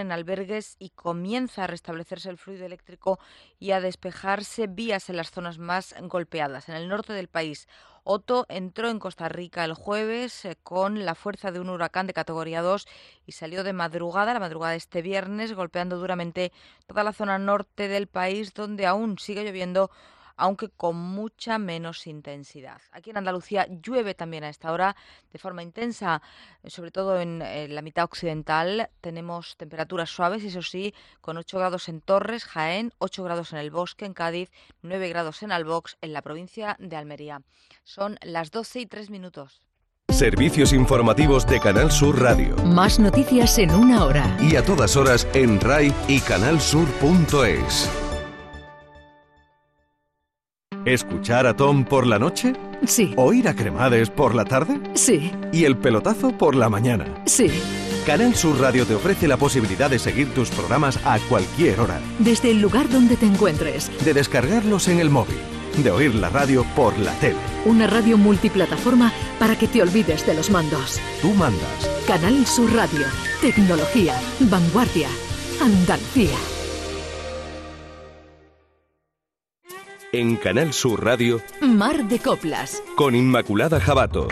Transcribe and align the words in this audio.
en 0.00 0.10
albergues 0.10 0.76
y 0.78 0.88
comienza 0.88 1.64
a 1.64 1.66
restablecerse 1.66 2.30
el 2.30 2.38
fluido 2.38 2.64
eléctrico 2.64 3.18
y 3.60 3.72
a 3.72 3.80
despejarse 3.82 4.66
vías 4.66 5.10
en 5.10 5.18
las 5.18 5.30
zonas 5.30 5.58
más 5.58 5.94
golpeadas. 6.00 6.70
En 6.70 6.76
el 6.76 6.88
norte 6.88 7.12
del 7.12 7.28
país, 7.28 7.68
Otto 8.02 8.46
entró 8.48 8.88
en 8.88 8.98
Costa 8.98 9.28
Rica 9.28 9.66
el 9.66 9.74
jueves 9.74 10.46
eh, 10.46 10.56
con 10.62 11.04
la 11.04 11.14
fuerza 11.14 11.52
de 11.52 11.60
un 11.60 11.68
huracán 11.68 12.06
de 12.06 12.14
categoría 12.14 12.62
2 12.62 12.88
y 13.26 13.32
salió 13.32 13.64
de 13.64 13.74
madrugada, 13.74 14.32
la 14.32 14.40
madrugada 14.40 14.70
de 14.70 14.78
este 14.78 15.02
viernes, 15.02 15.52
golpeando 15.52 15.98
duramente 15.98 16.52
toda 16.86 17.04
la 17.04 17.12
zona 17.12 17.38
norte 17.38 17.86
del 17.86 18.06
país, 18.06 18.54
donde 18.54 18.86
aún 18.86 19.18
sigue 19.18 19.44
lloviendo 19.44 19.90
aunque 20.36 20.68
con 20.68 20.96
mucha 20.96 21.58
menos 21.58 22.06
intensidad. 22.06 22.80
Aquí 22.92 23.10
en 23.10 23.18
Andalucía 23.18 23.66
llueve 23.82 24.14
también 24.14 24.44
a 24.44 24.48
esta 24.48 24.72
hora 24.72 24.96
de 25.32 25.38
forma 25.38 25.62
intensa, 25.62 26.22
sobre 26.66 26.90
todo 26.90 27.20
en, 27.20 27.42
eh, 27.42 27.68
la 27.68 27.82
mitad 27.82 28.04
occidental. 28.04 28.90
Tenemos 29.00 29.56
temperaturas 29.56 30.10
suaves, 30.10 30.44
eso 30.44 30.62
sí, 30.62 30.94
con 31.20 31.36
8 31.36 31.58
grados 31.58 31.88
en 31.88 32.00
Torres, 32.00 32.44
Jaén, 32.44 32.92
8 32.98 33.24
grados 33.24 33.52
en 33.52 33.58
el 33.58 33.70
Bosque, 33.70 34.04
en 34.04 34.14
Cádiz, 34.14 34.50
9 34.82 35.08
grados 35.08 35.42
en 35.42 35.52
Albox, 35.52 35.96
en 36.00 36.12
la 36.12 36.22
provincia 36.22 36.76
de 36.78 36.96
Almería. 36.96 37.42
Son 37.84 38.18
las 38.22 38.50
12 38.50 38.80
y 38.80 38.86
3 38.86 39.10
minutos. 39.10 39.62
Servicios 40.08 40.72
informativos 40.72 41.46
de 41.46 41.58
Canal 41.58 41.90
Sur 41.90 42.20
Radio. 42.20 42.54
Más 42.64 42.98
noticias 42.98 43.58
en 43.58 43.70
una 43.70 44.04
hora. 44.04 44.36
Y 44.40 44.56
a 44.56 44.64
todas 44.64 44.96
horas 44.96 45.26
en 45.32 45.58
RAI 45.58 45.92
y 46.06 46.20
canalsur.es. 46.20 48.01
¿Escuchar 50.84 51.46
a 51.46 51.54
Tom 51.54 51.84
por 51.84 52.08
la 52.08 52.18
noche? 52.18 52.54
Sí. 52.86 53.14
¿Oír 53.16 53.46
a 53.46 53.54
Cremades 53.54 54.10
por 54.10 54.34
la 54.34 54.44
tarde? 54.44 54.80
Sí. 54.94 55.30
¿Y 55.52 55.64
el 55.64 55.76
pelotazo 55.76 56.36
por 56.36 56.56
la 56.56 56.68
mañana? 56.68 57.04
Sí. 57.24 57.48
Canal 58.04 58.34
Sur 58.34 58.58
Radio 58.60 58.84
te 58.84 58.96
ofrece 58.96 59.28
la 59.28 59.36
posibilidad 59.36 59.88
de 59.88 60.00
seguir 60.00 60.34
tus 60.34 60.50
programas 60.50 60.98
a 61.04 61.20
cualquier 61.28 61.78
hora. 61.78 62.00
Desde 62.18 62.50
el 62.50 62.60
lugar 62.60 62.88
donde 62.88 63.16
te 63.16 63.26
encuentres. 63.26 63.92
De 64.04 64.12
descargarlos 64.12 64.88
en 64.88 64.98
el 64.98 65.08
móvil. 65.08 65.38
De 65.84 65.92
oír 65.92 66.16
la 66.16 66.30
radio 66.30 66.66
por 66.74 66.98
la 66.98 67.12
tele. 67.20 67.38
Una 67.64 67.86
radio 67.86 68.18
multiplataforma 68.18 69.12
para 69.38 69.56
que 69.56 69.68
te 69.68 69.82
olvides 69.82 70.26
de 70.26 70.34
los 70.34 70.50
mandos. 70.50 71.00
Tú 71.20 71.30
mandas. 71.34 71.90
Canal 72.08 72.44
Sur 72.44 72.74
Radio. 72.74 73.06
Tecnología. 73.40 74.14
Vanguardia. 74.40 75.08
Andalucía. 75.60 76.61
En 80.14 80.36
Canal 80.36 80.74
Sur 80.74 81.02
Radio. 81.02 81.40
Mar 81.62 82.06
de 82.06 82.18
Coplas. 82.18 82.82
Con 82.96 83.14
Inmaculada 83.14 83.80
Jabato. 83.80 84.28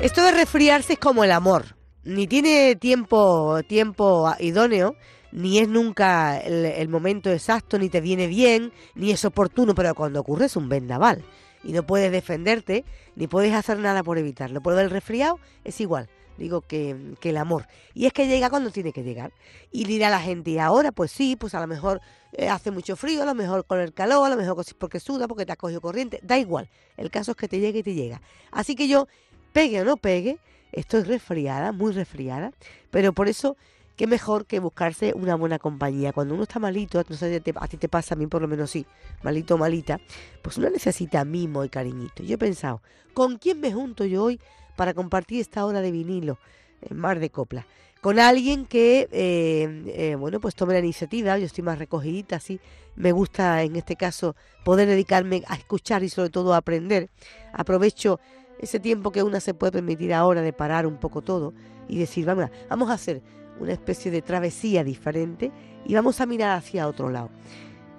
Esto 0.00 0.22
de 0.22 0.30
resfriarse 0.30 0.92
es 0.92 0.98
como 1.00 1.24
el 1.24 1.32
amor. 1.32 1.74
Ni 2.04 2.28
tiene 2.28 2.76
tiempo, 2.76 3.60
tiempo 3.66 4.32
idóneo, 4.38 4.94
ni 5.32 5.58
es 5.58 5.68
nunca 5.68 6.38
el, 6.38 6.88
momento 6.88 7.30
exacto, 7.30 7.78
ni 7.78 7.88
te 7.88 8.00
viene 8.00 8.26
bien, 8.26 8.72
ni 8.94 9.10
es 9.10 9.24
oportuno, 9.24 9.74
pero 9.74 9.94
cuando 9.94 10.20
ocurre 10.20 10.46
es 10.46 10.56
un 10.56 10.68
vendaval. 10.68 11.24
Y 11.64 11.72
no 11.72 11.84
puedes 11.84 12.12
defenderte, 12.12 12.84
ni 13.16 13.26
puedes 13.26 13.54
hacer 13.54 13.78
nada 13.78 14.02
por 14.02 14.18
evitarlo. 14.18 14.60
Por 14.60 14.78
el 14.78 14.90
resfriado 14.90 15.38
es 15.64 15.80
igual, 15.80 16.08
digo 16.36 16.60
que, 16.60 17.14
el 17.22 17.36
amor. 17.36 17.66
Y 17.94 18.06
es 18.06 18.12
que 18.12 18.26
llega 18.26 18.50
cuando 18.50 18.70
tiene 18.70 18.92
que 18.92 19.02
llegar. 19.02 19.32
Y 19.70 19.84
dirá 19.84 20.10
la 20.10 20.20
gente, 20.20 20.50
y 20.50 20.58
ahora 20.58 20.92
pues 20.92 21.10
sí, 21.10 21.36
pues 21.36 21.54
a 21.54 21.60
lo 21.60 21.66
mejor 21.66 22.00
eh, 22.32 22.48
hace 22.48 22.70
mucho 22.70 22.96
frío, 22.96 23.22
a 23.22 23.26
lo 23.26 23.34
mejor 23.34 23.64
con 23.64 23.80
el 23.80 23.94
calor, 23.94 24.26
a 24.26 24.30
lo 24.30 24.36
mejor 24.36 24.64
porque 24.76 25.00
suda, 25.00 25.28
porque 25.28 25.46
te 25.46 25.52
ha 25.52 25.56
cogido 25.56 25.80
corriente, 25.80 26.20
da 26.22 26.36
igual. 26.38 26.68
El 26.96 27.10
caso 27.10 27.30
es 27.30 27.36
que 27.36 27.48
te 27.48 27.58
llegue 27.58 27.78
y 27.78 27.82
te 27.82 27.94
llega. 27.94 28.20
Así 28.50 28.74
que 28.74 28.88
yo 28.88 29.08
pegue 29.52 29.80
o 29.80 29.84
no 29.84 29.96
pegue, 29.96 30.38
estoy 30.72 31.02
resfriada, 31.04 31.72
muy 31.72 31.92
resfriada, 31.92 32.52
pero 32.90 33.12
por 33.12 33.28
eso, 33.28 33.56
qué 34.02 34.08
mejor 34.08 34.46
que 34.46 34.58
buscarse 34.58 35.12
una 35.14 35.36
buena 35.36 35.60
compañía. 35.60 36.12
Cuando 36.12 36.34
uno 36.34 36.42
está 36.42 36.58
malito, 36.58 37.00
no 37.08 37.14
sé, 37.14 37.40
a 37.54 37.68
ti 37.68 37.76
te 37.76 37.88
pasa, 37.88 38.16
a 38.16 38.18
mí 38.18 38.26
por 38.26 38.42
lo 38.42 38.48
menos 38.48 38.68
sí, 38.68 38.84
malito 39.22 39.54
o 39.54 39.58
malita, 39.58 40.00
pues 40.42 40.58
uno 40.58 40.68
necesita 40.70 41.24
mimo 41.24 41.62
y 41.62 41.68
cariñito. 41.68 42.24
Yo 42.24 42.34
he 42.34 42.38
pensado, 42.38 42.82
¿con 43.14 43.38
quién 43.38 43.60
me 43.60 43.72
junto 43.72 44.04
yo 44.04 44.24
hoy 44.24 44.40
para 44.74 44.92
compartir 44.92 45.40
esta 45.40 45.64
hora 45.64 45.80
de 45.80 45.92
vinilo 45.92 46.40
en 46.80 46.96
Mar 46.96 47.20
de 47.20 47.30
Copla? 47.30 47.64
Con 48.00 48.18
alguien 48.18 48.66
que, 48.66 49.08
eh, 49.12 49.84
eh, 49.86 50.16
bueno, 50.16 50.40
pues 50.40 50.56
tome 50.56 50.72
la 50.72 50.80
iniciativa, 50.80 51.38
yo 51.38 51.46
estoy 51.46 51.62
más 51.62 51.78
recogidita, 51.78 52.34
así, 52.34 52.58
me 52.96 53.12
gusta 53.12 53.62
en 53.62 53.76
este 53.76 53.94
caso 53.94 54.34
poder 54.64 54.88
dedicarme 54.88 55.44
a 55.46 55.54
escuchar 55.54 56.02
y 56.02 56.08
sobre 56.08 56.30
todo 56.30 56.54
a 56.54 56.56
aprender. 56.56 57.08
Aprovecho 57.52 58.18
ese 58.58 58.80
tiempo 58.80 59.12
que 59.12 59.22
una 59.22 59.38
se 59.38 59.54
puede 59.54 59.70
permitir 59.70 60.12
ahora 60.12 60.42
de 60.42 60.52
parar 60.52 60.88
un 60.88 60.96
poco 60.96 61.22
todo 61.22 61.54
y 61.86 62.00
decir, 62.00 62.26
vamos, 62.26 62.50
vamos 62.68 62.90
a 62.90 62.94
hacer 62.94 63.22
una 63.62 63.72
especie 63.72 64.10
de 64.10 64.22
travesía 64.22 64.84
diferente 64.84 65.50
y 65.84 65.94
vamos 65.94 66.20
a 66.20 66.26
mirar 66.26 66.56
hacia 66.56 66.88
otro 66.88 67.08
lado. 67.08 67.30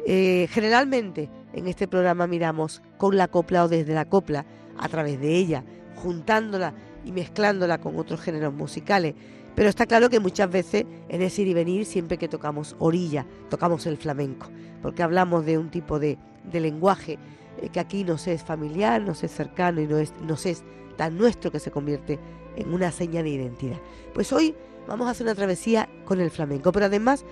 Eh, 0.05 0.47
generalmente 0.51 1.29
en 1.53 1.67
este 1.67 1.87
programa 1.87 2.27
miramos 2.27 2.81
con 2.97 3.15
la 3.15 3.27
copla 3.27 3.63
o 3.63 3.67
desde 3.67 3.93
la 3.93 4.05
copla, 4.05 4.45
a 4.77 4.89
través 4.89 5.19
de 5.19 5.35
ella, 5.35 5.63
juntándola 5.95 6.73
y 7.05 7.11
mezclándola 7.11 7.79
con 7.79 7.97
otros 7.97 8.21
géneros 8.21 8.53
musicales. 8.53 9.13
Pero 9.55 9.69
está 9.69 9.85
claro 9.85 10.09
que 10.09 10.19
muchas 10.19 10.49
veces 10.49 10.85
en 11.09 11.21
ese 11.21 11.43
ir 11.43 11.49
y 11.49 11.53
venir, 11.53 11.85
siempre 11.85 12.17
que 12.17 12.27
tocamos 12.27 12.75
orilla, 12.79 13.25
tocamos 13.49 13.85
el 13.85 13.97
flamenco, 13.97 14.47
porque 14.81 15.03
hablamos 15.03 15.45
de 15.45 15.57
un 15.59 15.69
tipo 15.69 15.99
de, 15.99 16.17
de 16.51 16.59
lenguaje 16.59 17.19
eh, 17.61 17.69
que 17.69 17.79
aquí 17.79 18.03
nos 18.03 18.27
es 18.27 18.43
familiar, 18.43 19.01
nos 19.01 19.23
es 19.23 19.31
cercano 19.31 19.79
y 19.79 19.87
nos 19.87 20.45
es, 20.45 20.63
es 20.63 20.63
tan 20.97 21.17
nuestro 21.17 21.51
que 21.51 21.59
se 21.59 21.71
convierte 21.71 22.19
en 22.55 22.73
una 22.73 22.91
seña 22.91 23.21
de 23.23 23.29
identidad. 23.29 23.77
Pues 24.13 24.33
hoy 24.33 24.55
vamos 24.87 25.07
a 25.07 25.11
hacer 25.11 25.25
una 25.25 25.35
travesía 25.35 25.89
con 26.05 26.19
el 26.19 26.31
flamenco, 26.31 26.71
pero 26.71 26.85
además, 26.85 27.25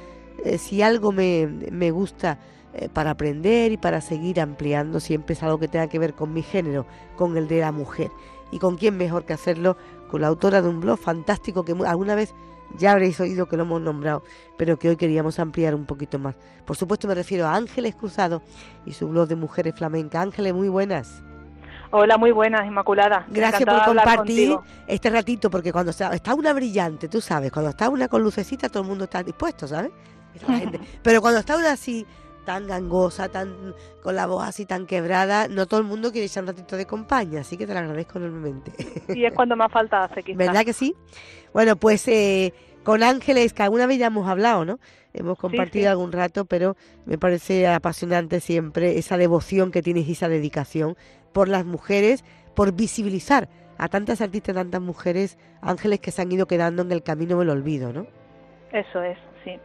eh, 0.43 0.57
si 0.57 0.81
algo 0.81 1.11
me, 1.11 1.91
gusta 1.91 2.39
eh, 2.73 2.89
para 2.89 3.11
aprender 3.11 3.71
y 3.71 3.77
para 3.77 4.01
seguir 4.01 4.39
ampliando, 4.39 4.99
siempre 4.99 5.33
es 5.33 5.43
algo 5.43 5.59
que 5.59 5.67
tenga 5.67 5.87
que 5.87 5.99
ver 5.99 6.13
con 6.13 6.33
mi 6.33 6.41
género, 6.41 6.85
con 7.17 7.37
el 7.37 7.47
de 7.47 7.61
la 7.61 7.71
mujer. 7.71 8.11
¿Y 8.51 8.59
con 8.59 8.77
quién 8.77 8.97
mejor 8.97 9.25
que 9.25 9.33
hacerlo? 9.33 9.77
Con 10.09 10.21
la 10.21 10.27
autora 10.27 10.61
de 10.61 10.67
un 10.67 10.81
blog 10.81 10.99
fantástico 10.99 11.63
que 11.63 11.71
alguna 11.71 12.15
vez 12.15 12.33
ya 12.77 12.91
habréis 12.91 13.19
oído 13.19 13.47
que 13.47 13.57
lo 13.57 13.63
hemos 13.63 13.81
nombrado, 13.81 14.23
pero 14.57 14.77
que 14.77 14.89
hoy 14.89 14.97
queríamos 14.97 15.39
ampliar 15.39 15.73
un 15.75 15.85
poquito 15.85 16.19
más. 16.19 16.35
Por 16.65 16.75
supuesto 16.75 17.07
me 17.07 17.15
refiero 17.15 17.47
a 17.47 17.55
Ángeles 17.55 17.95
Cruzado 17.95 18.41
y 18.85 18.93
su 18.93 19.07
blog 19.07 19.27
de 19.27 19.35
mujeres 19.35 19.75
flamencas. 19.75 20.21
Ángeles, 20.21 20.53
muy 20.53 20.69
buenas. 20.69 21.23
Hola, 21.91 22.17
muy 22.17 22.31
buenas, 22.31 22.65
Inmaculada. 22.65 23.25
Gracias 23.29 23.65
por 23.65 23.83
compartir 23.83 24.57
este 24.87 25.09
ratito, 25.09 25.49
porque 25.49 25.71
cuando 25.71 25.91
está 25.91 26.33
una 26.33 26.53
brillante, 26.53 27.07
tú 27.09 27.19
sabes, 27.19 27.51
cuando 27.51 27.71
está 27.71 27.89
una 27.89 28.07
con 28.07 28.23
lucecita, 28.23 28.69
todo 28.69 28.83
el 28.83 28.89
mundo 28.89 29.03
está 29.03 29.21
dispuesto, 29.21 29.67
¿sabes? 29.67 29.91
Pero 31.03 31.21
cuando 31.21 31.41
está 31.41 31.57
una 31.57 31.73
así, 31.73 32.05
tan 32.45 32.65
gangosa, 32.65 33.29
tan 33.29 33.75
con 34.01 34.15
la 34.15 34.25
voz 34.25 34.47
así 34.47 34.65
tan 34.65 34.85
quebrada, 34.85 35.47
no 35.47 35.67
todo 35.67 35.79
el 35.79 35.85
mundo 35.85 36.11
quiere 36.11 36.25
echar 36.25 36.43
un 36.43 36.47
ratito 36.47 36.77
de 36.77 36.85
compañía, 36.85 37.41
así 37.41 37.57
que 37.57 37.67
te 37.67 37.73
lo 37.73 37.79
agradezco 37.79 38.19
enormemente. 38.19 38.71
Y 39.09 39.25
es 39.25 39.33
cuando 39.33 39.55
más 39.55 39.71
falta 39.71 40.05
hace, 40.05 40.23
quizás. 40.23 40.37
¿Verdad 40.37 40.63
que 40.63 40.73
sí? 40.73 40.95
Bueno, 41.53 41.75
pues 41.75 42.07
eh, 42.07 42.53
con 42.83 43.03
Ángeles, 43.03 43.53
que 43.53 43.63
alguna 43.63 43.85
vez 43.85 43.99
ya 43.99 44.07
hemos 44.07 44.27
hablado, 44.27 44.65
¿no? 44.65 44.79
Hemos 45.13 45.37
compartido 45.37 45.89
algún 45.89 46.11
rato, 46.11 46.45
pero 46.45 46.75
me 47.05 47.17
parece 47.17 47.67
apasionante 47.67 48.39
siempre 48.39 48.97
esa 48.97 49.17
devoción 49.17 49.71
que 49.71 49.81
tienes 49.81 50.07
y 50.07 50.13
esa 50.13 50.29
dedicación 50.29 50.95
por 51.33 51.47
las 51.47 51.65
mujeres, 51.65 52.23
por 52.55 52.73
visibilizar 52.73 53.49
a 53.77 53.87
tantas 53.87 54.21
artistas, 54.21 54.55
tantas 54.55 54.81
mujeres, 54.81 55.37
ángeles 55.61 55.99
que 55.99 56.11
se 56.11 56.21
han 56.21 56.31
ido 56.31 56.45
quedando 56.45 56.81
en 56.81 56.91
el 56.91 57.03
camino 57.03 57.39
del 57.39 57.49
olvido, 57.49 57.91
¿no? 57.91 58.07
Eso 58.71 59.01
es, 59.03 59.17
sí 59.43 59.59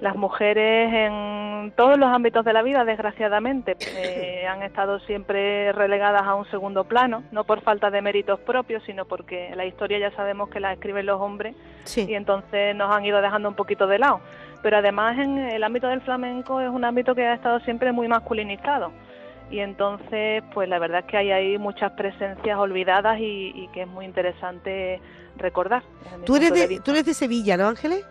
las 0.00 0.14
mujeres 0.14 0.92
en 0.92 1.72
todos 1.76 1.98
los 1.98 2.08
ámbitos 2.08 2.44
de 2.44 2.52
la 2.52 2.62
vida, 2.62 2.84
desgraciadamente, 2.84 3.76
eh, 3.96 4.46
han 4.46 4.62
estado 4.62 5.00
siempre 5.00 5.72
relegadas 5.72 6.22
a 6.22 6.34
un 6.34 6.48
segundo 6.50 6.84
plano, 6.84 7.24
no 7.32 7.44
por 7.44 7.62
falta 7.62 7.90
de 7.90 8.02
méritos 8.02 8.38
propios, 8.40 8.82
sino 8.84 9.04
porque 9.04 9.52
la 9.56 9.66
historia 9.66 9.98
ya 9.98 10.10
sabemos 10.12 10.50
que 10.50 10.60
la 10.60 10.72
escriben 10.72 11.06
los 11.06 11.20
hombres 11.20 11.56
y 11.96 12.14
entonces 12.14 12.76
nos 12.76 12.94
han 12.94 13.04
ido 13.04 13.20
dejando 13.20 13.48
un 13.48 13.54
poquito 13.54 13.86
de 13.86 13.98
lado. 13.98 14.20
Pero 14.62 14.78
además 14.78 15.18
en 15.18 15.38
el 15.38 15.62
ámbito 15.62 15.88
del 15.88 16.00
flamenco 16.00 16.60
es 16.60 16.68
un 16.68 16.84
ámbito 16.84 17.14
que 17.14 17.24
ha 17.24 17.34
estado 17.34 17.60
siempre 17.60 17.92
muy 17.92 18.08
masculinizado 18.08 18.92
y 19.50 19.60
entonces 19.60 20.42
pues 20.52 20.68
la 20.68 20.78
verdad 20.78 21.00
es 21.00 21.06
que 21.06 21.16
hay 21.16 21.30
ahí 21.30 21.58
muchas 21.58 21.92
presencias 21.92 22.58
olvidadas 22.58 23.18
y, 23.20 23.68
que 23.72 23.82
es 23.82 23.88
muy 23.88 24.04
interesante 24.04 25.00
recordar. 25.36 25.82
Tú 26.24 26.36
eres, 26.36 26.52
de, 26.52 26.80
tú 26.80 26.90
eres 26.90 27.06
de 27.06 27.14
Sevilla, 27.14 27.56
¿no 27.56 27.68
Ángeles? 27.68 28.04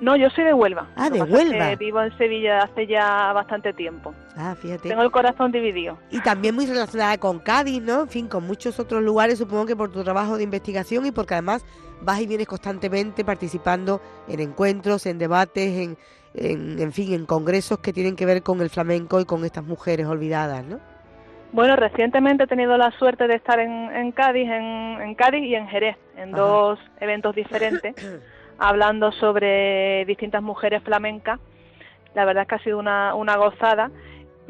No, 0.00 0.16
yo 0.16 0.30
soy 0.30 0.44
de 0.44 0.52
Huelva. 0.52 0.88
Ah, 0.96 1.10
de 1.10 1.18
es 1.18 1.24
que 1.24 1.32
Huelva. 1.32 1.74
vivo 1.76 2.02
en 2.02 2.16
Sevilla 2.18 2.62
hace 2.62 2.88
ya 2.88 3.32
bastante 3.32 3.72
tiempo. 3.72 4.12
Ah, 4.36 4.56
fíjate. 4.60 4.88
Tengo 4.88 5.02
el 5.02 5.12
corazón 5.12 5.52
dividido. 5.52 5.96
Y 6.10 6.20
también 6.20 6.56
muy 6.56 6.66
relacionada 6.66 7.18
con 7.18 7.38
Cádiz, 7.38 7.80
¿no? 7.80 8.02
En 8.02 8.08
fin, 8.08 8.26
con 8.26 8.44
muchos 8.44 8.80
otros 8.80 9.00
lugares, 9.02 9.38
supongo 9.38 9.66
que 9.66 9.76
por 9.76 9.92
tu 9.92 10.02
trabajo 10.02 10.36
de 10.36 10.42
investigación 10.42 11.06
y 11.06 11.12
porque 11.12 11.34
además 11.34 11.64
vas 12.02 12.20
y 12.20 12.26
vienes 12.26 12.46
constantemente 12.46 13.24
participando 13.24 14.00
en 14.28 14.40
encuentros, 14.40 15.06
en 15.06 15.18
debates, 15.18 15.78
en, 15.78 15.96
en, 16.34 16.78
en 16.80 16.92
fin, 16.92 17.12
en 17.14 17.26
congresos 17.26 17.78
que 17.78 17.92
tienen 17.92 18.16
que 18.16 18.26
ver 18.26 18.42
con 18.42 18.60
el 18.60 18.70
flamenco 18.70 19.20
y 19.20 19.24
con 19.24 19.44
estas 19.44 19.64
mujeres 19.64 20.06
olvidadas, 20.06 20.64
¿no? 20.64 20.80
Bueno, 21.52 21.76
recientemente 21.76 22.44
he 22.44 22.46
tenido 22.46 22.78
la 22.78 22.90
suerte 22.92 23.28
de 23.28 23.34
estar 23.34 23.60
en, 23.60 23.70
en 23.94 24.12
Cádiz, 24.12 24.48
en, 24.48 25.02
en 25.02 25.14
Cádiz 25.14 25.44
y 25.44 25.54
en 25.54 25.68
Jerez, 25.68 25.96
en 26.16 26.34
Ajá. 26.34 26.42
dos 26.42 26.78
eventos 26.98 27.34
diferentes, 27.34 27.94
hablando 28.58 29.12
sobre 29.12 30.04
distintas 30.06 30.42
mujeres 30.42 30.82
flamencas. 30.82 31.38
La 32.14 32.24
verdad 32.24 32.42
es 32.42 32.48
que 32.48 32.54
ha 32.54 32.64
sido 32.64 32.78
una, 32.78 33.14
una 33.14 33.36
gozada. 33.36 33.90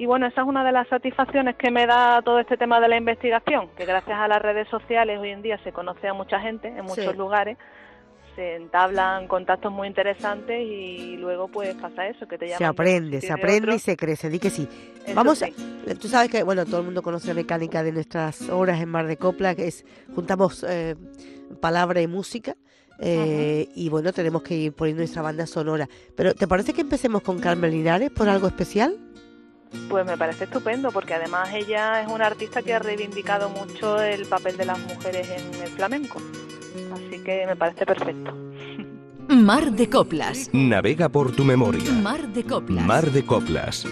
Y 0.03 0.07
bueno, 0.07 0.27
esa 0.27 0.41
es 0.41 0.49
una 0.49 0.65
de 0.65 0.73
las 0.73 0.89
satisfacciones 0.89 1.55
que 1.55 1.71
me 1.71 1.87
da 1.87 2.23
todo 2.23 2.41
este 2.41 2.57
tema 2.57 2.81
de 2.81 2.89
la 2.89 2.97
investigación, 2.97 3.69
que 3.77 3.85
gracias 3.87 4.19
a 4.19 4.27
las 4.27 4.43
redes 4.43 4.67
sociales 4.69 5.17
hoy 5.21 5.29
en 5.31 5.43
día 5.43 5.59
se 5.63 5.71
conoce 5.71 6.09
a 6.09 6.13
mucha 6.13 6.41
gente 6.41 6.67
en 6.67 6.85
muchos 6.85 7.13
Sí. 7.13 7.17
lugares, 7.17 7.57
se 8.35 8.57
entablan 8.57 9.29
contactos 9.29 9.71
muy 9.71 9.87
interesantes 9.87 10.61
y 10.61 11.17
luego 11.19 11.47
pues 11.47 11.77
pasa 11.77 12.09
eso, 12.09 12.27
que 12.27 12.37
te 12.37 12.47
llaman 12.47 12.59
Se 12.59 12.65
aprende, 12.65 13.21
se 13.21 13.33
aprende 13.33 13.69
otro. 13.69 13.75
y 13.77 13.79
se 13.79 13.97
crece, 13.97 14.29
di 14.29 14.41
que 14.41 14.51
sí. 14.51 14.67
Eso 15.07 15.15
Vamos 15.15 15.41
a-. 15.45 15.51
Tú 16.01 16.09
sabes 16.09 16.33
que, 16.33 16.43
bueno, 16.43 16.65
todo 16.67 16.79
el 16.81 16.85
mundo 16.87 17.01
conoce 17.03 17.29
la 17.29 17.35
mecánica 17.35 17.85
de 17.85 17.93
nuestras 17.93 18.49
horas 18.51 18.81
en 18.81 18.89
Mar 18.89 19.07
de 19.07 19.17
Copla, 19.19 19.55
que 19.55 19.69
es 19.69 19.87
juntamos 20.17 20.67
eh, 20.69 20.97
palabra 21.61 22.01
y 22.01 22.09
música. 22.09 22.57
eh, 22.99 23.69
Y 23.77 23.89
bueno, 23.89 24.13
tenemos 24.13 24.43
que 24.43 24.55
ir 24.57 24.73
poniendo 24.73 25.03
nuestra 25.03 25.23
banda 25.23 25.47
sonora. 25.47 25.89
Pero 26.17 26.35
¿te 26.35 26.49
parece 26.49 26.73
que 26.73 26.81
empecemos 26.81 27.23
con 27.23 27.39
Carmen 27.39 27.71
Linares 27.71 28.11
por 28.11 28.29
algo 28.29 28.49
especial? 28.49 28.97
Pues 29.89 30.07
me 30.07 30.17
parece 30.17 30.45
estupendo, 30.45 30.91
porque 30.91 31.15
además 31.15 31.49
ella 31.53 32.03
es 32.03 32.09
una 32.09 32.27
artista 32.27 32.63
que 32.63 32.75
ha 32.75 32.79
reivindicado 32.79 33.49
mucho 33.49 34.01
el 34.03 34.27
papel 34.27 34.57
de 34.57 34.67
las 34.67 34.79
mujeres 34.79 35.29
en 35.31 35.63
el 35.63 35.69
flamenco. 35.71 36.21
Así 36.93 37.23
que 37.23 37.47
me 37.47 37.57
parece 37.57 37.87
perfecto. 37.87 38.35
Mar 39.29 39.73
de 39.73 39.89
Coplas. 39.89 40.51
Navega 40.53 41.09
por 41.09 41.33
tu 41.33 41.45
memoria. 41.45 41.91
Mar 41.91 42.29
de 42.29 42.45
Coplas. 42.45 42.85
Mar 42.85 43.11
de 43.11 43.25
Coplas. 43.25 43.87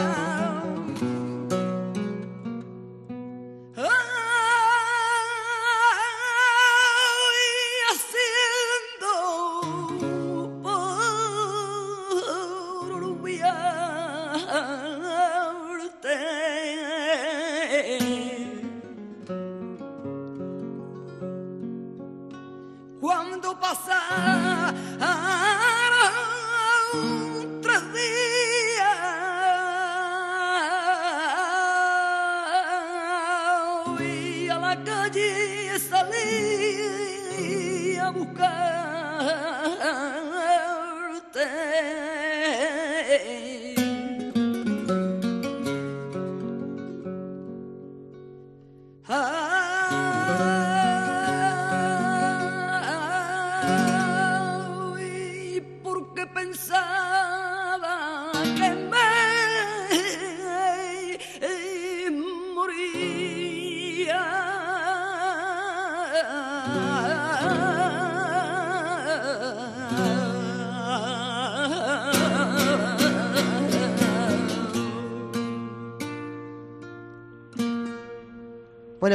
ah, 0.00 0.47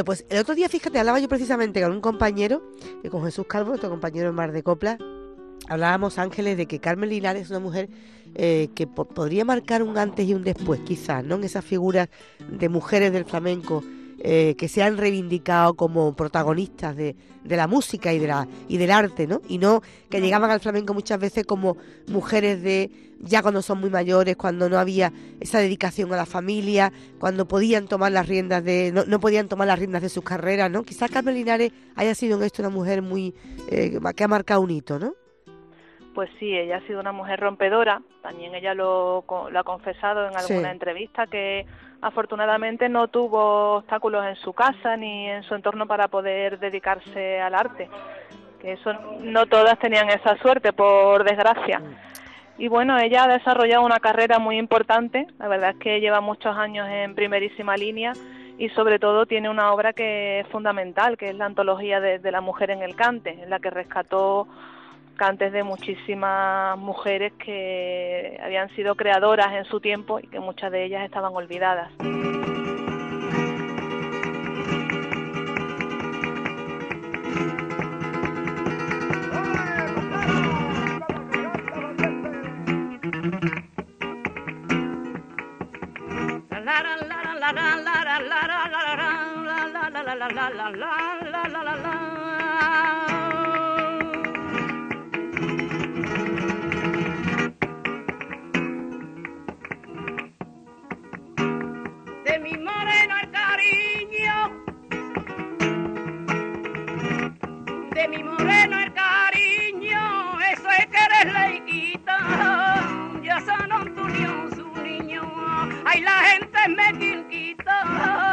Pues 0.04 0.24
el 0.28 0.38
otro 0.38 0.54
día, 0.54 0.68
fíjate, 0.68 0.98
hablaba 0.98 1.18
yo 1.18 1.28
precisamente 1.28 1.80
con 1.82 1.92
un 1.92 2.00
compañero, 2.00 2.62
con 3.10 3.24
Jesús 3.24 3.46
Calvo, 3.48 3.70
nuestro 3.70 3.90
compañero 3.90 4.28
en 4.28 4.34
Mar 4.34 4.52
de 4.52 4.62
Copla. 4.62 4.98
Hablábamos, 5.68 6.18
Ángeles, 6.18 6.56
de 6.56 6.66
que 6.66 6.78
Carmen 6.78 7.08
Linares 7.08 7.44
es 7.44 7.50
una 7.50 7.60
mujer 7.60 7.88
eh, 8.34 8.68
que 8.74 8.86
po- 8.86 9.06
podría 9.06 9.44
marcar 9.44 9.82
un 9.82 9.96
antes 9.96 10.28
y 10.28 10.34
un 10.34 10.42
después, 10.44 10.80
quizás, 10.80 11.24
¿no? 11.24 11.36
En 11.36 11.44
esas 11.44 11.64
figuras 11.64 12.08
de 12.50 12.68
mujeres 12.68 13.12
del 13.12 13.24
flamenco 13.24 13.82
eh, 14.26 14.54
que 14.56 14.68
se 14.68 14.82
han 14.82 14.96
reivindicado 14.96 15.74
como 15.74 16.16
protagonistas 16.16 16.96
de, 16.96 17.14
de 17.44 17.56
la 17.56 17.66
música 17.66 18.10
y, 18.14 18.18
de 18.18 18.26
la, 18.26 18.48
y 18.68 18.78
del 18.78 18.90
arte, 18.90 19.26
¿no? 19.26 19.42
Y 19.48 19.58
no 19.58 19.82
que 20.08 20.22
llegaban 20.22 20.50
al 20.50 20.60
flamenco 20.60 20.94
muchas 20.94 21.20
veces 21.20 21.44
como 21.44 21.76
mujeres 22.08 22.62
de 22.62 22.90
ya 23.20 23.42
cuando 23.42 23.60
son 23.60 23.80
muy 23.80 23.90
mayores, 23.90 24.36
cuando 24.36 24.70
no 24.70 24.78
había 24.78 25.12
esa 25.40 25.58
dedicación 25.58 26.10
a 26.14 26.16
la 26.16 26.24
familia, 26.26 26.90
cuando 27.18 27.46
podían 27.46 27.86
tomar 27.86 28.12
las 28.12 28.26
riendas 28.26 28.64
de, 28.64 28.92
no, 28.94 29.04
no 29.06 29.20
podían 29.20 29.46
tomar 29.48 29.66
las 29.66 29.78
riendas 29.78 30.00
de 30.00 30.08
sus 30.08 30.24
carreras, 30.24 30.70
¿no? 30.70 30.84
Quizás 30.84 31.10
Carmen 31.10 31.34
Linares 31.34 31.72
haya 31.94 32.14
sido 32.14 32.38
en 32.38 32.44
esto 32.44 32.62
una 32.62 32.70
mujer 32.70 33.02
muy 33.02 33.34
eh, 33.70 33.98
que 34.16 34.24
ha 34.24 34.28
marcado 34.28 34.62
un 34.62 34.70
hito, 34.70 34.98
¿no? 34.98 35.14
Pues 36.14 36.30
sí, 36.38 36.56
ella 36.56 36.76
ha 36.76 36.86
sido 36.86 37.00
una 37.00 37.12
mujer 37.12 37.40
rompedora. 37.40 38.00
También 38.22 38.54
ella 38.54 38.72
lo, 38.72 39.24
lo 39.50 39.58
ha 39.58 39.64
confesado 39.64 40.26
en 40.28 40.32
Sí. 40.38 40.52
alguna 40.52 40.70
entrevista 40.70 41.26
que 41.26 41.66
afortunadamente 42.04 42.90
no 42.90 43.08
tuvo 43.08 43.76
obstáculos 43.76 44.26
en 44.26 44.36
su 44.36 44.52
casa 44.52 44.94
ni 44.94 45.26
en 45.26 45.42
su 45.42 45.54
entorno 45.54 45.86
para 45.86 46.08
poder 46.08 46.58
dedicarse 46.58 47.40
al 47.40 47.54
arte. 47.54 47.88
Que 48.60 48.72
eso 48.72 48.92
no 49.20 49.46
todas 49.46 49.78
tenían 49.78 50.10
esa 50.10 50.36
suerte, 50.36 50.74
por 50.74 51.24
desgracia. 51.24 51.80
Y 52.58 52.68
bueno, 52.68 52.98
ella 52.98 53.24
ha 53.24 53.28
desarrollado 53.28 53.82
una 53.82 54.00
carrera 54.00 54.38
muy 54.38 54.58
importante. 54.58 55.26
La 55.38 55.48
verdad 55.48 55.70
es 55.70 55.76
que 55.76 56.00
lleva 56.00 56.20
muchos 56.20 56.54
años 56.54 56.86
en 56.90 57.14
primerísima 57.14 57.74
línea 57.74 58.12
y 58.58 58.68
sobre 58.70 58.98
todo 58.98 59.24
tiene 59.24 59.48
una 59.48 59.72
obra 59.72 59.94
que 59.94 60.40
es 60.40 60.48
fundamental, 60.48 61.16
que 61.16 61.30
es 61.30 61.34
la 61.34 61.46
antología 61.46 62.00
de, 62.00 62.18
de 62.18 62.30
la 62.30 62.42
mujer 62.42 62.70
en 62.70 62.82
el 62.82 62.96
cante, 62.96 63.30
en 63.30 63.48
la 63.48 63.60
que 63.60 63.70
rescató 63.70 64.46
cantes 65.14 65.52
de 65.52 65.62
muchísimas 65.62 66.78
mujeres 66.78 67.32
que 67.44 68.38
habían 68.42 68.68
sido 68.76 68.94
creadoras 68.94 69.52
en 69.52 69.64
su 69.64 69.80
tiempo 69.80 70.18
y 70.20 70.26
que 70.26 70.40
muchas 70.40 70.70
de 70.70 70.84
ellas 70.84 71.04
estaban 71.04 71.34
olvidadas. 71.34 71.90
Mi 108.08 108.22
moreno 108.22 108.78
el 108.80 108.92
cariño, 108.92 110.38
eso 110.52 110.68
es 110.78 110.86
que 110.86 110.98
eres 110.98 111.32
leiquita, 111.32 112.18
ya 113.22 113.40
San 113.40 113.72
Antonio 113.72 114.50
su 114.54 114.82
niño, 114.82 115.22
ay 115.86 116.02
la 116.02 116.18
gente 116.24 116.58
me 116.68 116.98
quinquita, 116.98 118.23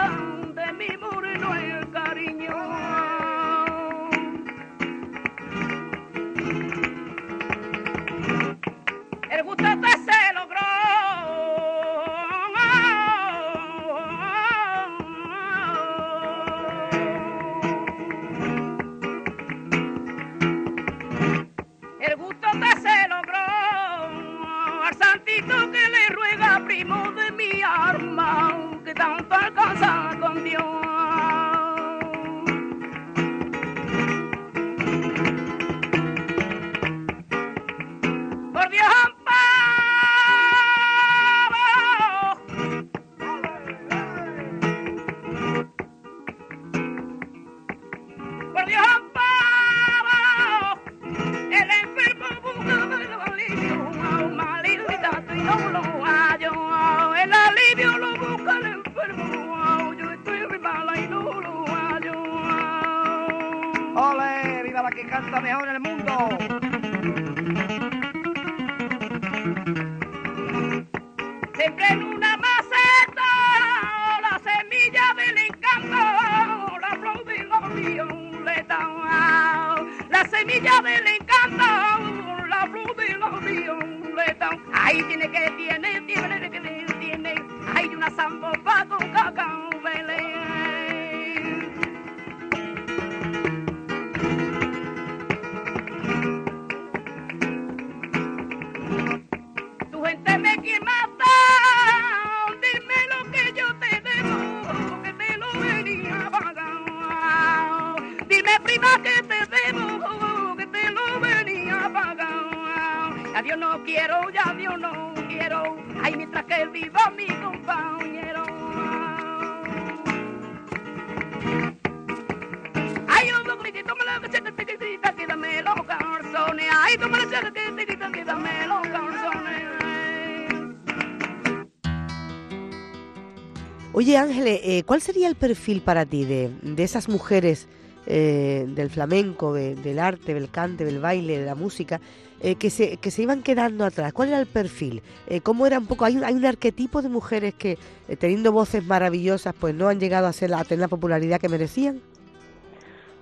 Oye 133.94 134.18
Ángeles, 134.18 134.60
eh, 134.64 134.84
¿cuál 134.84 135.02
sería 135.02 135.28
el 135.28 135.36
perfil 135.36 135.82
para 135.82 136.06
ti 136.06 136.24
de, 136.26 136.50
de 136.62 136.84
esas 136.84 137.10
mujeres 137.10 137.68
eh, 138.08 138.66
del 138.70 138.90
flamenco, 138.90 139.54
de- 139.54 139.76
del 139.76 140.00
arte, 140.00 140.34
del 140.34 140.50
cante, 140.50 140.86
del 140.86 141.00
baile, 141.00 141.40
de 141.40 141.46
la 141.46 141.56
música, 141.56 142.00
eh, 142.40 142.56
que, 142.56 142.70
se, 142.70 142.98
que 142.98 143.12
se 143.12 143.22
iban 143.24 143.44
quedando 143.44 143.84
atrás? 143.86 144.14
¿Cuál 144.14 144.30
era 144.30 144.40
el 144.40 144.48
perfil? 144.48 145.02
¿Cómo 145.44 145.68
era 145.68 145.78
un 145.78 145.88
poco? 145.88 146.06
Hay 146.06 146.16
un, 146.18 146.24
hay 146.24 146.34
un 146.34 146.46
arquetipo 146.46 147.02
de 147.02 147.10
mujeres 147.10 147.54
que, 147.54 147.78
teniendo 148.18 148.52
voces 148.54 148.86
maravillosas, 148.86 149.54
pues 149.60 149.76
no 149.76 149.90
han 149.90 150.00
llegado 150.00 150.26
a, 150.28 150.34
ser, 150.34 150.54
a 150.54 150.64
tener 150.64 150.80
la 150.80 150.88
popularidad 150.88 151.40
que 151.40 151.50
merecían. 151.50 152.02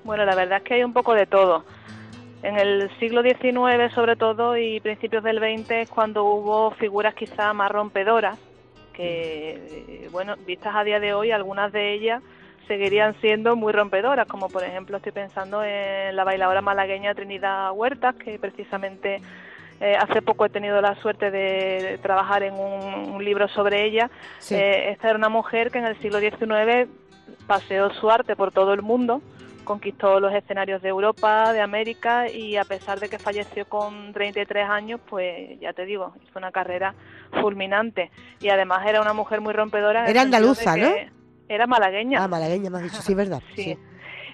Bueno, 0.10 0.26
la 0.26 0.34
verdad 0.34 0.58
es 0.58 0.64
que 0.64 0.74
hay 0.74 0.84
un 0.84 0.92
poco 0.92 1.14
de 1.14 1.28
todo. 1.28 1.66
En 2.42 2.58
el 2.58 2.90
siglo 2.98 3.22
XIX, 3.22 3.94
sobre 3.94 4.16
todo, 4.16 4.58
y 4.58 4.80
principios 4.80 5.24
del 5.24 5.38
XX, 5.38 5.70
es 5.70 5.90
cuando 5.92 6.24
hubo 6.24 6.72
figuras 6.72 7.14
quizá 7.14 7.54
más 7.54 7.70
rompedoras, 7.70 8.40
que, 8.92 9.52
eh, 9.52 10.10
bueno, 10.12 10.36
vistas 10.48 10.76
a 10.76 10.84
día 10.84 11.00
de 11.00 11.14
hoy, 11.14 11.30
algunas 11.30 11.72
de 11.72 11.94
ellas 11.94 12.24
seguirían 12.68 13.22
siendo 13.22 13.56
muy 13.56 13.72
rompedoras, 13.72 14.28
como 14.28 14.50
por 14.50 14.64
ejemplo 14.64 14.98
estoy 14.98 15.12
pensando 15.12 15.64
en 15.64 16.16
la 16.16 16.24
bailadora 16.24 16.62
malagueña 16.62 17.14
Trinidad 17.14 17.72
Huertas, 17.74 18.16
que 18.16 18.40
precisamente 18.40 19.22
eh, 19.80 19.96
hace 19.96 20.24
poco 20.24 20.44
he 20.44 20.50
tenido 20.50 20.82
la 20.82 20.96
suerte 21.04 21.30
de, 21.30 21.84
de 21.84 21.98
trabajar 22.00 22.42
en 22.42 22.56
un, 22.56 23.14
un 23.14 23.24
libro 23.24 23.48
sobre 23.50 23.86
ella. 23.86 24.10
Sí. 24.40 24.56
Eh, 24.56 24.90
esta 24.90 25.10
era 25.10 25.20
una 25.20 25.30
mujer 25.30 25.70
que 25.70 25.78
en 25.78 25.86
el 25.86 26.00
siglo 26.00 26.20
XIX 26.20 26.90
paseó 27.46 27.92
su 27.94 28.10
arte 28.10 28.36
por 28.36 28.52
todo 28.52 28.74
el 28.74 28.82
mundo, 28.82 29.22
conquistó 29.70 30.20
los 30.20 30.34
escenarios 30.34 30.82
de 30.82 30.90
Europa, 30.90 31.54
de 31.54 31.62
América 31.62 32.28
y 32.28 32.58
a 32.58 32.64
pesar 32.64 33.00
de 33.00 33.08
que 33.08 33.20
falleció 33.20 33.70
con 33.70 34.12
33 34.14 34.68
años, 34.68 35.00
pues 35.08 35.60
ya 35.60 35.74
te 35.74 35.86
digo, 35.86 36.12
hizo 36.24 36.40
una 36.40 36.52
carrera 36.52 36.96
fulminante 37.40 38.10
y 38.40 38.50
además 38.50 38.80
era 38.88 39.00
una 39.00 39.14
mujer 39.14 39.42
muy 39.42 39.54
rompedora. 39.54 40.08
Era 40.08 40.22
andaluza, 40.22 40.76
¿no? 40.76 40.90
Era 41.48 41.68
malagueña. 41.68 42.24
Ah, 42.24 42.28
malagueña, 42.28 42.72
me 42.72 42.80
has 42.80 42.84
dicho, 42.86 43.02
sí, 43.04 43.14
¿verdad? 43.14 43.44
Sí. 43.56 43.78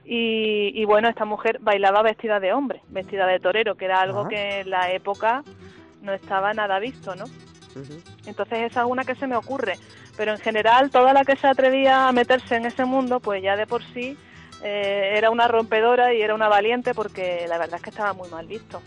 Y, 0.05 0.71
y 0.73 0.85
bueno, 0.85 1.09
esta 1.09 1.25
mujer 1.25 1.57
bailaba 1.59 2.01
vestida 2.01 2.39
de 2.39 2.53
hombre, 2.53 2.81
vestida 2.87 3.27
de 3.27 3.41
torero, 3.41 3.75
que 3.75 3.85
era 3.85 3.99
algo 3.99 4.29
que 4.29 4.61
en 4.61 4.69
la 4.69 4.93
época 4.93 5.43
no 6.01 6.13
estaba 6.13 6.53
nada 6.53 6.79
visto, 6.79 7.13
¿no? 7.13 7.25
Entonces 8.25 8.71
esa 8.71 8.83
es 8.83 8.87
una 8.87 9.03
que 9.03 9.15
se 9.15 9.27
me 9.27 9.35
ocurre. 9.35 9.73
Pero 10.15 10.31
en 10.31 10.37
general, 10.37 10.91
toda 10.91 11.11
la 11.11 11.25
que 11.25 11.35
se 11.35 11.47
atrevía 11.47 12.07
a 12.07 12.13
meterse 12.13 12.55
en 12.55 12.67
ese 12.67 12.85
mundo, 12.85 13.19
pues 13.19 13.43
ya 13.43 13.57
de 13.57 13.67
por 13.67 13.83
sí 13.93 14.17
eh, 14.63 15.13
era 15.15 15.29
una 15.29 15.47
rompedora 15.47 16.13
y 16.13 16.21
era 16.21 16.33
una 16.35 16.47
valiente 16.47 16.93
porque 16.93 17.45
la 17.47 17.57
verdad 17.57 17.77
es 17.77 17.81
que 17.83 17.89
estaba 17.89 18.13
muy 18.13 18.29
mal 18.29 18.47
visto. 18.47 18.81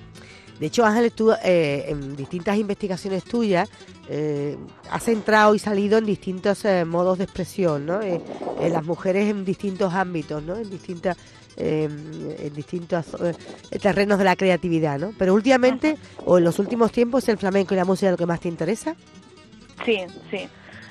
De 0.58 0.66
hecho, 0.66 0.84
Ángeles, 0.84 1.12
tú 1.12 1.32
eh, 1.44 1.84
en 1.86 2.16
distintas 2.16 2.56
investigaciones 2.56 3.22
tuyas 3.22 3.70
eh, 4.08 4.56
has 4.90 5.06
entrado 5.06 5.54
y 5.54 5.60
salido 5.60 5.98
en 5.98 6.04
distintos 6.06 6.64
eh, 6.64 6.84
modos 6.84 7.18
de 7.18 7.24
expresión, 7.24 7.86
¿no? 7.86 8.02
Eh, 8.02 8.20
eh, 8.60 8.68
las 8.68 8.84
mujeres 8.84 9.30
en 9.30 9.44
distintos 9.44 9.94
ámbitos, 9.94 10.42
¿no? 10.42 10.56
En 10.56 10.68
distintas 10.68 11.16
eh, 11.56 11.88
en 12.38 12.54
distintos 12.54 13.06
eh, 13.20 13.78
terrenos 13.78 14.18
de 14.18 14.24
la 14.24 14.36
creatividad, 14.36 14.98
¿no? 14.98 15.12
Pero 15.18 15.34
últimamente, 15.34 15.96
o 16.24 16.38
en 16.38 16.44
los 16.44 16.58
últimos 16.58 16.90
tiempos, 16.92 17.24
¿es 17.24 17.28
el 17.30 17.38
flamenco 17.38 17.74
y 17.74 17.76
la 17.76 17.84
música 17.84 18.10
lo 18.10 18.16
que 18.16 18.26
más 18.26 18.40
te 18.40 18.48
interesa? 18.48 18.96
Sí, 19.84 19.98
sí. 20.30 20.48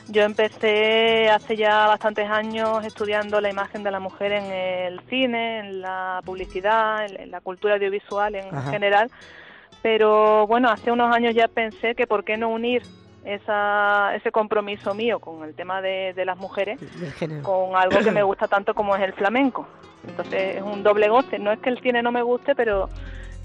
Yo 0.10 0.24
empecé 0.24 1.30
hace 1.30 1.58
ya 1.58 1.88
bastantes 1.88 2.30
años 2.30 2.84
estudiando 2.86 3.42
la 3.42 3.50
imagen 3.50 3.84
de 3.84 3.92
la 3.92 4.00
mujer 4.00 4.32
en 4.32 4.46
el 4.46 5.02
cine, 5.10 5.60
en 5.60 5.82
la 5.82 6.22
publicidad, 6.24 7.06
en 7.06 7.30
la 7.30 7.42
cultura 7.42 7.76
audiovisual 7.76 8.36
en 8.36 8.56
Ajá. 8.56 8.72
general. 8.72 9.12
Pero 9.84 10.48
bueno, 10.48 10.70
hace 10.70 10.92
unos 10.92 11.14
años 11.14 11.36
ya 11.36 11.48
pensé 11.48 11.94
que 11.94 12.08
por 12.08 12.24
qué 12.24 12.38
no 12.38 12.50
unir 12.50 12.84
esa, 13.26 14.16
ese 14.16 14.32
compromiso 14.32 14.94
mío 14.94 15.20
con 15.20 15.44
el 15.44 15.54
tema 15.56 15.82
de, 15.82 16.14
de 16.14 16.24
las 16.24 16.38
mujeres 16.38 16.80
con 17.44 17.76
algo 17.76 18.00
que 18.00 18.12
me 18.12 18.24
gusta 18.24 18.48
tanto 18.48 18.74
como 18.74 18.96
es 18.96 19.02
el 19.02 19.14
flamenco. 19.14 19.68
Entonces 20.08 20.56
es 20.56 20.62
un 20.62 20.84
doble 20.84 21.10
goce. 21.10 21.38
No 21.38 21.52
es 21.52 21.60
que 21.60 21.70
el 21.70 21.82
cine 21.82 22.02
no 22.02 22.14
me 22.14 22.22
guste, 22.22 22.56
pero 22.56 22.90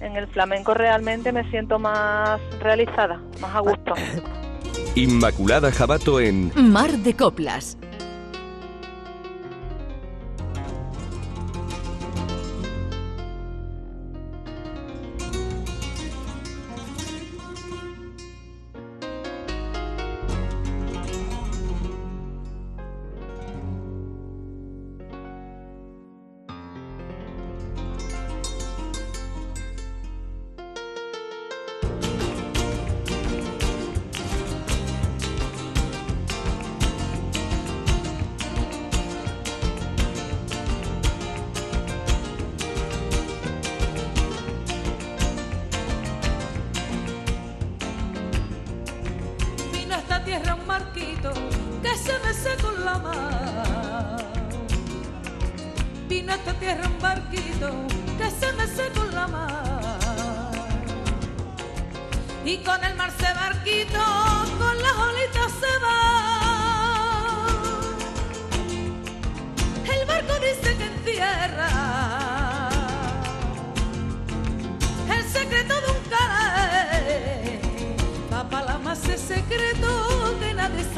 en 0.00 0.16
el 0.16 0.28
flamenco 0.28 0.74
realmente 0.74 1.32
me 1.32 1.48
siento 1.50 1.80
más 1.80 2.40
realizada, 2.60 3.20
más 3.40 3.54
a 3.56 3.60
gusto. 3.60 3.94
Inmaculada 4.94 5.72
Jabato 5.72 6.20
en 6.20 6.52
Mar 6.54 6.98
de 6.98 7.16
Coplas. 7.16 7.78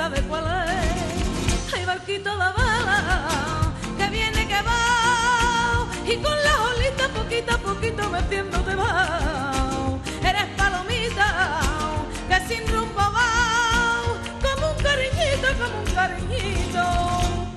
Sabe 0.05 0.21
cuál 0.29 0.45
es. 0.69 1.75
Hay 1.75 1.85
barquito 1.87 2.31
de 2.31 2.37
bala 2.37 3.73
que 3.99 4.07
viene 4.11 4.47
que 4.47 4.61
va 4.69 5.87
y 6.07 6.17
con 6.17 6.37
las 6.47 6.59
olitas 6.71 7.09
poquito 7.09 7.55
a 7.55 7.59
poquito 7.59 8.11
metiendo 8.11 8.59
te 8.69 8.75
va. 8.75 9.99
Eres 10.31 10.49
palomita 10.59 11.29
que 12.29 12.39
sin 12.49 12.63
rumbo 12.73 13.05
va 13.19 13.31
como 14.45 14.65
un 14.73 14.79
cariñito, 14.89 15.49
como 15.61 15.77
un 15.81 15.91
cariñito, 15.99 16.85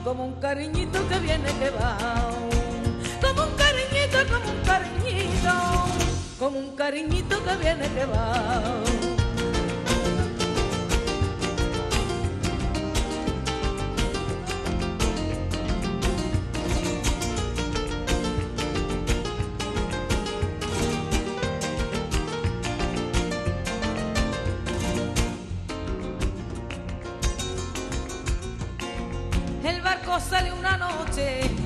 como 0.06 0.26
un 0.30 0.36
cariñito 0.46 1.00
que 1.10 1.20
viene 1.20 1.52
que 1.60 1.70
va. 1.72 1.98
Como 3.24 3.42
un 3.44 3.54
cariñito, 3.64 4.20
como 6.40 6.60
un 6.60 6.76
cariñito 6.76 7.44
que 7.44 7.56
viene 7.58 7.88
que 7.96 8.06
va. 8.06 9.17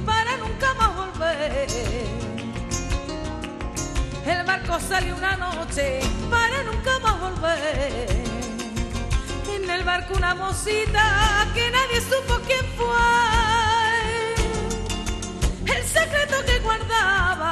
Para 0.05 0.37
nunca 0.37 0.73
más 0.75 0.95
volver. 0.95 1.67
El 4.25 4.45
barco 4.45 4.79
sale 4.79 5.13
una 5.13 5.35
noche 5.35 5.99
para 6.29 6.63
nunca 6.63 6.99
más 6.99 7.19
volver. 7.19 8.07
En 9.53 9.69
el 9.69 9.83
barco 9.83 10.13
una 10.15 10.33
mosita 10.35 11.47
que 11.53 11.69
nadie 11.69 11.99
supo 12.01 12.39
quién 12.47 12.65
fue. 12.77 13.11
El 15.75 15.83
secreto 15.83 16.45
que 16.45 16.59
guardaba 16.59 17.51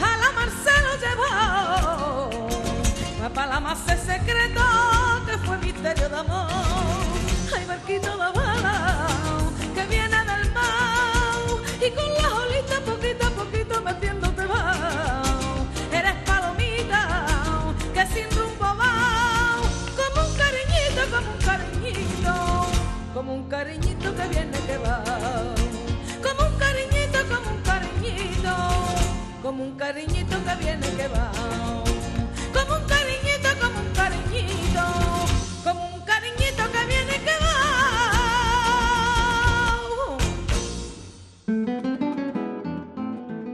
a 0.00 0.16
la 0.22 0.32
mar 0.32 0.48
se 0.64 0.74
lo 0.86 0.92
llevó. 1.04 2.30
La 3.20 3.60
más 3.60 3.78
el 3.88 3.98
secreto 3.98 4.62
que 5.26 5.38
fue 5.38 5.58
misterio 5.58 6.08
de 6.08 6.16
amor. 6.16 6.48
Ay, 7.56 7.64
barquito 7.66 8.16
de 8.16 8.29
como 29.50 29.64
un 29.64 29.74
cariñito 29.74 30.36
que 30.44 30.54
viene 30.64 30.86
que 30.96 31.08
va. 31.08 31.32
Como 32.54 32.72
un 32.76 32.86
cariñito, 32.86 33.48
como 33.60 33.80
un 33.80 33.90
cariñito, 33.92 34.84
como 35.64 35.82
un 35.92 36.02
cariñito 36.02 36.62
que 36.70 36.82
viene 36.86 37.14
que 37.26 37.34
va. 37.42 37.56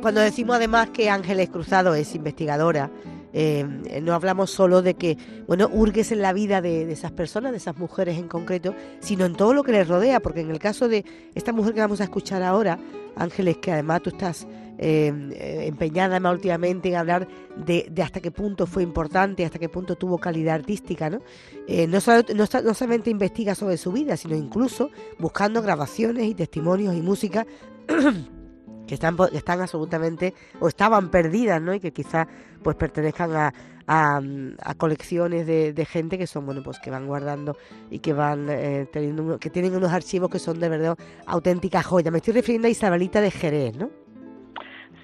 Cuando 0.03 0.21
decimos 0.21 0.57
además 0.57 0.91
que 0.91 1.09
Ángeles 1.09 1.49
Cruzado 1.49 1.95
es 1.95 2.15
investigadora, 2.15 2.91
eh, 3.33 3.65
no 4.03 4.13
hablamos 4.13 4.51
solo 4.51 4.83
de 4.83 4.97
que, 4.97 5.17
bueno, 5.47 5.71
hurgues 5.73 6.13
en 6.13 6.21
la 6.21 6.35
vida 6.35 6.61
de, 6.61 6.85
de 6.85 6.93
esas 6.93 7.13
personas, 7.13 7.53
de 7.53 7.57
esas 7.57 7.79
mujeres 7.79 8.19
en 8.19 8.29
concreto, 8.29 8.75
sino 9.01 9.25
en 9.25 9.35
todo 9.35 9.55
lo 9.55 9.63
que 9.63 9.73
les 9.73 9.89
rodea, 9.89 10.21
porque 10.21 10.41
en 10.41 10.51
el 10.51 10.59
caso 10.59 10.91
de 10.91 11.07
esta 11.35 11.55
mujer 11.55 11.73
que 11.73 11.81
vamos 11.81 12.03
a 12.03 12.05
escuchar 12.05 12.43
ahora, 12.43 12.79
Ángeles, 13.17 13.57
que 13.57 13.73
además 13.73 14.03
tú 14.03 14.11
estás 14.11 14.47
eh, 14.79 15.13
eh, 15.33 15.65
empeñada 15.67 16.17
además 16.17 16.35
últimamente 16.35 16.89
en 16.91 16.97
hablar 16.97 17.27
de, 17.57 17.87
de 17.91 18.03
hasta 18.03 18.21
qué 18.21 18.31
punto 18.31 18.67
fue 18.67 18.83
importante, 18.83 19.45
hasta 19.45 19.59
qué 19.59 19.69
punto 19.69 19.97
tuvo 19.97 20.19
calidad 20.19 20.57
artística, 20.57 21.09
¿no? 21.09 21.21
Eh, 21.67 21.87
no, 21.87 22.01
solamente 22.01 23.11
investiga 23.11 23.55
sobre 23.55 23.79
su 23.79 23.93
vida, 23.93 24.17
sino 24.17 24.37
incluso 24.37 24.91
buscando 25.19 25.63
grabaciones 25.63 26.27
y 26.27 26.35
testimonios 26.35 26.95
y 26.95 27.01
música 27.01 27.47
que 28.87 28.95
están, 28.95 29.17
que 29.17 29.37
están 29.39 29.61
absolutamente 29.61 30.35
o 30.61 30.69
estaban 30.69 31.11
perdidas, 31.11 31.61
¿no? 31.61 31.75
Y 31.75 31.81
que 31.81 31.93
quizás 31.93 32.27
pues 32.63 32.77
pertenezcan 32.77 33.31
a, 33.35 33.53
colecciones 34.77 35.47
de, 35.47 35.87
gente 35.89 36.19
que 36.19 36.27
son, 36.27 36.45
bueno, 36.45 36.63
pues 36.63 36.81
que 36.81 36.91
van 36.91 37.07
guardando 37.07 37.57
y 37.89 38.01
que 38.01 38.13
van 38.13 38.49
eh, 38.51 38.89
teniendo, 38.93 39.39
que 39.39 39.49
tienen 39.49 39.75
unos 39.75 39.93
archivos 39.93 40.29
que 40.29 40.39
son 40.41 40.59
de 40.59 40.69
verdad 40.69 40.99
auténticas 41.25 41.87
joyas. 41.87 42.13
Me 42.13 42.19
estoy 42.19 42.35
refiriendo 42.35 42.69
a 42.69 42.71
Isabelita 42.71 43.21
de 43.21 43.31
Jerez, 43.31 43.77
¿no? 43.77 44.06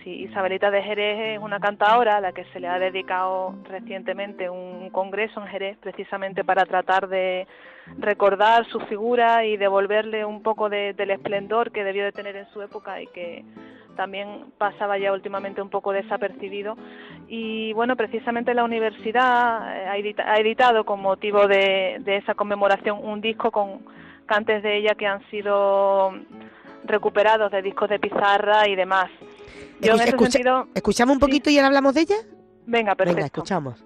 Sí, 0.03 0.23
Isabelita 0.25 0.71
de 0.73 0.83
Jerez 0.83 1.37
es 1.37 1.39
una 1.39 1.61
cantadora 1.61 2.17
a 2.17 2.21
la 2.21 2.33
que 2.33 2.45
se 2.47 2.59
le 2.59 2.67
ha 2.67 2.79
dedicado 2.81 3.55
recientemente 3.69 4.51
un 4.51 4.91
congreso 4.91 5.41
en 5.41 5.47
Jerez 5.47 5.79
precisamente 5.79 6.43
para 6.43 6.65
tratar 6.65 7.09
de 7.09 7.47
recordar 7.99 8.65
su 8.67 8.81
figura 8.81 9.45
y 9.45 9.57
devolverle 9.57 10.25
un 10.25 10.43
poco 10.43 10.69
de- 10.69 10.93
del 10.95 11.13
esplendor 11.13 11.71
que 11.71 11.85
debió 11.85 12.03
de 12.05 12.11
tener 12.11 12.35
en 12.35 12.47
su 12.47 12.63
época 12.63 13.01
y 13.01 13.07
que 13.09 13.45
también 13.95 14.47
pasaba 14.59 14.99
ya 14.99 15.13
últimamente 15.13 15.63
un 15.63 15.69
poco 15.71 15.93
desapercibido. 15.93 16.77
Y 17.29 17.73
bueno, 17.75 17.95
precisamente 17.95 18.55
la 18.55 18.65
universidad 18.65 19.77
eh, 19.77 19.87
ha 19.89 19.97
edita- 19.99 20.25
ha 20.27 20.37
editado 20.39 20.85
con 20.85 21.01
motivo 21.01 21.47
de, 21.47 21.99
de 22.01 22.17
esa 22.17 22.35
conmemoración 22.35 22.99
un 23.05 23.21
disco 23.21 23.53
con 23.53 23.83
cantes 24.27 24.63
de 24.65 24.79
ella 24.79 24.95
que 24.97 25.07
han 25.07 25.23
sido 25.31 26.13
recuperados 26.85 27.53
de 27.53 27.63
discos 27.63 27.89
de 27.89 28.01
pizarra 28.01 28.67
y 28.67 28.75
demás. 28.75 29.09
Yo 29.81 29.93
en 29.95 30.01
Escucha- 30.01 30.03
ese 30.03 30.09
escucha- 30.11 30.31
sentido, 30.33 30.69
¿Escuchamos 30.75 31.15
un 31.15 31.21
poquito 31.21 31.51
y 31.51 31.57
ahora 31.57 31.69
hablamos 31.69 31.95
de 31.95 32.01
ella? 32.03 32.17
venga, 32.67 32.95
perfecto. 32.95 33.17
Venga, 33.17 33.27
escuchamos. 33.27 33.85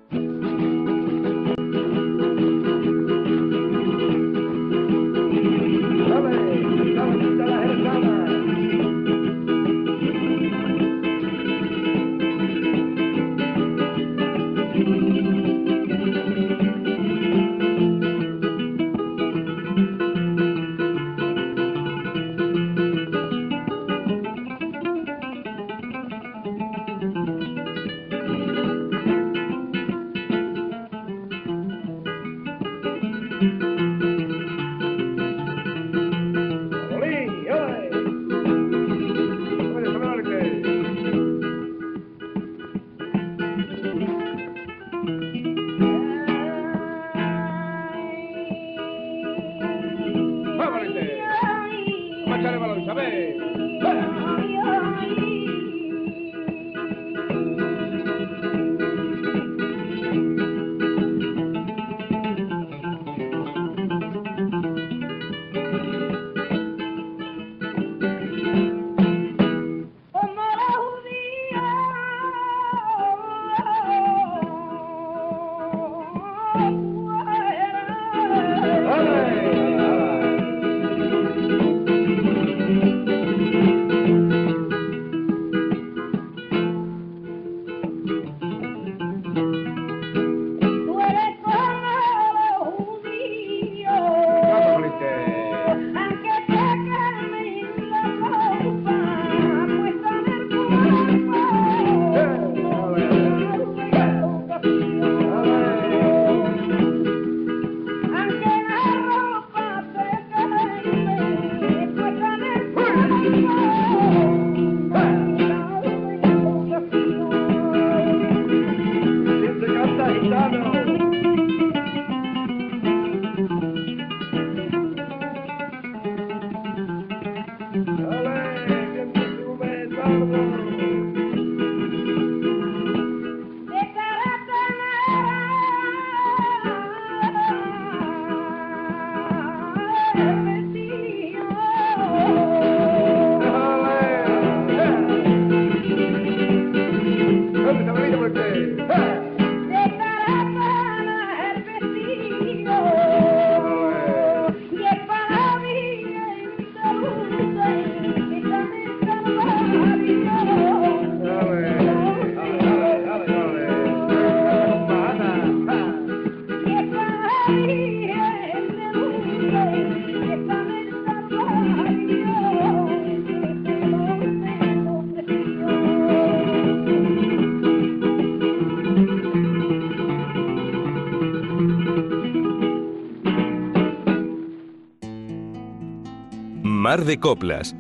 Mar 186.97 187.05
de 187.05 187.21
Coplas. 187.21 187.77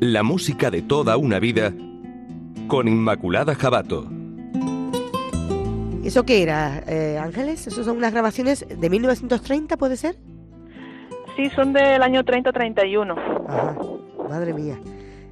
La 0.00 0.22
música 0.22 0.70
de 0.70 0.80
toda 0.80 1.18
una 1.18 1.38
vida 1.38 1.70
con 2.66 2.88
Inmaculada 2.88 3.54
Jabato. 3.54 4.06
¿Eso 6.02 6.24
qué 6.24 6.42
era, 6.42 6.82
eh, 6.86 7.18
Ángeles? 7.18 7.66
¿Eso 7.66 7.84
son 7.84 7.98
unas 7.98 8.10
grabaciones 8.14 8.64
de 8.66 8.88
1930, 8.88 9.76
puede 9.76 9.98
ser? 9.98 10.16
Sí, 11.36 11.50
son 11.50 11.74
del 11.74 12.02
año 12.02 12.24
30-31. 12.24 13.16
Ajá, 13.50 13.76
madre 14.30 14.54
mía. 14.54 14.78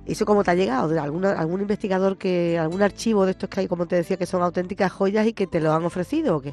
¿Eso 0.05 0.27
cómo 0.27 0.45
te 0.45 0.51
ha 0.51 0.55
llegado? 0.55 0.89
¿De 0.89 0.99
alguna- 1.01 1.33
algún 1.33 1.63
investigador 1.63 2.19
que, 2.19 2.59
algún 2.59 2.83
archivo 2.83 3.25
de 3.25 3.31
estos 3.31 3.49
que 3.49 3.61
hay, 3.61 3.67
como 3.67 3.87
te 3.87 3.97
decía, 3.97 4.19
que 4.19 4.27
son 4.27 4.43
auténticas 4.43 4.93
joyas 4.93 5.27
y 5.27 5.33
que 5.33 5.47
te 5.47 5.61
lo 5.61 5.73
han 5.73 5.87
ofrecido 5.87 6.37
o 6.37 6.43
qué? 6.43 6.53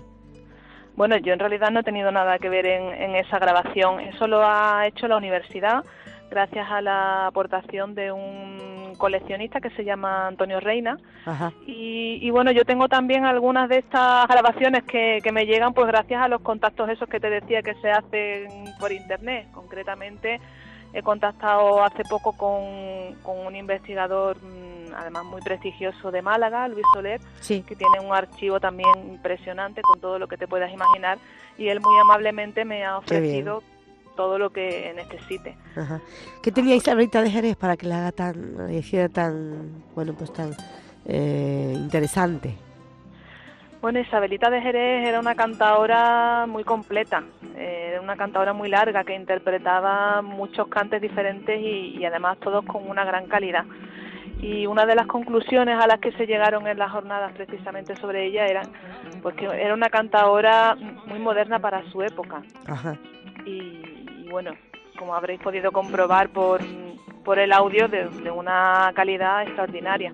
Bueno, 0.95 1.17
yo 1.17 1.33
en 1.33 1.39
realidad 1.39 1.71
no 1.71 1.81
he 1.81 1.83
tenido 1.83 2.09
nada 2.09 2.39
que 2.39 2.47
ver 2.47 2.65
en, 2.67 2.83
en 2.93 3.15
esa 3.17 3.37
grabación. 3.37 3.99
Eso 3.99 4.27
lo 4.27 4.41
ha 4.43 4.87
hecho 4.87 5.09
la 5.09 5.17
universidad 5.17 5.83
gracias 6.29 6.69
a 6.69 6.81
la 6.81 7.27
aportación 7.27 7.95
de 7.95 8.11
un 8.11 8.93
coleccionista 8.97 9.59
que 9.61 9.69
se 9.71 9.83
llama 9.83 10.27
Antonio 10.27 10.59
Reina. 10.59 10.97
Ajá. 11.25 11.51
Y, 11.65 12.19
y 12.21 12.29
bueno, 12.31 12.51
yo 12.51 12.65
tengo 12.65 12.87
también 12.87 13.25
algunas 13.25 13.69
de 13.69 13.77
estas 13.79 14.27
grabaciones 14.27 14.83
que, 14.83 15.19
que 15.23 15.31
me 15.31 15.45
llegan 15.45 15.73
pues 15.73 15.87
gracias 15.87 16.21
a 16.21 16.27
los 16.27 16.41
contactos 16.41 16.89
esos 16.89 17.07
que 17.07 17.19
te 17.19 17.29
decía 17.29 17.61
que 17.61 17.75
se 17.75 17.91
hacen 17.91 18.47
por 18.79 18.91
internet. 18.91 19.47
Concretamente 19.53 20.39
he 20.93 21.03
contactado 21.03 21.83
hace 21.83 22.03
poco 22.09 22.31
con, 22.35 23.13
con 23.21 23.45
un 23.45 23.55
investigador 23.55 24.37
mm, 24.41 24.93
además 24.95 25.25
muy 25.25 25.41
prestigioso 25.41 26.11
de 26.11 26.21
Málaga, 26.21 26.67
Luis 26.67 26.85
Soler, 26.93 27.19
Sí. 27.41 27.61
que 27.67 27.75
tiene 27.75 27.99
un 27.99 28.13
archivo 28.15 28.59
también 28.59 28.89
impresionante 29.09 29.81
con 29.81 29.99
todo 29.99 30.17
lo 30.17 30.27
que 30.27 30.37
te 30.37 30.47
puedas 30.47 30.71
imaginar 30.71 31.17
y 31.57 31.67
él 31.67 31.81
muy 31.81 31.99
amablemente 31.99 32.65
me 32.65 32.83
ha 32.85 32.97
ofrecido 32.97 33.61
todo 34.17 34.37
lo 34.37 34.49
que 34.49 34.91
necesite. 34.93 35.55
Ajá. 35.77 36.01
¿Qué 36.43 36.51
tenía 36.51 36.75
Isabelita 36.75 37.21
de 37.21 37.31
Jerez 37.31 37.55
para 37.55 37.77
que 37.77 37.87
la 37.87 37.99
haga 37.99 38.11
tan, 38.11 38.73
hiciera 38.73 39.07
tan, 39.07 39.83
bueno, 39.95 40.13
pues 40.13 40.33
tan 40.33 40.51
eh, 41.05 41.71
interesante? 41.73 42.55
Bueno, 43.79 43.99
Isabelita 43.99 44.49
de 44.49 44.59
Jerez 44.59 45.07
era 45.07 45.19
una 45.19 45.35
cantadora 45.35 46.45
muy 46.47 46.63
completa, 46.63 47.23
eh, 47.55 47.91
era 47.91 48.01
una 48.01 48.17
cantadora 48.17 48.51
muy 48.51 48.69
larga 48.69 49.03
que 49.05 49.15
interpretaba 49.15 50.21
muchos 50.23 50.67
cantes 50.67 50.99
diferentes 51.01 51.61
y, 51.61 51.95
y 51.97 52.03
además 52.03 52.39
todos 52.39 52.65
con 52.65 52.89
una 52.89 53.05
gran 53.05 53.27
calidad. 53.27 53.63
Y 54.41 54.67
una 54.67 54.85
de 54.85 54.95
las 54.95 55.07
conclusiones 55.07 55.79
a 55.79 55.87
las 55.87 55.99
que 55.99 56.11
se 56.11 56.27
llegaron 56.27 56.67
en 56.67 56.77
las 56.77 56.91
jornadas 56.91 57.31
precisamente 57.33 57.95
sobre 57.95 58.25
ella 58.27 58.45
era 58.45 58.61
pues 59.21 59.35
que 59.35 59.45
era 59.45 59.73
una 59.73 59.89
cantadora 59.89 60.75
muy 61.07 61.19
moderna 61.19 61.59
para 61.59 61.83
su 61.91 62.01
época. 62.03 62.43
Ajá. 62.67 62.97
y 63.45 63.96
bueno, 64.29 64.55
como 64.97 65.15
habréis 65.15 65.39
podido 65.39 65.71
comprobar 65.71 66.29
por, 66.29 66.61
por 67.23 67.39
el 67.39 67.51
audio, 67.53 67.87
de, 67.87 68.07
una 68.31 68.91
calidad 68.95 69.43
extraordinaria. 69.43 70.13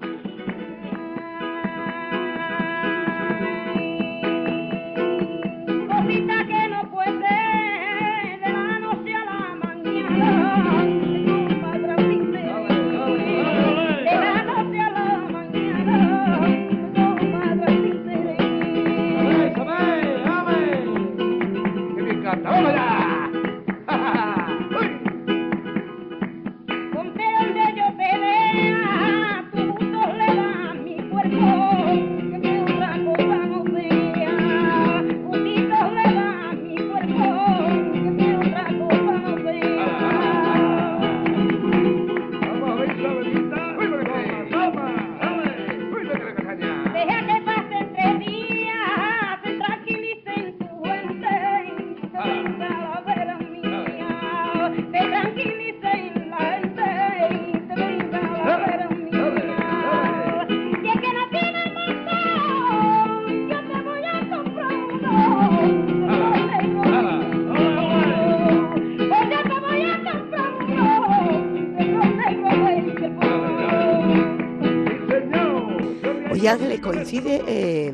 Oye 76.44 76.50
Ángeles, 76.50 76.82
coincide, 76.82 77.42
eh, 77.48 77.94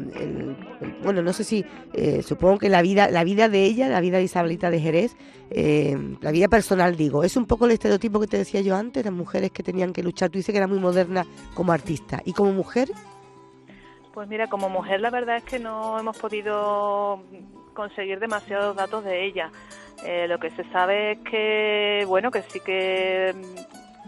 bueno, 1.03 1.21
no 1.21 1.33
sé 1.33 1.43
si, 1.43 1.63
eh, 1.93 2.23
supongo 2.23 2.57
que 2.57 2.67
la 2.67 2.81
vida, 2.81 3.12
la 3.12 3.23
vida 3.23 3.47
de 3.47 3.63
ella, 3.63 3.88
la 3.89 4.01
vida 4.01 4.17
de 4.17 4.23
Isabelita 4.23 4.71
de 4.71 4.79
Jerez, 4.79 5.15
eh, 5.51 5.95
la 6.19 6.31
vida 6.31 6.47
personal 6.47 6.95
digo, 6.95 7.23
es 7.23 7.38
un 7.38 7.45
poco 7.45 7.65
el 7.65 7.73
estereotipo 7.73 8.19
que 8.19 8.25
te 8.25 8.38
decía 8.38 8.62
yo 8.62 8.75
antes, 8.75 9.05
las 9.05 9.13
mujeres 9.13 9.51
que 9.51 9.62
tenían 9.62 9.93
que 9.93 10.01
luchar, 10.01 10.31
tú 10.31 10.39
dices 10.39 10.51
que 10.51 10.57
era 10.57 10.65
muy 10.65 10.79
moderna 10.79 11.27
como 11.53 11.73
artista, 11.73 12.23
y 12.25 12.33
como 12.33 12.51
mujer, 12.51 12.89
Pues 14.15 14.27
mira, 14.27 14.47
como 14.47 14.67
mujer 14.67 14.99
la 14.99 15.12
verdad 15.12 15.38
es 15.38 15.43
que 15.43 15.59
no 15.59 15.99
hemos 15.99 16.17
podido 16.17 17.21
conseguir 17.75 18.19
demasiados 18.19 18.75
datos 18.75 19.03
de 19.03 19.25
ella. 19.27 19.51
Eh, 20.03 20.25
lo 20.27 20.39
que 20.39 20.49
se 20.49 20.63
sabe 20.71 21.12
es 21.12 21.19
que, 21.19 22.03
bueno, 22.07 22.31
que 22.31 22.41
sí 22.41 22.59
que 22.62 23.35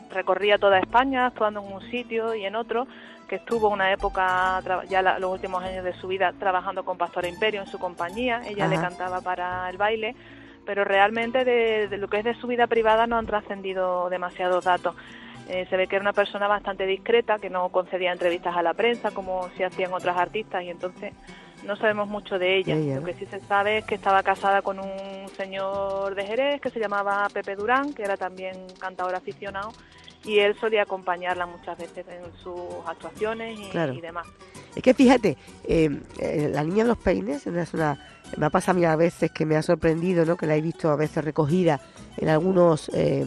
recorría 0.09 0.57
toda 0.57 0.79
España 0.79 1.27
actuando 1.27 1.61
en 1.61 1.73
un 1.73 1.91
sitio 1.91 2.33
y 2.33 2.43
en 2.43 2.55
otro, 2.55 2.87
que 3.31 3.37
estuvo 3.37 3.69
una 3.69 3.93
época, 3.93 4.61
ya 4.89 5.01
la- 5.01 5.17
los 5.17 5.31
últimos 5.31 5.63
años 5.63 5.85
de 5.85 5.93
su 5.93 6.09
vida, 6.09 6.33
trabajando 6.37 6.83
con 6.83 6.97
Pastora 6.97 7.29
Imperio 7.29 7.61
en 7.61 7.67
su 7.67 7.79
compañía. 7.79 8.41
Ella 8.45 8.67
le 8.67 8.75
cantaba 8.81 9.21
para 9.21 9.69
el 9.69 9.77
baile, 9.77 10.17
pero 10.65 10.83
realmente 10.83 11.45
de, 11.45 11.87
de 11.87 11.97
lo 11.97 12.09
que 12.09 12.17
es 12.17 12.25
de 12.25 12.33
su 12.35 12.47
vida 12.47 12.67
privada 12.67 13.07
no 13.07 13.17
han 13.17 13.25
trascendido 13.25 14.09
demasiados 14.09 14.65
datos. 14.65 14.95
Eh, 15.47 15.65
se 15.69 15.77
ve 15.77 15.87
que 15.87 15.95
era 15.95 16.03
una 16.03 16.11
persona 16.11 16.49
bastante 16.49 16.85
discreta, 16.85 17.39
que 17.39 17.49
no 17.49 17.69
concedía 17.69 18.11
entrevistas 18.11 18.53
a 18.53 18.61
la 18.61 18.73
prensa 18.73 19.11
como 19.11 19.47
si 19.55 19.63
hacían 19.63 19.93
otras 19.93 20.17
artistas 20.17 20.63
y 20.63 20.69
entonces 20.69 21.13
no 21.63 21.77
sabemos 21.77 22.09
mucho 22.09 22.37
de 22.37 22.57
ella. 22.57 22.75
Lo 22.97 23.05
que 23.05 23.13
sí 23.13 23.25
se 23.27 23.39
sabe 23.39 23.77
es 23.77 23.85
que 23.85 23.95
estaba 23.95 24.23
casada 24.23 24.61
con 24.61 24.77
un 24.77 25.29
señor 25.37 26.15
de 26.15 26.25
Jerez 26.25 26.59
que 26.59 26.69
se 26.69 26.81
llamaba 26.81 27.27
Pepe 27.33 27.55
Durán, 27.55 27.93
que 27.93 28.03
era 28.03 28.17
también 28.17 28.55
cantador 28.77 29.15
aficionado 29.15 29.71
y 30.23 30.39
él 30.39 30.55
solía 30.59 30.83
acompañarla 30.83 31.45
muchas 31.45 31.77
veces 31.77 32.05
en 32.07 32.23
sus 32.43 32.59
actuaciones 32.85 33.59
y, 33.59 33.63
Claro. 33.69 33.93
y 33.93 34.01
demás. 34.01 34.27
es 34.75 34.83
que 34.83 34.93
fíjate, 34.93 35.37
eh, 35.65 35.89
eh, 36.19 36.49
la 36.53 36.63
niña 36.63 36.83
de 36.83 36.89
los 36.89 36.97
peines 36.97 37.45
es 37.47 37.73
una, 37.73 37.97
me 38.37 38.45
ha 38.45 38.49
pasado 38.49 38.77
a 38.77 38.79
mí 38.79 38.85
a 38.85 38.95
veces 38.95 39.31
que 39.31 39.45
me 39.45 39.55
ha 39.55 39.61
sorprendido, 39.61 40.23
¿no? 40.25 40.37
Que 40.37 40.45
la 40.47 40.55
he 40.55 40.61
visto 40.61 40.89
a 40.91 40.95
veces 40.95 41.23
recogida 41.25 41.81
en 42.17 42.29
algunos, 42.29 42.89
eh, 42.93 43.25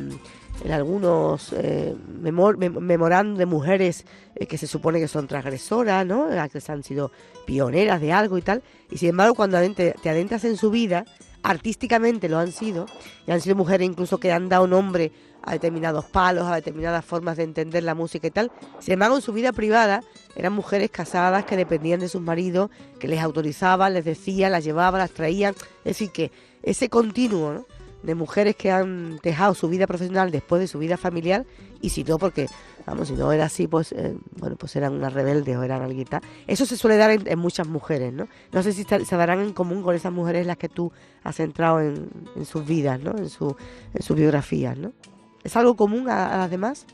en 0.65 0.73
algunos 0.73 1.53
eh, 1.53 1.95
memor- 2.23 2.57
mem- 2.57 2.79
memorandos 2.81 3.39
de 3.39 3.47
mujeres 3.47 4.07
eh, 4.37 4.47
que 4.47 4.57
se 4.57 4.67
supone 4.69 5.01
que 5.01 5.09
son 5.09 5.27
transgresoras, 5.27 6.07
¿no? 6.07 6.29
Que 6.29 6.63
han 6.69 6.83
sido 6.85 7.11
pioneras 7.45 8.01
de 8.01 8.13
algo 8.13 8.39
y 8.39 8.43
tal. 8.43 8.63
Y 8.91 8.99
sin 8.99 9.11
embargo, 9.11 9.35
cuando 9.35 9.59
te 9.75 9.95
adentras 10.09 10.45
en 10.45 10.57
su 10.57 10.71
vida, 10.71 11.05
artísticamente 11.43 12.29
lo 12.29 12.39
han 12.39 12.53
sido, 12.53 12.87
y 13.27 13.31
han 13.33 13.41
sido 13.41 13.55
mujeres 13.57 13.87
incluso 13.87 14.19
que 14.19 14.33
han 14.33 14.49
dado 14.49 14.67
nombre 14.67 15.13
a 15.47 15.53
determinados 15.53 16.05
palos, 16.07 16.47
a 16.47 16.55
determinadas 16.55 17.05
formas 17.05 17.37
de 17.37 17.45
entender 17.45 17.83
la 17.83 17.95
música 17.95 18.27
y 18.27 18.31
tal. 18.31 18.51
Sin 18.81 18.95
embargo, 18.95 19.17
en 19.17 19.23
su 19.23 19.33
vida 19.33 19.53
privada 19.53 20.03
eran 20.37 20.53
mujeres 20.53 20.91
casadas 20.91 21.45
que 21.45 21.57
dependían 21.57 22.01
de 22.01 22.09
sus 22.09 22.23
maridos, 22.23 22.71
que 22.99 23.09
les 23.09 23.21
autorizaban, 23.21 23.95
les 23.95 24.05
decían, 24.05 24.53
las 24.53 24.65
llevaban, 24.65 25.01
las 25.01 25.11
traían. 25.11 25.55
Es 25.79 25.99
decir, 25.99 26.11
que 26.11 26.33
ese 26.63 26.89
continuo 26.89 27.67
de 28.03 28.15
mujeres 28.15 28.55
que 28.57 28.71
han 28.71 29.19
dejado 29.23 29.55
su 29.55 29.69
vida 29.69 29.87
profesional 29.87 30.31
después 30.31 30.61
de 30.61 30.69
su 30.69 30.79
vida 30.79 30.97
familiar, 30.97 31.47
y 31.81 31.91
si 31.91 32.05
no, 32.05 32.19
porque, 32.19 32.49
vamos, 32.87 33.09
si 33.09 33.15
no 33.15 33.33
era 33.33 33.47
así, 33.47 33.67
pues, 33.67 33.93
eh, 33.93 34.17
bueno, 34.39 34.57
pues 34.57 34.77
eran 34.77 34.95
unas 34.95 35.13
rebeldes 35.13 35.57
o 35.57 35.63
eran 35.63 35.83
alguien 35.83 36.07
tal. 36.07 36.23
Eso 36.47 36.67
se 36.67 36.77
suele 36.77 36.97
dar 36.97 37.11
en, 37.11 37.39
muchas 37.39 37.67
mujeres, 37.67 38.13
¿no? 38.13 38.29
No 38.53 38.63
sé 38.63 38.73
si 38.73 38.85
se 38.85 39.17
darán 39.17 39.41
en 39.41 39.53
común 39.53 39.83
con 39.83 39.95
esas 39.95 40.13
mujeres 40.13 40.47
las 40.47 40.57
que 40.57 40.69
tú 40.69 40.93
has 41.23 41.41
entrado 41.41 41.81
en, 41.81 42.11
sus 42.45 42.65
vidas, 42.67 43.01
¿no? 43.01 43.13
En 43.17 43.29
sus 43.29 44.17
biografías, 44.17 44.77
¿no? 44.77 44.93
¿Es 45.45 45.57
algo 45.57 45.77
común 45.77 46.09
a, 46.09 46.39
las 46.39 46.51
demás? 46.51 46.87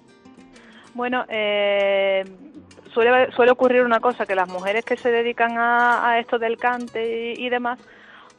Bueno, 0.95 1.25
eh, 1.29 2.25
suele, 2.93 3.31
suele 3.33 3.53
ocurrir 3.53 3.83
una 3.85 4.01
cosa, 4.01 4.27
que 4.27 4.35
las 4.35 4.49
mujeres 4.49 4.85
que 4.85 4.97
se 4.97 5.11
dedican 5.11 5.53
a, 5.57 6.19
esto 6.19 6.39
del 6.39 6.57
cante 6.57 7.35
y 7.37 7.49
demás, 7.49 7.79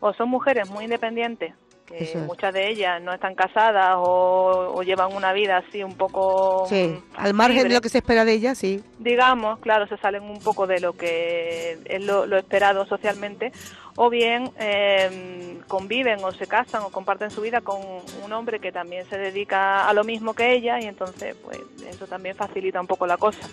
o 0.02 0.14
son 0.14 0.30
mujeres 0.30 0.70
muy 0.70 0.84
independientes, 0.84 1.54
Es. 1.94 2.16
Muchas 2.16 2.54
de 2.54 2.70
ellas 2.70 3.02
no 3.02 3.14
están 3.14 3.36
casadas 3.36 3.96
o, 3.98 4.74
o 4.76 4.84
llevan 4.84 5.14
una 5.14 5.34
vida 5.34 5.58
así 5.58 5.84
un 5.84 5.96
poco 5.96 6.66
Sí, 6.68 6.88
mm, 6.88 7.04
al 7.16 7.34
margen 7.34 7.68
de 7.68 7.74
lo 7.74 7.82
que 7.82 7.90
se 7.90 8.00
espera 8.00 8.26
de 8.26 8.34
ella, 8.34 8.56
sí. 8.56 8.84
digamos, 9.00 9.60
claro, 9.60 9.88
se 9.88 9.98
salen 9.98 10.24
un 10.24 10.40
poco 10.40 10.68
de 10.68 10.80
lo 10.80 10.94
que 10.94 11.78
es 11.86 12.04
lo, 12.04 12.26
lo 12.26 12.38
esperado 12.38 12.86
socialmente, 12.86 13.52
o 13.96 14.10
bien 14.10 14.52
eh, 14.58 15.60
conviven 15.68 16.24
o 16.24 16.32
se 16.32 16.48
casan 16.48 16.84
o 16.84 16.90
comparten 16.90 17.30
su 17.30 17.42
vida 17.42 17.62
con 17.62 17.82
un 18.24 18.34
hombre 18.34 18.60
que 18.60 18.72
también 18.72 19.06
se 19.10 19.18
dedica 19.18 19.88
a 19.88 19.94
lo 19.94 20.04
mismo 20.04 20.34
que 20.34 20.54
ella 20.54 20.80
y 20.80 20.86
entonces 20.86 21.36
pues 21.44 21.60
eso 21.88 22.08
también 22.08 22.36
facilita 22.36 22.80
un 22.80 22.88
poco 22.88 23.06
la 23.06 23.18
cosa. 23.18 23.48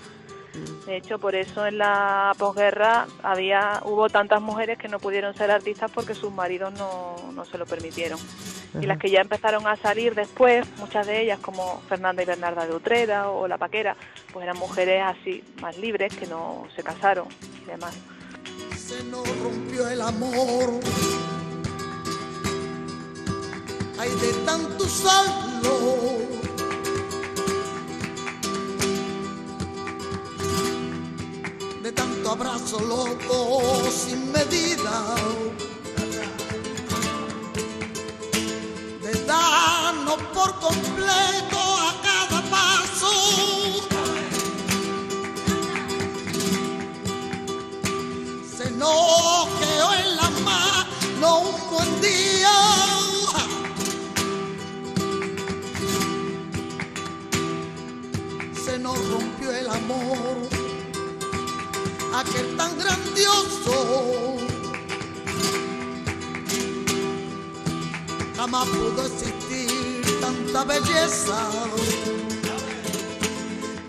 De 0.87 0.97
hecho, 0.97 1.19
por 1.19 1.35
eso 1.35 1.67
en 1.67 1.79
la 1.79 2.35
posguerra 2.39 3.07
había 3.23 3.81
hubo 3.85 4.09
tantas 4.09 4.41
mujeres 4.41 4.79
que 4.79 4.89
no 4.89 4.99
pudieron 4.99 5.35
ser 5.35 5.51
artistas 5.51 5.91
porque 5.91 6.15
sus 6.15 6.33
maridos 6.33 6.73
no, 6.75 7.17
no 7.33 7.45
se 7.45 7.59
lo 7.59 7.67
permitieron. 7.67 8.19
Y 8.81 8.87
las 8.87 8.99
que 8.99 9.11
ya 9.11 9.21
empezaron 9.21 9.67
a 9.67 9.77
salir 9.77 10.15
después, 10.15 10.67
muchas 10.79 11.07
de 11.07 11.23
ellas 11.23 11.39
como 11.41 11.81
Fernanda 11.89 12.23
y 12.23 12.27
Bernarda 12.27 12.67
de 12.67 12.75
Utrera 12.75 13.31
o 13.31 13.49
La 13.49 13.59
Paquera, 13.59 13.97
pues 14.33 14.45
eran 14.45 14.59
mujeres 14.59 15.03
así 15.05 15.43
más 15.61 15.77
libres 15.79 16.15
que 16.15 16.27
no 16.27 16.67
se 16.75 16.83
casaron 16.83 17.27
y 17.63 17.67
demás. 17.67 17.95
se 18.77 19.03
nos 19.05 19.27
rompió 19.43 19.89
el 19.89 20.01
amor. 20.01 20.81
Hay 23.99 24.11
de 24.11 24.33
tanto. 24.45 24.79
Tanto 32.29 32.45
abrazo 32.45 32.79
loco 32.81 33.91
sin 33.91 34.31
medida. 34.31 35.15
De 39.01 39.25
darnos 39.25 40.19
por 40.35 40.53
completo 40.61 41.57
a 41.57 41.95
cada 42.03 42.43
paso. 42.51 43.68
Jamás 68.51 68.69
pudo 68.69 69.05
existir 69.05 70.21
tanta 70.23 70.65
belleza. 70.65 71.39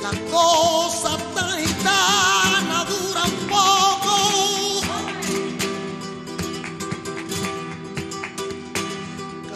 La 0.01 0.11
cosa 0.29 1.17
tan 1.33 1.57
gitana 1.65 2.83
dura 2.83 3.23
un 3.23 3.47
poco. 3.47 4.81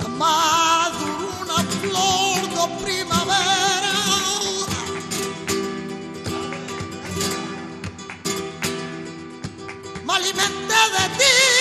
Jamás 0.02 0.92
duró 1.00 1.28
una 1.42 1.60
flor 1.82 2.42
de 2.56 2.66
primavera. 2.86 3.96
Me 10.06 10.14
alimenté 10.14 10.82
de 10.96 11.06
ti 11.18 11.53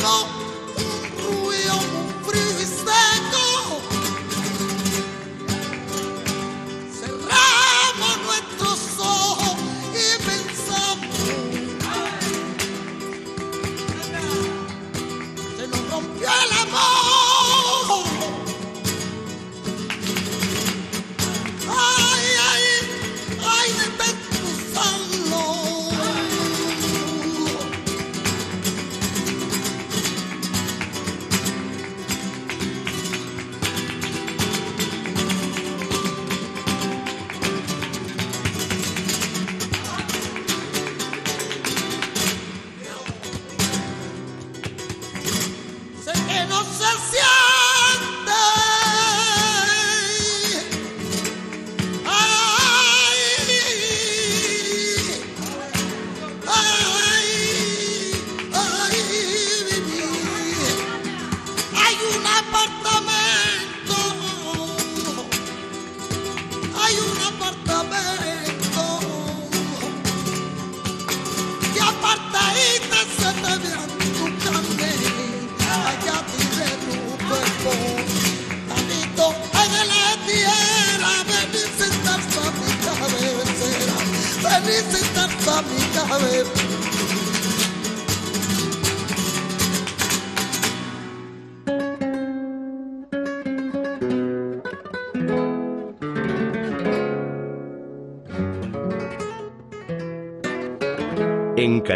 call. 0.00 0.39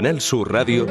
Canal 0.05 0.21
Sur 0.21 0.53
Radio, 0.53 0.87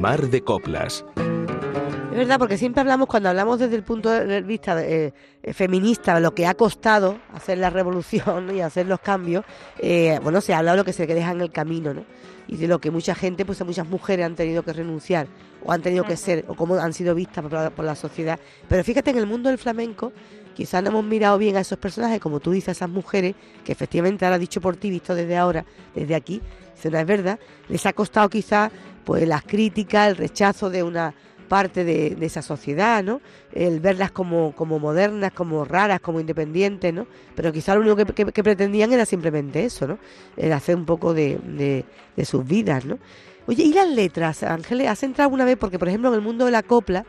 Mar 0.00 0.26
de 0.26 0.40
Coplas. 0.40 1.04
Es 1.14 2.16
verdad, 2.16 2.36
porque 2.36 2.58
siempre 2.58 2.80
hablamos, 2.80 3.06
cuando 3.06 3.28
hablamos 3.28 3.60
desde 3.60 3.76
el 3.76 3.84
punto 3.84 4.10
de 4.10 4.42
vista 4.42 4.84
eh, 4.84 5.14
eh, 5.40 5.52
feminista, 5.52 6.18
lo 6.18 6.34
que 6.34 6.48
ha 6.48 6.54
costado 6.54 7.16
hacer 7.32 7.58
la 7.58 7.70
revolución 7.70 8.52
y 8.56 8.62
hacer 8.62 8.88
los 8.88 8.98
cambios, 8.98 9.44
eh, 9.78 10.18
bueno, 10.20 10.40
se 10.40 10.52
habla 10.52 10.72
de 10.72 10.78
lo 10.78 10.84
que 10.84 10.92
se 10.92 11.06
deja 11.06 11.30
en 11.30 11.42
el 11.42 11.52
camino, 11.52 11.94
¿no? 11.94 12.04
Y 12.48 12.56
de 12.56 12.66
lo 12.66 12.80
que 12.80 12.90
mucha 12.90 13.14
gente, 13.14 13.44
pues 13.44 13.64
muchas 13.64 13.86
mujeres 13.86 14.26
han 14.26 14.34
tenido 14.34 14.64
que 14.64 14.72
renunciar, 14.72 15.28
o 15.64 15.70
han 15.70 15.80
tenido 15.80 16.02
que 16.02 16.16
ser, 16.16 16.44
o 16.48 16.56
cómo 16.56 16.74
han 16.74 16.92
sido 16.92 17.14
vistas 17.14 17.44
por 17.44 17.52
la, 17.52 17.70
por 17.70 17.84
la 17.84 17.94
sociedad. 17.94 18.40
Pero 18.68 18.82
fíjate, 18.82 19.12
en 19.12 19.18
el 19.18 19.28
mundo 19.28 19.48
del 19.48 19.58
flamenco, 19.58 20.12
quizás 20.56 20.82
no 20.82 20.90
hemos 20.90 21.04
mirado 21.04 21.38
bien 21.38 21.56
a 21.56 21.60
esos 21.60 21.78
personajes, 21.78 22.18
como 22.18 22.40
tú 22.40 22.50
dices, 22.50 22.70
a 22.70 22.72
esas 22.72 22.90
mujeres, 22.90 23.36
que 23.64 23.70
efectivamente 23.70 24.24
ahora 24.24 24.40
dicho 24.40 24.60
por 24.60 24.76
ti, 24.76 24.90
visto 24.90 25.14
desde 25.14 25.36
ahora, 25.36 25.64
desde 25.94 26.16
aquí, 26.16 26.42
no 26.84 26.98
es 26.98 27.06
verdad, 27.06 27.38
les 27.68 27.84
ha 27.86 27.92
costado 27.92 28.28
quizás 28.28 28.70
pues 29.04 29.26
las 29.26 29.42
críticas, 29.42 30.08
el 30.08 30.16
rechazo 30.16 30.68
de 30.70 30.82
una 30.82 31.14
parte 31.48 31.84
de, 31.84 32.16
esa 32.20 32.42
sociedad, 32.42 33.04
¿no? 33.04 33.20
El 33.52 33.78
verlas 33.80 34.10
como, 34.10 34.52
como 34.52 34.78
modernas, 34.78 35.32
como 35.32 35.64
raras, 35.64 36.00
como 36.00 36.18
independientes, 36.20 36.92
¿no? 36.92 37.06
Pero 37.34 37.52
quizás 37.52 37.76
lo 37.76 37.82
único 37.82 38.14
que, 38.14 38.42
pretendían 38.42 38.92
era 38.92 39.06
simplemente 39.06 39.64
eso, 39.64 39.86
¿no? 39.86 39.98
El 40.36 40.52
hacer 40.52 40.74
un 40.76 40.84
poco 40.84 41.14
de, 41.14 41.38
de- 41.44 41.84
de 42.16 42.24
sus 42.24 42.44
vidas, 42.44 42.84
¿no? 42.84 42.98
Oye, 43.46 43.62
¿y 43.62 43.72
las 43.72 43.88
letras, 43.88 44.42
Ángeles? 44.42 44.88
¿Has 44.88 45.04
entrado 45.04 45.26
alguna 45.28 45.44
vez? 45.44 45.56
Porque, 45.56 45.78
por 45.78 45.86
ejemplo, 45.86 46.08
en 46.08 46.16
el 46.16 46.20
mundo 46.20 46.44
de 46.46 46.50
la 46.50 46.64
copla 46.64 47.06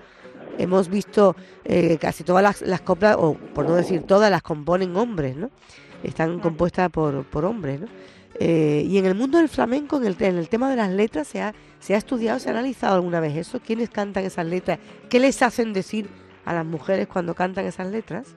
hemos 0.60 0.88
visto 0.88 1.36
eh, 1.66 1.98
casi 2.00 2.24
todas 2.24 2.44
las, 2.44 2.62
las 2.62 2.82
coplas, 2.82 3.16
o 3.20 3.34
por 3.34 3.66
no 3.68 3.76
decir 3.76 4.04
todas, 4.04 4.30
las 4.30 4.44
componen 4.44 4.96
hombres, 4.96 5.36
¿no? 5.36 5.50
Están 6.04 6.40
compuestas 6.40 6.92
por, 6.92 7.26
por 7.26 7.44
hombres, 7.44 7.82
¿no? 7.82 7.88
Eh, 8.40 8.84
y 8.86 8.98
en 9.00 9.06
el 9.06 9.16
mundo 9.16 9.38
del 9.40 9.50
flamenco, 9.50 9.98
en 9.98 10.06
el, 10.06 10.16
en 10.22 10.38
el 10.38 10.48
tema 10.50 10.70
de 10.70 10.76
las 10.76 10.90
letras, 10.90 11.28
¿se 11.28 11.42
ha, 11.42 11.54
¿se 11.80 11.96
ha 11.96 11.98
estudiado, 11.98 12.38
se 12.40 12.50
ha 12.50 12.52
analizado 12.52 12.96
alguna 12.96 13.20
vez 13.20 13.36
eso? 13.36 13.60
¿Quiénes 13.60 13.90
cantan 13.90 14.26
esas 14.26 14.46
letras? 14.46 14.80
¿Qué 15.10 15.20
les 15.20 15.42
hacen 15.42 15.74
decir 15.74 16.10
a 16.46 16.54
las 16.54 16.66
mujeres 16.66 17.08
cuando 17.08 17.34
cantan 17.34 17.66
esas 17.66 17.88
letras? 17.88 18.36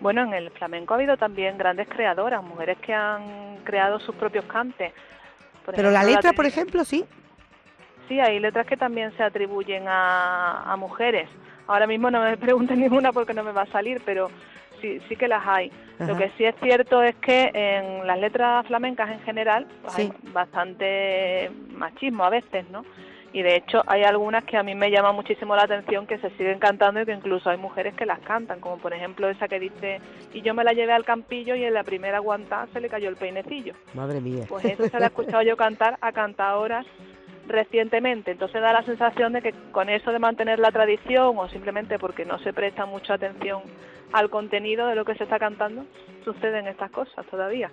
Bueno, 0.00 0.22
en 0.22 0.34
el 0.34 0.50
flamenco 0.50 0.94
ha 0.94 0.96
habido 0.96 1.16
también 1.16 1.56
grandes 1.58 1.88
creadoras, 1.88 2.42
mujeres 2.44 2.78
que 2.78 2.92
han 2.92 3.56
creado 3.64 3.98
sus 4.00 4.14
propios 4.14 4.44
cantes. 4.44 4.92
Por 5.64 5.74
Pero 5.74 5.90
la 5.90 6.00
ejemplo, 6.00 6.16
letra, 6.16 6.30
te- 6.30 6.36
por 6.36 6.46
ejemplo, 6.46 6.84
sí. 6.84 7.04
Sí, 8.08 8.20
hay 8.20 8.38
letras 8.38 8.66
que 8.66 8.76
también 8.76 9.16
se 9.16 9.22
atribuyen 9.22 9.84
a, 9.88 10.70
a 10.70 10.76
mujeres. 10.76 11.28
Ahora 11.66 11.86
mismo 11.86 12.10
no 12.10 12.22
me 12.22 12.36
pregunten 12.36 12.80
ninguna 12.80 13.12
porque 13.12 13.32
no 13.34 13.42
me 13.42 13.52
va 13.52 13.62
a 13.62 13.66
salir, 13.72 14.02
pero 14.04 14.28
sí, 14.84 15.00
sí 15.08 15.16
que 15.16 15.28
las 15.28 15.46
hay. 15.46 15.72
Lo 15.98 16.16
que 16.16 16.30
sí 16.36 16.44
es 16.44 16.54
cierto 16.62 17.02
es 17.02 17.14
que 17.16 17.50
en 17.54 18.06
las 18.06 18.18
letras 18.18 18.66
flamencas 18.66 19.10
en 19.10 19.20
general 19.20 19.66
pues 19.82 19.94
Sí. 19.94 20.02
hay 20.02 20.32
bastante 20.32 21.50
machismo 21.70 22.24
a 22.24 22.30
veces, 22.30 22.68
¿no? 22.70 22.84
Y 23.32 23.42
de 23.42 23.56
hecho 23.56 23.82
hay 23.86 24.04
algunas 24.04 24.44
que 24.44 24.56
a 24.56 24.62
mí 24.62 24.74
me 24.74 24.90
llama 24.90 25.12
muchísimo 25.12 25.56
la 25.56 25.62
atención 25.64 26.06
que 26.06 26.18
se 26.18 26.30
siguen 26.30 26.58
cantando 26.58 27.00
y 27.00 27.06
que 27.06 27.12
incluso 27.12 27.48
hay 27.50 27.56
mujeres 27.56 27.94
que 27.94 28.06
las 28.06 28.20
cantan, 28.20 28.60
como 28.60 28.78
por 28.78 28.92
ejemplo 28.92 29.28
esa 29.28 29.48
que 29.48 29.58
dice, 29.58 30.00
y 30.32 30.42
yo 30.42 30.54
me 30.54 30.62
la 30.62 30.72
llevé 30.72 30.92
al 30.92 31.04
campillo 31.04 31.56
y 31.56 31.64
en 31.64 31.74
la 31.74 31.82
primera 31.82 32.18
aguantada 32.18 32.68
se 32.72 32.80
le 32.80 32.88
cayó 32.88 33.08
el 33.08 33.16
peinecillo. 33.16 33.74
Madre 33.94 34.20
mía. 34.20 34.44
Pues 34.48 34.64
eso 34.66 34.84
se 34.88 34.98
lo 34.98 35.04
he 35.04 35.06
escuchado 35.06 35.42
yo 35.42 35.56
cantar 35.56 35.96
a 36.00 36.12
cantadoras 36.12 36.86
recientemente. 37.48 38.30
Entonces 38.30 38.60
da 38.62 38.72
la 38.72 38.84
sensación 38.84 39.32
de 39.32 39.42
que 39.42 39.52
con 39.72 39.88
eso 39.88 40.12
de 40.12 40.18
mantener 40.18 40.58
la 40.58 40.70
tradición 40.70 41.36
o 41.36 41.48
simplemente 41.48 41.98
porque 41.98 42.24
no 42.24 42.38
se 42.38 42.52
presta 42.52 42.86
mucha 42.86 43.14
atención 43.14 43.62
al 44.14 44.30
contenido 44.30 44.86
de 44.86 44.94
lo 44.94 45.04
que 45.04 45.16
se 45.16 45.24
está 45.24 45.40
cantando, 45.40 45.84
suceden 46.24 46.68
estas 46.68 46.88
cosas 46.92 47.26
todavía. 47.26 47.68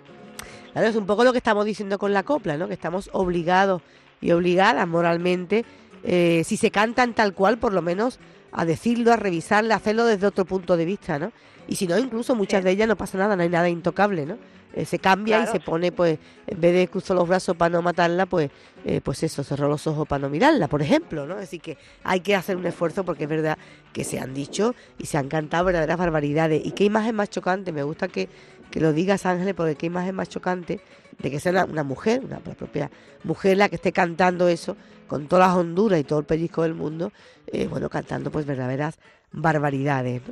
Claro, 0.72 0.88
es 0.88 0.96
un 0.96 1.06
poco 1.06 1.22
lo 1.22 1.30
que 1.30 1.38
estamos 1.38 1.64
diciendo 1.64 1.98
con 1.98 2.12
la 2.12 2.24
copla, 2.24 2.56
¿no? 2.56 2.66
Que 2.66 2.74
estamos 2.74 3.08
obligados 3.12 3.80
y 4.20 4.32
obligadas 4.32 4.88
moralmente, 4.88 5.64
eh, 6.02 6.42
si 6.44 6.56
se 6.56 6.72
cantan 6.72 7.14
tal 7.14 7.32
cual, 7.32 7.58
por 7.58 7.72
lo 7.72 7.80
menos 7.80 8.18
a 8.50 8.64
decirlo, 8.64 9.12
a 9.12 9.16
revisarlo, 9.16 9.72
a 9.72 9.76
hacerlo 9.76 10.04
desde 10.04 10.26
otro 10.26 10.44
punto 10.44 10.76
de 10.76 10.84
vista, 10.84 11.16
¿no? 11.16 11.30
Y 11.68 11.76
si 11.76 11.86
no, 11.86 11.98
incluso 11.98 12.34
muchas 12.34 12.60
Sí. 12.60 12.64
de 12.64 12.70
ellas 12.72 12.88
no 12.88 12.96
pasa 12.96 13.18
nada, 13.18 13.36
no 13.36 13.42
hay 13.42 13.48
nada 13.48 13.68
intocable, 13.68 14.26
¿no? 14.26 14.36
Eh, 14.74 14.86
se 14.86 14.98
cambia 14.98 15.44
y 15.44 15.46
se 15.48 15.60
pone, 15.60 15.92
pues, 15.92 16.18
en 16.46 16.60
vez 16.60 16.74
de 16.74 16.88
cruzar 16.88 17.16
los 17.16 17.28
brazos 17.28 17.54
para 17.56 17.68
no 17.68 17.82
matarla, 17.82 18.24
pues, 18.24 18.50
eh, 18.86 19.00
pues 19.02 19.22
eso, 19.22 19.44
cerró 19.44 19.68
los 19.68 19.86
ojos 19.86 20.08
para 20.08 20.20
no 20.22 20.30
mirarla, 20.30 20.66
por 20.66 20.80
ejemplo, 20.80 21.26
¿no? 21.26 21.36
Decir, 21.36 21.60
que 21.60 21.76
hay 22.04 22.20
que 22.20 22.34
hacer 22.34 22.56
un 22.56 22.64
esfuerzo 22.66 23.04
porque 23.04 23.24
es 23.24 23.28
verdad 23.30 23.58
que 23.92 24.02
se 24.02 24.18
han 24.18 24.32
dicho 24.32 24.74
y 24.98 25.06
se 25.06 25.18
han 25.18 25.28
cantado 25.28 25.66
verdaderas 25.66 25.98
barbaridades. 25.98 26.62
Y 26.64 26.72
qué 26.72 26.84
imagen 26.84 27.14
más 27.14 27.28
chocante, 27.28 27.70
me 27.70 27.82
gusta 27.82 28.08
que, 28.08 28.30
que 28.70 28.80
lo 28.80 28.94
digas, 28.94 29.26
Ángeles, 29.26 29.52
porque 29.54 29.74
qué 29.74 29.86
imagen 29.86 30.14
más 30.14 30.30
chocante 30.30 30.80
de 31.18 31.30
que 31.30 31.38
sea 31.38 31.52
una, 31.52 31.64
una 31.66 31.84
mujer, 31.84 32.22
una 32.24 32.40
la 32.44 32.54
propia 32.54 32.90
mujer 33.24 33.58
la 33.58 33.68
que 33.68 33.76
esté 33.76 33.92
cantando 33.92 34.48
eso, 34.48 34.76
con 35.06 35.28
todas 35.28 35.48
las 35.48 35.56
honduras 35.58 36.00
y 36.00 36.04
todo 36.04 36.20
el 36.20 36.24
pellizco 36.24 36.62
del 36.62 36.72
mundo, 36.72 37.12
eh, 37.48 37.66
bueno, 37.66 37.90
cantando 37.90 38.30
pues 38.30 38.46
verdaderas 38.46 38.98
barbaridades. 39.32 40.22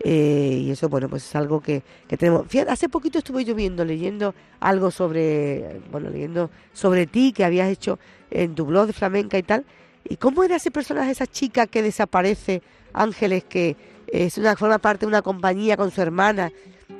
Eh, 0.00 0.60
y 0.64 0.70
eso, 0.70 0.88
bueno, 0.88 1.08
pues 1.08 1.24
es 1.26 1.36
algo 1.36 1.60
que, 1.60 1.82
que 2.08 2.16
tenemos. 2.16 2.46
Fíjate, 2.48 2.70
hace 2.70 2.88
poquito 2.88 3.18
estuve 3.18 3.44
yo 3.44 3.54
viendo, 3.54 3.84
leyendo 3.84 4.34
algo 4.60 4.90
sobre, 4.90 5.80
bueno, 5.90 6.10
leyendo 6.10 6.50
sobre 6.72 7.06
ti 7.06 7.32
que 7.32 7.44
habías 7.44 7.68
hecho 7.68 7.98
en 8.30 8.54
tu 8.54 8.66
blog 8.66 8.86
de 8.86 8.92
flamenca 8.92 9.38
y 9.38 9.42
tal. 9.42 9.64
¿Y 10.08 10.16
cómo 10.16 10.44
era 10.44 10.56
ese 10.56 10.70
personaje, 10.70 11.10
esa 11.10 11.26
chica 11.26 11.66
que 11.66 11.82
desaparece, 11.82 12.62
Ángeles, 12.92 13.44
que 13.44 13.76
es 14.06 14.38
una 14.38 14.54
forma 14.56 14.78
parte 14.78 15.00
de 15.04 15.08
una 15.08 15.22
compañía 15.22 15.76
con 15.76 15.90
su 15.90 16.00
hermana 16.00 16.52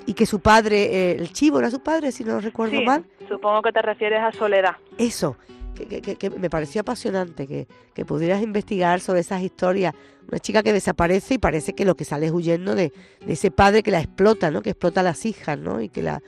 y 0.06 0.14
que 0.14 0.26
su 0.26 0.40
padre, 0.40 0.82
eh, 0.84 1.16
el 1.18 1.32
chivo 1.32 1.60
era 1.60 1.70
su 1.70 1.80
padre, 1.80 2.10
si 2.10 2.24
no 2.24 2.40
recuerdo 2.40 2.78
Sí, 2.78 2.84
mal? 2.84 3.04
supongo 3.28 3.62
que 3.62 3.72
te 3.72 3.80
refieres 3.82 4.20
a 4.20 4.32
Soledad. 4.32 4.76
Eso, 4.98 5.36
que, 5.76 6.00
que- 6.00 6.16
que- 6.16 6.30
me 6.30 6.48
pareció 6.50 6.80
apasionante 6.80 7.46
que, 7.46 7.68
que 7.94 8.04
pudieras 8.04 8.42
investigar 8.42 9.00
sobre 9.00 9.20
esas 9.20 9.42
historias. 9.42 9.94
Una 10.28 10.38
chica 10.40 10.62
que 10.62 10.72
desaparece 10.72 11.34
y 11.34 11.38
parece 11.38 11.74
que 11.74 11.84
lo 11.84 11.94
que 11.94 12.04
sale 12.04 12.26
es 12.26 12.32
huyendo 12.32 12.74
de, 12.74 12.92
de 13.24 13.32
ese 13.32 13.50
padre 13.50 13.82
que 13.82 13.90
la 13.90 14.00
explota, 14.00 14.50
¿no? 14.50 14.62
Que 14.62 14.70
explota 14.70 15.00
a 15.00 15.04
las 15.04 15.24
hijas, 15.26 15.58
¿no? 15.58 15.80
Y 15.80 15.88
que 15.88 16.02
la, 16.02 16.20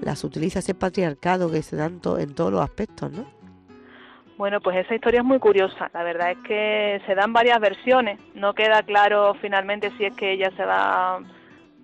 las 0.00 0.24
utiliza 0.24 0.58
ese 0.58 0.74
patriarcado 0.74 1.50
que 1.50 1.62
se 1.62 1.76
da 1.76 1.86
en, 1.86 2.00
en 2.18 2.34
todos 2.34 2.52
los 2.52 2.60
aspectos, 2.60 3.10
¿no? 3.12 3.24
Bueno, 4.36 4.60
pues 4.60 4.76
esa 4.76 4.94
historia 4.94 5.20
es 5.20 5.24
muy 5.24 5.38
curiosa. 5.38 5.90
La 5.94 6.02
verdad 6.02 6.32
es 6.32 6.38
que 6.46 7.00
se 7.06 7.14
dan 7.14 7.32
varias 7.32 7.58
versiones. 7.58 8.18
No 8.34 8.52
queda 8.52 8.82
claro 8.82 9.34
finalmente 9.40 9.90
si 9.96 10.04
es 10.04 10.14
que 10.14 10.32
ella 10.32 10.50
se 10.58 10.64
va 10.66 11.20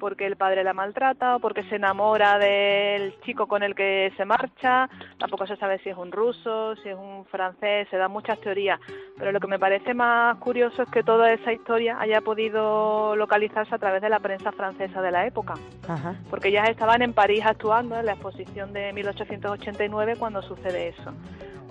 porque 0.03 0.27
el 0.27 0.35
padre 0.35 0.65
la 0.65 0.73
maltrata 0.73 1.37
o 1.37 1.39
porque 1.39 1.63
se 1.69 1.77
enamora 1.77 2.37
del 2.37 3.15
chico 3.21 3.47
con 3.47 3.63
el 3.63 3.77
que 3.77 4.13
se 4.17 4.25
marcha. 4.25 4.91
Tampoco 5.17 5.47
se 5.47 5.55
sabe 5.57 5.79
si 5.79 5.91
es 5.91 5.97
un 5.97 6.11
ruso, 6.11 6.75
si 6.83 6.89
es 6.89 6.97
un 6.97 7.25
francés. 7.27 7.87
Se 7.89 7.97
dan 7.97 8.11
muchas 8.11 8.41
teorías. 8.41 8.81
Pero 9.17 9.31
lo 9.31 9.39
que 9.39 9.47
me 9.47 9.61
parece 9.61 9.95
más 9.95 10.37
curioso 10.39 10.83
es 10.83 10.91
que 10.91 11.05
toda 11.05 11.33
esa 11.33 11.53
historia 11.53 12.01
haya 12.01 12.21
podido 12.21 13.15
localizarse 13.15 13.73
a 13.77 13.79
través 13.79 14.03
de 14.03 14.09
la 14.09 14.19
prensa 14.19 14.51
francesa 14.51 15.01
de 15.01 15.13
la 15.13 15.25
época 15.25 15.55
Ajá. 15.89 16.17
porque 16.31 16.49
ellas 16.49 16.69
estaban 16.69 17.01
en 17.03 17.13
París 17.13 17.45
actuando 17.47 17.97
en 17.97 18.05
la 18.07 18.13
exposición 18.15 18.73
de 18.73 18.93
1889 18.93 20.17
cuando 20.19 20.43
sucede 20.43 20.89
eso. 20.89 21.13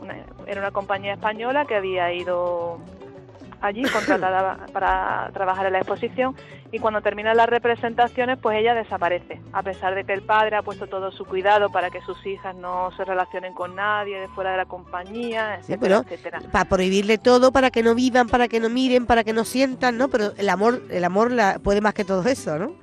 Una- 0.01 0.15
era 0.47 0.61
una 0.61 0.71
compañía 0.71 1.15
española 1.15 1.65
que 1.65 1.75
había 1.75 2.13
ido 2.13 2.79
allí 3.61 3.83
contratada 3.83 4.65
para 4.73 5.29
trabajar 5.33 5.65
en 5.67 5.73
la 5.73 5.79
exposición 5.79 6.35
y 6.71 6.79
cuando 6.79 7.01
terminan 7.01 7.37
las 7.37 7.47
representaciones 7.47 8.37
pues 8.41 8.57
ella 8.57 8.73
desaparece, 8.73 9.39
a 9.53 9.61
pesar 9.63 9.93
de 9.95 10.03
que 10.03 10.13
el 10.13 10.23
padre 10.23 10.55
ha 10.55 10.61
puesto 10.63 10.87
todo 10.87 11.11
su 11.11 11.25
cuidado 11.25 11.69
para 11.69 11.89
que 11.89 12.01
sus 12.01 12.25
hijas 12.25 12.55
no 12.55 12.91
se 12.97 13.05
relacionen 13.05 13.53
con 13.53 13.75
nadie 13.75 14.19
de 14.19 14.27
fuera 14.29 14.51
de 14.51 14.57
la 14.57 14.65
compañía, 14.65 15.59
Sí, 15.61 15.73
etcétera, 15.73 15.79
pero 15.81 16.15
etcétera. 16.15 16.39
para 16.51 16.65
prohibirle 16.65 17.17
todo, 17.17 17.51
para 17.51 17.71
que 17.71 17.83
no 17.83 17.93
vivan, 17.95 18.27
para 18.27 18.47
que 18.47 18.59
no 18.59 18.69
miren, 18.69 19.05
para 19.05 19.23
que 19.23 19.33
no 19.33 19.43
sientan, 19.43 19.97
¿no? 19.97 20.07
Pero 20.09 20.31
el 20.37 20.49
amor, 20.49 20.81
el 20.89 21.03
amor 21.03 21.31
la, 21.31 21.59
puede 21.59 21.81
más 21.81 21.93
que 21.93 22.03
todo 22.05 22.27
eso, 22.27 22.57
¿no? 22.57 22.73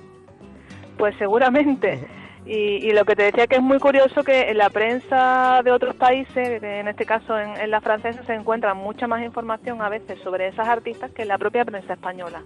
Pues 0.96 1.14
seguramente. 1.18 2.06
Y, 2.48 2.88
y 2.88 2.92
lo 2.92 3.04
que 3.04 3.14
te 3.14 3.24
decía 3.24 3.46
que 3.46 3.56
es 3.56 3.62
muy 3.62 3.78
curioso 3.78 4.24
que 4.24 4.48
en 4.50 4.56
la 4.56 4.70
prensa 4.70 5.60
de 5.62 5.70
otros 5.70 5.94
países, 5.96 6.62
en 6.62 6.88
este 6.88 7.04
caso 7.04 7.38
en, 7.38 7.54
en 7.60 7.70
la 7.70 7.82
francesa, 7.82 8.24
se 8.24 8.32
encuentra 8.34 8.72
mucha 8.72 9.06
más 9.06 9.22
información 9.22 9.82
a 9.82 9.90
veces 9.90 10.18
sobre 10.24 10.48
esas 10.48 10.66
artistas 10.66 11.10
que 11.12 11.22
en 11.22 11.28
la 11.28 11.36
propia 11.36 11.66
prensa 11.66 11.92
española. 11.92 12.40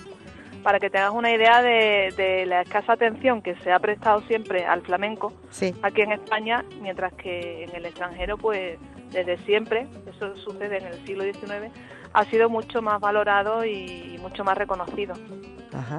Para 0.65 0.81
que 0.81 0.91
tengas 0.91 1.13
una 1.13 1.31
idea 1.33 1.63
de, 1.63 2.13
de 2.17 2.47
la 2.47 2.63
escasa 2.63 2.95
atención 2.95 3.43
que 3.43 3.55
se 3.57 3.71
ha 3.71 3.79
prestado 3.79 4.23
siempre 4.23 4.65
al 4.65 4.83
flamenco 4.83 5.33
Sí. 5.51 5.73
aquí 5.83 6.03
en 6.03 6.11
España, 6.13 6.65
mientras 6.81 7.13
que 7.15 7.65
en 7.65 7.75
el 7.77 7.87
extranjero, 7.87 8.37
pues 8.39 8.79
desde 9.13 9.39
siempre, 9.39 9.87
eso 10.13 10.37
sucede 10.37 10.79
en 10.79 10.87
el 10.87 11.07
siglo 11.07 11.23
XIX, 11.23 11.71
ha 12.13 12.25
sido 12.25 12.49
mucho 12.51 12.83
más 12.83 13.01
valorado 13.01 13.65
y 13.65 14.19
mucho 14.21 14.43
más 14.43 14.59
reconocido. 14.59 15.15
Ajá. 15.73 15.99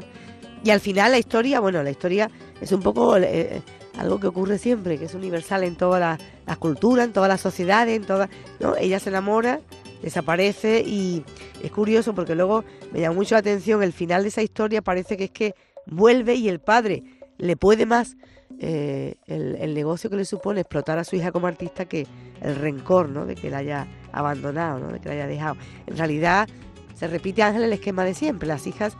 Y 0.63 0.69
al 0.69 0.79
final 0.79 1.11
la 1.11 1.19
historia, 1.19 1.59
bueno, 1.59 1.83
la 1.83 1.91
historia 1.91 2.29
es 2.61 2.71
un 2.71 2.81
poco 2.81 3.17
eh, 3.17 3.61
algo 3.97 4.19
que 4.19 4.27
ocurre 4.27 4.57
siempre, 4.57 4.97
que 4.97 5.05
es 5.05 5.13
universal 5.13 5.63
en 5.63 5.75
todas 5.75 6.19
las 6.45 6.57
culturas, 6.57 7.05
en 7.05 7.13
todas 7.13 7.29
las 7.29 7.41
sociedades, 7.41 7.97
en 7.97 8.05
todas, 8.05 8.29
¿no? 8.59 8.75
Ella 8.77 8.99
se 8.99 9.09
enamora, 9.09 9.59
desaparece 10.01 10.81
y 10.85 11.23
es 11.61 11.71
curioso 11.71 12.15
porque 12.15 12.35
luego 12.35 12.63
me 12.91 13.01
llama 13.01 13.15
mucho 13.15 13.35
la 13.35 13.39
atención 13.39 13.83
el 13.83 13.93
final 13.93 14.23
de 14.23 14.29
esa 14.29 14.41
historia, 14.41 14.81
parece 14.81 15.17
que 15.17 15.25
es 15.25 15.31
que 15.31 15.53
vuelve 15.85 16.35
y 16.35 16.47
el 16.47 16.59
padre 16.59 17.03
le 17.37 17.57
puede 17.57 17.85
más 17.85 18.15
eh, 18.59 19.15
el, 19.27 19.55
el 19.55 19.73
negocio 19.73 20.09
que 20.09 20.15
le 20.15 20.25
supone 20.25 20.61
explotar 20.61 20.97
a 20.97 21.03
su 21.03 21.15
hija 21.15 21.31
como 21.31 21.47
artista 21.47 21.85
que 21.85 22.07
el 22.41 22.55
rencor, 22.55 23.09
¿no? 23.09 23.25
De 23.25 23.35
que 23.35 23.49
la 23.49 23.57
haya 23.57 23.87
abandonado, 24.13 24.79
¿no? 24.79 24.87
De 24.93 24.99
que 24.99 25.09
la 25.09 25.15
haya 25.15 25.27
dejado. 25.27 25.57
En 25.87 25.97
realidad 25.97 26.47
se 26.95 27.07
repite 27.07 27.43
Ángel 27.43 27.63
el 27.63 27.73
esquema 27.73 28.05
de 28.05 28.13
siempre, 28.13 28.47
las 28.47 28.65
hijas 28.65 28.95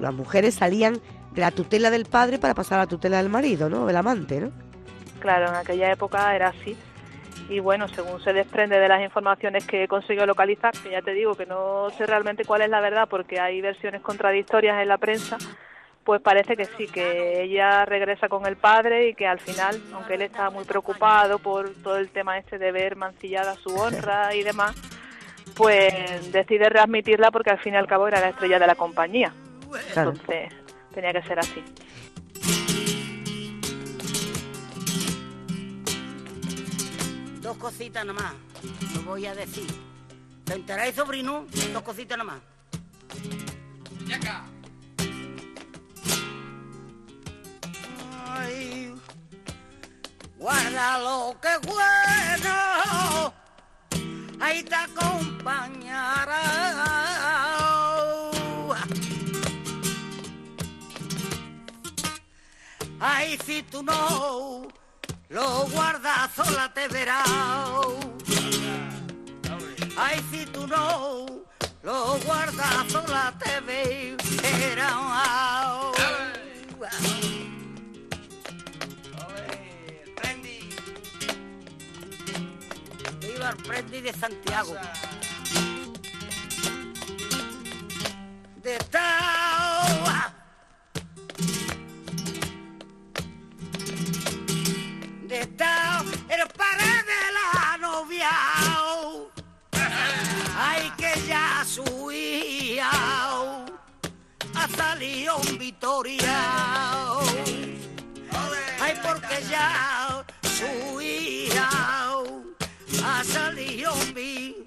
las 0.00 0.14
mujeres 0.14 0.54
salían 0.54 1.00
de 1.32 1.40
la 1.40 1.50
tutela 1.50 1.90
del 1.90 2.06
padre 2.06 2.38
para 2.38 2.54
pasar 2.54 2.78
a 2.78 2.82
la 2.82 2.86
tutela 2.86 3.18
del 3.18 3.28
marido, 3.28 3.68
¿no? 3.68 3.86
Del 3.86 3.96
amante, 3.96 4.40
¿no? 4.40 4.50
Claro, 5.20 5.48
en 5.48 5.54
aquella 5.54 5.92
época 5.92 6.34
era 6.34 6.48
así. 6.48 6.76
y 7.48 7.60
bueno, 7.60 7.86
según 7.88 8.20
se 8.22 8.32
desprende 8.32 8.78
de 8.78 8.88
las 8.88 9.02
informaciones 9.02 9.66
que 9.66 9.84
he 9.84 9.88
conseguido 9.88 10.26
localizar, 10.26 10.72
que 10.82 10.90
ya 10.90 11.02
te 11.02 11.12
digo 11.12 11.34
que 11.34 11.46
no 11.46 11.88
sé 11.96 12.06
realmente 12.06 12.44
cuál 12.44 12.62
es 12.62 12.70
la 12.70 12.80
verdad 12.80 13.06
porque 13.08 13.38
hay 13.38 13.60
versiones 13.60 14.02
contradictorias 14.02 14.80
en 14.82 14.88
la 14.88 14.98
prensa, 14.98 15.36
pues 16.04 16.20
parece 16.20 16.56
que 16.56 16.64
sí, 16.64 16.86
que 16.86 17.42
ella 17.42 17.84
regresa 17.84 18.28
con 18.28 18.46
el 18.46 18.56
padre 18.56 19.08
y 19.08 19.14
que 19.14 19.26
al 19.26 19.40
final, 19.40 19.80
aunque 19.92 20.14
él 20.14 20.22
estaba 20.22 20.50
muy 20.50 20.64
preocupado 20.64 21.38
por 21.38 21.72
todo 21.82 21.96
el 21.98 22.08
tema 22.10 22.38
este 22.38 22.58
de 22.58 22.72
ver 22.72 22.96
mancillada 22.96 23.54
su 23.56 23.74
honra 23.74 24.34
y 24.34 24.42
demás, 24.42 24.74
pues 25.56 26.32
decide 26.32 26.68
readmitirla 26.68 27.30
porque 27.30 27.50
al 27.50 27.58
fin 27.58 27.74
y 27.74 27.76
al 27.76 27.86
cabo 27.86 28.08
era 28.08 28.20
la 28.20 28.28
estrella 28.28 28.58
de 28.58 28.66
la 28.66 28.74
compañía. 28.74 29.32
Claro. 29.92 30.10
Entonces 30.10 30.52
tenía 30.94 31.12
que 31.12 31.22
ser 31.22 31.38
así. 31.38 31.62
Dos 37.40 37.56
cositas 37.58 38.04
nada 38.04 38.20
más, 38.20 38.34
lo 38.94 39.02
voy 39.02 39.26
a 39.26 39.34
decir. 39.34 39.66
¿Te 40.44 40.54
enteráis, 40.54 40.94
sobrino? 40.96 41.46
Dos 41.72 41.82
cositas 41.82 42.18
nada 42.18 42.32
más. 42.32 42.40
Ay, 48.28 48.94
guarda 50.38 50.98
lo 50.98 51.36
que 51.40 51.56
bueno, 51.66 53.32
ahí 54.40 54.62
te 54.62 54.74
acompañará. 54.74 56.36
Ay, 62.98 63.38
si 63.44 63.62
tú 63.62 63.82
no 63.82 64.68
lo 65.28 65.66
guardas, 65.66 66.30
sola 66.34 66.72
te 66.72 66.88
verá. 66.88 67.22
Ay, 69.98 70.24
si 70.30 70.46
tú 70.46 70.66
no 70.66 71.26
lo 71.82 72.18
guardas, 72.24 72.90
sola 72.90 73.34
te 73.38 73.60
verá. 73.60 74.16
Viva 83.20 83.50
el 83.50 83.56
Prendi 83.62 84.00
de 84.00 84.12
Santiago. 84.12 84.74
De 88.62 88.78
Tao. 88.90 90.35
Hija 102.76 103.64
ha 104.54 104.68
salido 104.76 105.38
Vitoria. 105.58 106.38
Ay, 108.80 108.94
porque 109.02 109.42
ya 109.50 110.24
su 110.42 111.00
hija 111.00 111.68
ha 113.02 113.24
salido 113.24 113.94
Vitoria. 114.14 114.65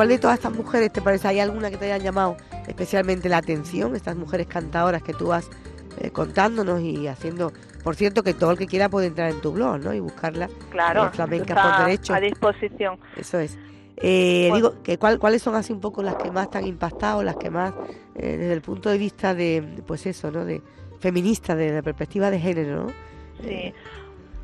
¿Cuál 0.00 0.08
de 0.08 0.18
todas 0.18 0.38
estas 0.38 0.54
mujeres 0.54 0.90
te 0.90 1.02
parece? 1.02 1.28
¿Hay 1.28 1.40
alguna 1.40 1.68
que 1.68 1.76
te 1.76 1.84
hayan 1.84 2.00
llamado 2.00 2.34
especialmente 2.66 3.28
la 3.28 3.36
atención? 3.36 3.94
Estas 3.94 4.16
mujeres 4.16 4.46
cantadoras 4.46 5.02
que 5.02 5.12
tú 5.12 5.26
vas 5.26 5.50
eh, 6.00 6.10
contándonos 6.10 6.80
y 6.80 7.06
haciendo... 7.06 7.52
Por 7.84 7.96
cierto, 7.96 8.22
que 8.22 8.32
todo 8.32 8.52
el 8.52 8.56
que 8.56 8.66
quiera 8.66 8.88
puede 8.88 9.08
entrar 9.08 9.30
en 9.30 9.42
tu 9.42 9.52
blog, 9.52 9.78
¿no? 9.80 9.92
Y 9.92 10.00
buscarla. 10.00 10.48
Claro, 10.70 11.04
eh, 11.04 11.10
Flamencas 11.12 11.54
está 11.54 11.76
por 11.76 11.84
Derecho. 11.84 12.14
a 12.14 12.20
disposición. 12.20 12.98
Eso 13.14 13.40
es. 13.40 13.58
Eh, 13.98 14.46
Bueno. 14.48 14.70
Digo, 14.70 14.82
que 14.82 14.96
cuál, 14.96 15.18
¿cuáles 15.18 15.42
son 15.42 15.54
así 15.54 15.70
un 15.70 15.82
poco 15.82 16.02
las 16.02 16.14
que 16.14 16.30
más 16.30 16.48
te 16.48 16.56
han 16.56 16.66
impactado, 16.66 17.22
las 17.22 17.36
que 17.36 17.50
más, 17.50 17.74
eh, 18.14 18.38
desde 18.38 18.54
el 18.54 18.62
punto 18.62 18.88
de 18.88 18.96
vista 18.96 19.34
de, 19.34 19.82
pues 19.86 20.06
eso, 20.06 20.30
¿no? 20.30 20.46
De 20.46 20.62
feminista, 21.00 21.54
de 21.54 21.72
la 21.72 21.82
perspectiva 21.82 22.30
de 22.30 22.40
género, 22.40 22.86
¿no? 22.86 22.92
Sí. 23.46 23.74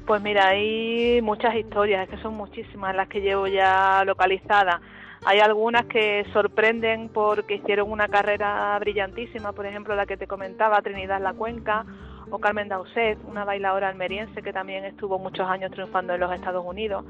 Pues 0.06 0.20
mira, 0.20 0.48
hay 0.48 1.22
muchas 1.22 1.54
historias, 1.54 2.06
es 2.06 2.14
que 2.14 2.22
son 2.22 2.34
muchísimas 2.34 2.94
las 2.94 3.08
que 3.08 3.22
llevo 3.22 3.46
ya 3.46 4.04
localizadas. 4.04 4.82
Hay 5.28 5.40
algunas 5.40 5.86
que 5.86 6.24
sorprenden 6.32 7.08
porque 7.08 7.56
hicieron 7.56 7.90
una 7.90 8.06
carrera 8.06 8.78
brillantísima, 8.78 9.50
por 9.52 9.66
ejemplo 9.66 9.96
la 9.96 10.06
que 10.06 10.16
te 10.16 10.28
comentaba, 10.28 10.80
Trinidad 10.82 11.20
La 11.20 11.32
Cuenca, 11.32 11.84
o 12.30 12.38
Carmen 12.38 12.68
Dauset, 12.68 13.18
una 13.26 13.44
bailadora 13.44 13.88
almeriense 13.88 14.40
que 14.40 14.52
también 14.52 14.84
estuvo 14.84 15.18
muchos 15.18 15.48
años 15.48 15.72
triunfando 15.72 16.14
en 16.14 16.20
los 16.20 16.32
Estados 16.32 16.64
Unidos. 16.64 17.04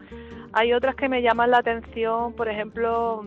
Hay 0.54 0.72
otras 0.72 0.94
que 0.94 1.10
me 1.10 1.20
llaman 1.20 1.50
la 1.50 1.58
atención, 1.58 2.32
por 2.34 2.48
ejemplo, 2.48 3.22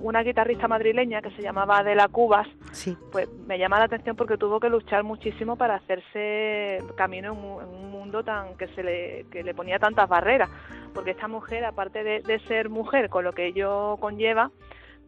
una 0.00 0.22
guitarrista 0.22 0.68
madrileña 0.68 1.20
que 1.20 1.30
se 1.32 1.42
llamaba 1.42 1.78
Adela 1.78 2.08
Cubas, 2.08 2.48
Sí. 2.72 2.96
pues 3.12 3.28
me 3.46 3.58
llama 3.58 3.78
la 3.78 3.84
atención 3.86 4.16
porque 4.16 4.38
tuvo 4.38 4.58
que 4.58 4.70
luchar 4.70 5.02
muchísimo 5.04 5.56
para 5.56 5.74
hacerse 5.76 6.78
camino 6.96 7.32
en 7.32 7.38
un, 7.38 7.62
en 7.62 7.68
un 7.68 7.90
mundo 7.90 8.22
tan 8.24 8.56
que 8.56 8.68
se 8.68 8.82
le, 8.82 9.26
que 9.30 9.42
le 9.42 9.54
ponía 9.54 9.78
tantas 9.78 10.08
barreras 10.08 10.48
porque 10.92 11.12
esta 11.12 11.28
mujer 11.28 11.64
aparte 11.64 12.02
de, 12.04 12.20
de 12.20 12.38
ser 12.40 12.68
mujer 12.68 13.08
con 13.08 13.24
lo 13.24 13.32
que 13.32 13.46
ello 13.46 13.96
conlleva 14.00 14.50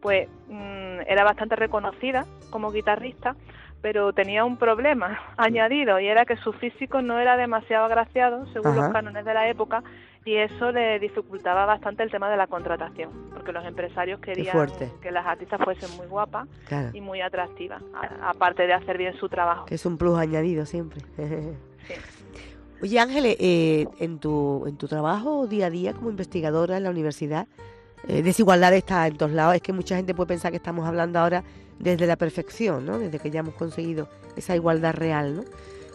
pues 0.01 0.27
mm, 0.47 1.01
era 1.07 1.23
bastante 1.23 1.55
reconocida 1.55 2.25
como 2.49 2.71
guitarrista 2.71 3.35
pero 3.81 4.13
tenía 4.13 4.45
un 4.45 4.57
problema 4.57 5.19
añadido 5.37 5.99
y 5.99 6.07
era 6.07 6.25
que 6.25 6.37
su 6.37 6.53
físico 6.53 7.01
no 7.01 7.19
era 7.19 7.35
demasiado 7.37 7.85
agraciado 7.85 8.45
según 8.53 8.71
Ajá. 8.71 8.81
los 8.81 8.93
cánones 8.93 9.25
de 9.25 9.33
la 9.33 9.49
época 9.49 9.83
y 10.25 10.37
eso 10.37 10.71
le 10.71 10.99
dificultaba 10.99 11.65
bastante 11.65 12.01
el 12.01 12.09
tema 12.09 12.29
de 12.29 12.37
la 12.37 12.47
contratación 12.47 13.11
porque 13.33 13.51
los 13.51 13.65
empresarios 13.65 14.21
querían 14.21 14.67
que 15.01 15.11
las 15.11 15.25
artistas 15.25 15.59
fuesen 15.61 15.89
muy 15.97 16.07
guapas 16.07 16.47
Claro. 16.65 16.91
y 16.93 17.01
muy 17.01 17.19
atractivas, 17.19 17.83
aparte 18.21 18.65
de 18.65 18.71
hacer 18.73 18.97
bien 18.97 19.13
su 19.15 19.27
trabajo. 19.27 19.65
Que 19.65 19.75
es 19.75 19.85
un 19.85 19.97
plus 19.97 20.17
añadido 20.17 20.65
siempre. 20.65 21.01
Sí. 21.83 21.95
Oye, 22.83 22.99
Ángeles, 22.99 23.37
eh, 23.39 23.87
en, 23.99 24.19
tu, 24.19 24.65
en 24.67 24.75
tu 24.75 24.89
trabajo 24.89 25.47
día 25.47 25.67
a 25.67 25.69
día 25.69 25.93
como 25.93 26.09
investigadora 26.09 26.75
en 26.75 26.83
la 26.83 26.89
universidad, 26.89 27.47
eh, 28.09 28.21
desigualdad 28.21 28.73
está 28.73 29.07
en 29.07 29.15
todos 29.15 29.31
lados. 29.31 29.55
Es 29.55 29.61
que 29.61 29.71
mucha 29.71 29.95
gente 29.95 30.13
puede 30.13 30.27
pensar 30.27 30.51
que 30.51 30.57
estamos 30.57 30.85
hablando 30.85 31.17
ahora 31.19 31.45
desde 31.79 32.05
la 32.07 32.17
perfección, 32.17 32.85
¿no? 32.85 32.99
Desde 32.99 33.19
que 33.19 33.31
ya 33.31 33.39
hemos 33.39 33.53
conseguido 33.53 34.09
esa 34.35 34.53
igualdad 34.57 34.95
real, 34.95 35.33
¿no? 35.37 35.43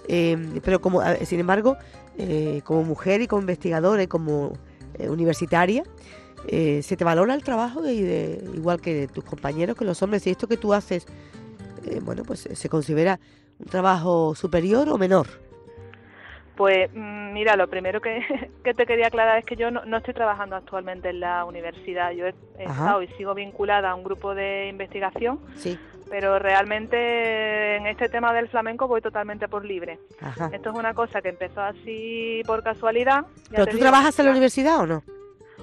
Eh, 0.08 0.60
pero 0.64 0.80
como, 0.80 1.02
a- 1.02 1.16
sin 1.26 1.40
embargo, 1.40 1.76
eh, 2.16 2.62
como 2.64 2.82
mujer 2.84 3.20
y 3.20 3.26
como 3.26 3.42
investigadora 3.42 4.02
y 4.02 4.06
como 4.06 4.54
eh, 4.94 5.10
universitaria, 5.10 5.82
eh, 6.46 6.80
se 6.82 6.96
te 6.96 7.04
valora 7.04 7.34
el 7.34 7.44
trabajo 7.44 7.82
de, 7.82 8.02
de- 8.02 8.50
igual 8.54 8.80
que 8.80 8.94
de 8.94 9.08
tus 9.08 9.24
compañeros, 9.24 9.76
que 9.76 9.84
los 9.84 10.02
hombres. 10.02 10.26
Y 10.26 10.30
esto 10.30 10.48
que 10.48 10.56
tú 10.56 10.72
haces, 10.72 11.04
eh, 11.84 12.00
bueno, 12.02 12.22
pues 12.22 12.46
eh, 12.46 12.56
se 12.56 12.70
considera 12.70 13.20
un 13.58 13.66
trabajo 13.66 14.34
superior 14.34 14.88
o 14.88 14.96
menor. 14.96 15.26
Pues 16.58 16.90
mm, 16.92 17.32
mira, 17.32 17.54
lo 17.54 17.68
primero 17.68 18.00
que, 18.00 18.20
que 18.64 18.74
te 18.74 18.84
quería 18.84 19.06
aclarar 19.06 19.38
es 19.38 19.44
que 19.46 19.54
yo 19.54 19.70
no, 19.70 19.84
no 19.84 19.98
estoy 19.98 20.12
trabajando 20.12 20.56
actualmente 20.56 21.08
en 21.10 21.20
la 21.20 21.44
universidad. 21.44 22.10
Yo 22.10 22.26
he, 22.26 22.34
estado 22.58 23.00
y 23.00 23.06
sigo 23.16 23.32
vinculada 23.32 23.90
a 23.90 23.94
un 23.94 24.02
grupo 24.02 24.34
de 24.34 24.66
investigación, 24.66 25.38
Sí. 25.54 25.78
pero 26.10 26.40
realmente 26.40 27.76
en 27.76 27.86
este 27.86 28.08
tema 28.08 28.32
del 28.32 28.48
flamenco 28.48 28.88
voy 28.88 29.00
totalmente 29.00 29.46
por 29.46 29.64
libre. 29.64 30.00
Ajá. 30.20 30.50
Esto 30.52 30.70
es 30.70 30.76
una 30.76 30.94
cosa 30.94 31.22
que 31.22 31.28
empezó 31.28 31.60
así 31.60 32.42
por 32.44 32.64
casualidad. 32.64 33.26
¿Pero 33.52 33.66
tú 33.66 33.76
digo. 33.76 33.82
trabajas 33.88 34.18
en 34.18 34.24
la 34.24 34.32
universidad 34.32 34.80
o 34.80 34.86
no? 34.86 35.02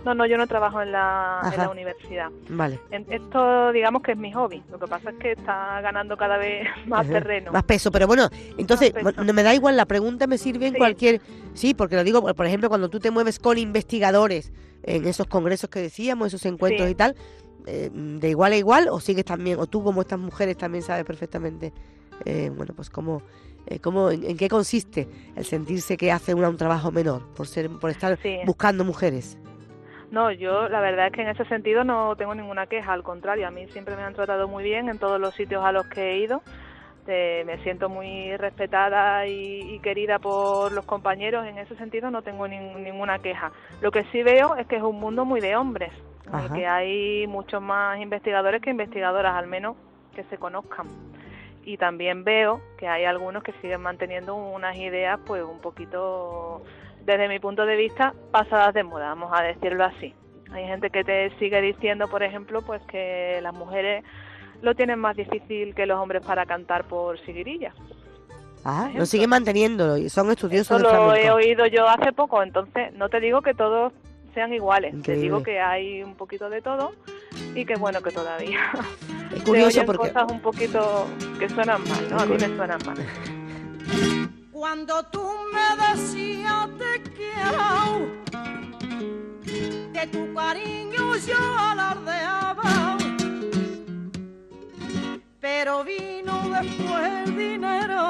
No, 0.05 0.13
no, 0.13 0.25
yo 0.27 0.37
no 0.37 0.45
trabajo 0.45 0.81
en 0.83 0.91
la, 0.91 1.39
en 1.41 1.47
Ajá. 1.47 1.63
la 1.65 1.69
universidad. 1.71 2.29
Vale. 2.49 2.79
En- 2.91 3.05
Esto, 3.11 3.71
digamos 3.71 4.03
que 4.03 4.11
es 4.11 4.17
mi 4.17 4.31
hobby. 4.31 4.61
Lo 4.71 4.77
que 4.79 4.85
pasa 4.87 5.09
es 5.09 5.15
que 5.17 5.31
está 5.31 5.81
ganando 5.81 6.15
cada 6.15 6.37
vez 6.37 6.67
más 6.85 7.01
Ajá. 7.01 7.13
terreno. 7.13 7.51
Más 7.51 7.63
peso, 7.63 7.91
pero 7.91 8.05
bueno, 8.07 8.29
entonces, 8.57 8.93
me 9.33 9.43
da 9.43 9.53
igual, 9.55 9.75
la 9.75 9.85
pregunta 9.85 10.27
me 10.27 10.37
sirve 10.37 10.67
en 10.67 10.73
Sí. 10.73 10.77
cualquier... 10.77 11.21
Sí, 11.55 11.73
porque 11.73 11.95
lo 11.95 12.03
digo, 12.03 12.21
por 12.21 12.35
por 12.35 12.45
ejemplo, 12.45 12.69
cuando 12.69 12.89
tú 12.89 12.99
te 12.99 13.09
mueves 13.11 13.39
con 13.39 13.57
investigadores 13.57 14.51
en 14.83 15.07
esos 15.07 15.25
congresos 15.27 15.69
que 15.69 15.79
decíamos, 15.81 16.27
esos 16.27 16.45
encuentros 16.45 16.85
Sí. 16.85 16.91
y 16.91 16.95
tal, 16.95 17.15
eh, 17.65 17.89
de 17.91 18.29
igual 18.29 18.51
a 18.53 18.57
igual, 18.57 18.87
o 18.89 18.99
sigues 18.99 19.25
también, 19.25 19.59
o 19.59 19.65
tú 19.65 19.83
como 19.83 20.01
estas 20.01 20.19
mujeres 20.19 20.55
también 20.57 20.83
sabes 20.83 21.03
perfectamente, 21.05 21.73
eh, 22.25 22.51
bueno, 22.55 22.73
pues 22.75 22.91
cómo... 22.91 23.23
eh, 23.65 23.79
cómo 23.79 24.11
en, 24.11 24.23
en 24.23 24.37
qué 24.37 24.47
consiste 24.47 25.07
el 25.35 25.43
sentirse 25.45 25.97
que 25.97 26.11
hace 26.11 26.35
una 26.35 26.49
un 26.49 26.57
trabajo 26.57 26.91
menor 26.91 27.23
por 27.33 27.47
ser 27.47 27.67
por 27.71 27.89
estar 27.89 28.19
Sí. 28.21 28.37
buscando 28.45 28.85
mujeres 28.85 29.39
No, 30.11 30.31
yo 30.31 30.69
la 30.69 30.79
verdad 30.79 31.07
es 31.07 31.11
que 31.13 31.21
en 31.23 31.29
ese 31.29 31.45
sentido 31.45 31.83
no 31.83 32.15
tengo 32.15 32.33
ninguna 32.35 32.67
queja, 32.67 32.93
al 32.93 33.03
contrario, 33.03 33.47
a 33.47 33.51
mí 33.51 33.67
siempre 33.67 33.95
me 33.95 34.03
han 34.03 34.13
tratado 34.13 34.47
muy 34.47 34.63
bien 34.63 34.87
en 34.89 34.97
todos 34.99 35.19
los 35.19 35.35
sitios 35.35 35.63
a 35.65 35.71
los 35.71 35.87
que 35.87 36.13
he 36.13 36.17
ido. 36.19 36.41
Eh, 37.07 37.43
me 37.45 37.59
siento 37.59 37.87
muy 37.87 38.35
respetada 38.37 39.27
y, 39.27 39.75
y 39.75 39.79
querida 39.79 40.17
por 40.17 40.71
los 40.71 40.85
compañeros, 40.85 41.45
en 41.45 41.57
ese 41.59 41.75
sentido 41.75 42.09
no 42.09 42.23
tengo 42.23 42.47
nin- 42.47 42.77
ninguna 42.79 43.19
queja. 43.19 43.51
Lo 43.81 43.91
que 43.91 44.03
sí 44.05 44.23
veo 44.23 44.55
es 44.55 44.65
que 44.67 44.77
es 44.77 44.81
un 44.83 44.99
mundo 44.99 45.23
muy 45.23 45.39
de 45.39 45.55
hombres, 45.55 45.91
en 46.25 46.33
el 46.39 46.51
que 46.55 46.65
hay 46.67 47.27
muchos 47.27 47.61
más 47.61 47.99
investigadores 47.99 48.59
que 48.61 48.71
investigadoras, 48.71 49.35
al 49.35 49.45
menos 49.47 49.75
que 50.15 50.23
se 50.25 50.37
conozcan. 50.37 50.87
Y 51.63 51.77
también 51.77 52.23
veo 52.23 52.59
que 52.77 52.87
hay 52.87 53.05
algunos 53.05 53.43
que 53.43 53.51
siguen 53.61 53.81
manteniendo 53.81 54.33
unas 54.35 54.75
ideas 54.75 55.19
pues 55.27 55.43
un 55.43 55.59
poquito 55.59 56.63
desde 57.05 57.27
mi 57.27 57.39
punto 57.39 57.65
de 57.65 57.75
vista, 57.75 58.13
pasadas 58.31 58.73
de 58.73 58.83
moda, 58.83 59.09
vamos 59.09 59.31
a 59.33 59.43
decirlo 59.43 59.85
así. 59.85 60.13
Hay 60.51 60.65
gente 60.65 60.89
que 60.89 61.03
te 61.03 61.29
sigue 61.37 61.61
diciendo, 61.61 62.07
por 62.07 62.23
ejemplo, 62.23 62.61
pues 62.61 62.81
que 62.83 63.39
las 63.41 63.53
mujeres 63.53 64.03
lo 64.61 64.73
tienen 64.73 64.99
más 64.99 65.15
difícil 65.15 65.75
que 65.75 65.85
los 65.85 65.99
hombres 65.99 66.25
para 66.25 66.45
cantar 66.45 66.85
por 66.85 67.19
siguirilla. 67.25 67.73
ah 68.63 68.89
lo 68.95 69.05
siguen 69.05 69.29
manteniendo 69.29 69.97
y 69.97 70.09
son 70.09 70.31
estudiosos 70.31 70.77
Eso 70.77 70.77
del 70.77 70.83
lo 70.83 71.13
he 71.13 71.21
flamenco 71.21 71.35
oído 71.35 71.65
yo 71.67 71.87
hace 71.87 72.11
poco, 72.13 72.41
entonces 72.41 72.93
no 72.93 73.09
te 73.09 73.19
digo 73.19 73.41
que 73.41 73.53
todos 73.53 73.93
sean 74.33 74.53
iguales, 74.53 74.99
te 75.03 75.15
digo 75.15 75.43
que 75.43 75.59
hay 75.59 76.03
un 76.03 76.15
poquito 76.15 76.49
de 76.49 76.61
todo 76.61 76.93
y 77.53 77.65
que 77.65 77.75
bueno 77.75 78.01
que 78.01 78.11
todavía 78.11 78.59
es 79.31 79.39
se 79.39 79.43
curioso 79.43 79.67
oyen 79.67 79.85
porque 79.85 80.07
cosas 80.07 80.31
un 80.31 80.41
poquito 80.41 81.07
que 81.37 81.49
suenan 81.49 81.81
mal, 81.83 82.09
¿no? 82.09 82.19
A 82.19 82.25
mí 82.25 82.33
me 82.33 82.55
suenan 82.55 82.79
mal. 82.85 82.97
Cuando 84.57 85.03
tú 85.03 85.21
me 85.51 85.67
decías 85.85 86.69
te 86.77 87.03
quiero, 87.11 88.07
de 89.91 90.07
tu 90.07 90.33
cariño 90.33 91.17
yo 91.17 91.59
alardeaba, 91.59 92.97
pero 95.41 95.83
vino 95.83 96.41
después 96.57 97.27
el 97.27 97.35
dinero 97.35 98.09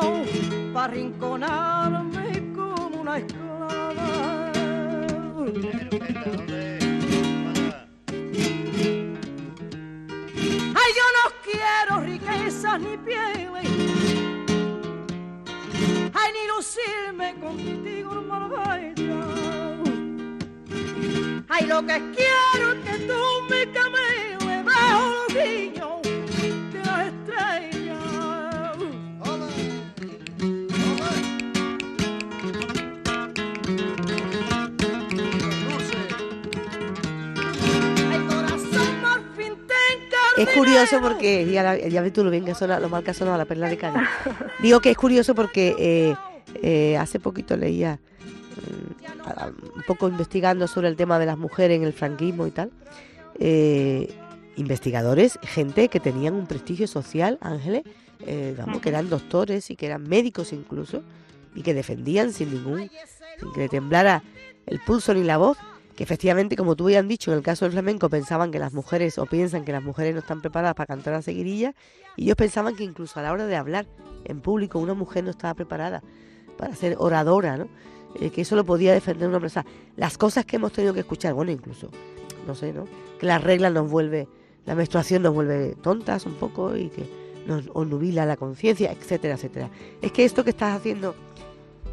para 0.71 0.93
rinconarme 0.93 2.53
como 2.53 3.01
una 3.01 3.17
esclava. 3.17 4.51
Ay, 10.75 10.91
yo 10.99 11.05
no 11.17 11.25
quiero 11.43 12.01
riquezas 12.01 12.79
ni 12.81 12.97
pieles. 12.97 14.04
Ay, 16.13 16.32
ni 16.34 16.47
lucirme 16.47 17.36
contigo, 17.39 18.21
Marbella. 18.21 19.21
Ay, 21.49 21.65
lo 21.67 21.82
que 21.86 22.01
quiero 22.15 22.73
es 22.73 22.80
que 22.86 22.97
tú 23.05 23.21
me 23.49 23.71
cameles 23.71 24.65
bajo 24.65 25.09
los 25.09 25.34
Es 40.47 40.55
curioso 40.55 40.99
porque, 41.01 41.49
ya, 41.51 42.01
ves 42.01 42.13
tú 42.13 42.23
lo 42.23 42.29
bien 42.29 42.45
que 42.45 42.55
sonado, 42.55 42.81
lo 42.81 42.89
mal 42.89 43.03
que 43.03 43.13
sonado 43.13 43.37
la 43.37 43.45
perla 43.45 43.69
de 43.69 43.77
Cádiz. 43.77 44.07
Digo 44.61 44.79
que 44.79 44.91
es 44.91 44.97
curioso 44.97 45.35
porque 45.35 45.75
eh, 45.77 46.15
eh, 46.61 46.97
hace 46.97 47.19
poquito 47.19 47.57
leía, 47.57 47.99
mm, 48.55 49.75
un 49.75 49.83
poco 49.87 50.07
investigando 50.07 50.67
sobre 50.67 50.87
el 50.87 50.95
tema 50.95 51.19
de 51.19 51.25
las 51.25 51.37
mujeres 51.37 51.77
en 51.77 51.83
el 51.83 51.93
franquismo 51.93 52.47
y 52.47 52.51
tal, 52.51 52.71
eh, 53.39 54.13
investigadores, 54.55 55.39
gente 55.43 55.89
que 55.89 55.99
tenían 55.99 56.33
un 56.35 56.47
prestigio 56.47 56.87
social, 56.87 57.37
Ángeles, 57.41 57.83
eh, 58.25 58.55
vamos, 58.57 58.81
que 58.81 58.89
eran 58.89 59.09
doctores 59.09 59.69
y 59.69 59.75
que 59.75 59.87
eran 59.87 60.03
médicos 60.03 60.53
incluso, 60.53 61.03
y 61.53 61.61
que 61.61 61.73
defendían 61.73 62.31
sin 62.31 62.53
ningún, 62.53 62.89
sin 63.39 63.53
que 63.53 63.61
le 63.61 63.69
temblara 63.69 64.23
el 64.65 64.79
pulso 64.79 65.13
ni 65.13 65.23
la 65.23 65.37
voz, 65.37 65.57
que 65.95 66.03
efectivamente, 66.03 66.55
como 66.55 66.75
tú 66.75 66.85
habían 66.85 67.07
dicho, 67.07 67.31
en 67.31 67.37
el 67.37 67.43
caso 67.43 67.65
del 67.65 67.71
flamenco 67.71 68.09
pensaban 68.09 68.51
que 68.51 68.59
las 68.59 68.73
mujeres, 68.73 69.17
o 69.17 69.25
piensan 69.25 69.63
que 69.63 69.71
las 69.71 69.83
mujeres 69.83 70.13
no 70.13 70.19
están 70.19 70.41
preparadas 70.41 70.75
para 70.75 70.87
cantar 70.87 71.13
la 71.13 71.21
seguirilla, 71.21 71.73
y 72.17 72.23
ellos 72.25 72.35
pensaban 72.35 72.75
que 72.75 72.83
incluso 72.83 73.19
a 73.19 73.23
la 73.23 73.31
hora 73.31 73.45
de 73.45 73.55
hablar 73.55 73.85
en 74.25 74.41
público 74.41 74.79
una 74.79 74.93
mujer 74.93 75.23
no 75.23 75.29
estaba 75.29 75.53
preparada 75.53 76.03
para 76.57 76.75
ser 76.75 76.95
oradora, 76.99 77.57
¿no? 77.57 77.67
Eh, 78.19 78.29
que 78.29 78.41
eso 78.41 78.55
lo 78.55 78.65
podía 78.65 78.93
defender 78.93 79.27
una 79.27 79.39
persona. 79.39 79.65
Las 79.95 80.17
cosas 80.17 80.45
que 80.45 80.57
hemos 80.57 80.71
tenido 80.71 80.93
que 80.93 81.01
escuchar, 81.01 81.33
bueno, 81.33 81.51
incluso, 81.51 81.89
no 82.45 82.55
sé, 82.55 82.73
¿no? 82.73 82.87
Que 83.19 83.25
la 83.25 83.39
regla 83.39 83.69
nos 83.69 83.89
vuelve, 83.89 84.27
la 84.65 84.75
menstruación 84.75 85.23
nos 85.23 85.33
vuelve 85.33 85.75
tontas 85.81 86.25
un 86.25 86.33
poco 86.35 86.75
y 86.75 86.89
que 86.89 87.05
nos 87.45 87.69
obnubila 87.73 88.25
la 88.25 88.37
conciencia, 88.37 88.91
etcétera, 88.91 89.35
etcétera. 89.35 89.69
Es 90.01 90.11
que 90.11 90.25
esto 90.25 90.43
que 90.43 90.49
estás 90.49 90.75
haciendo 90.75 91.15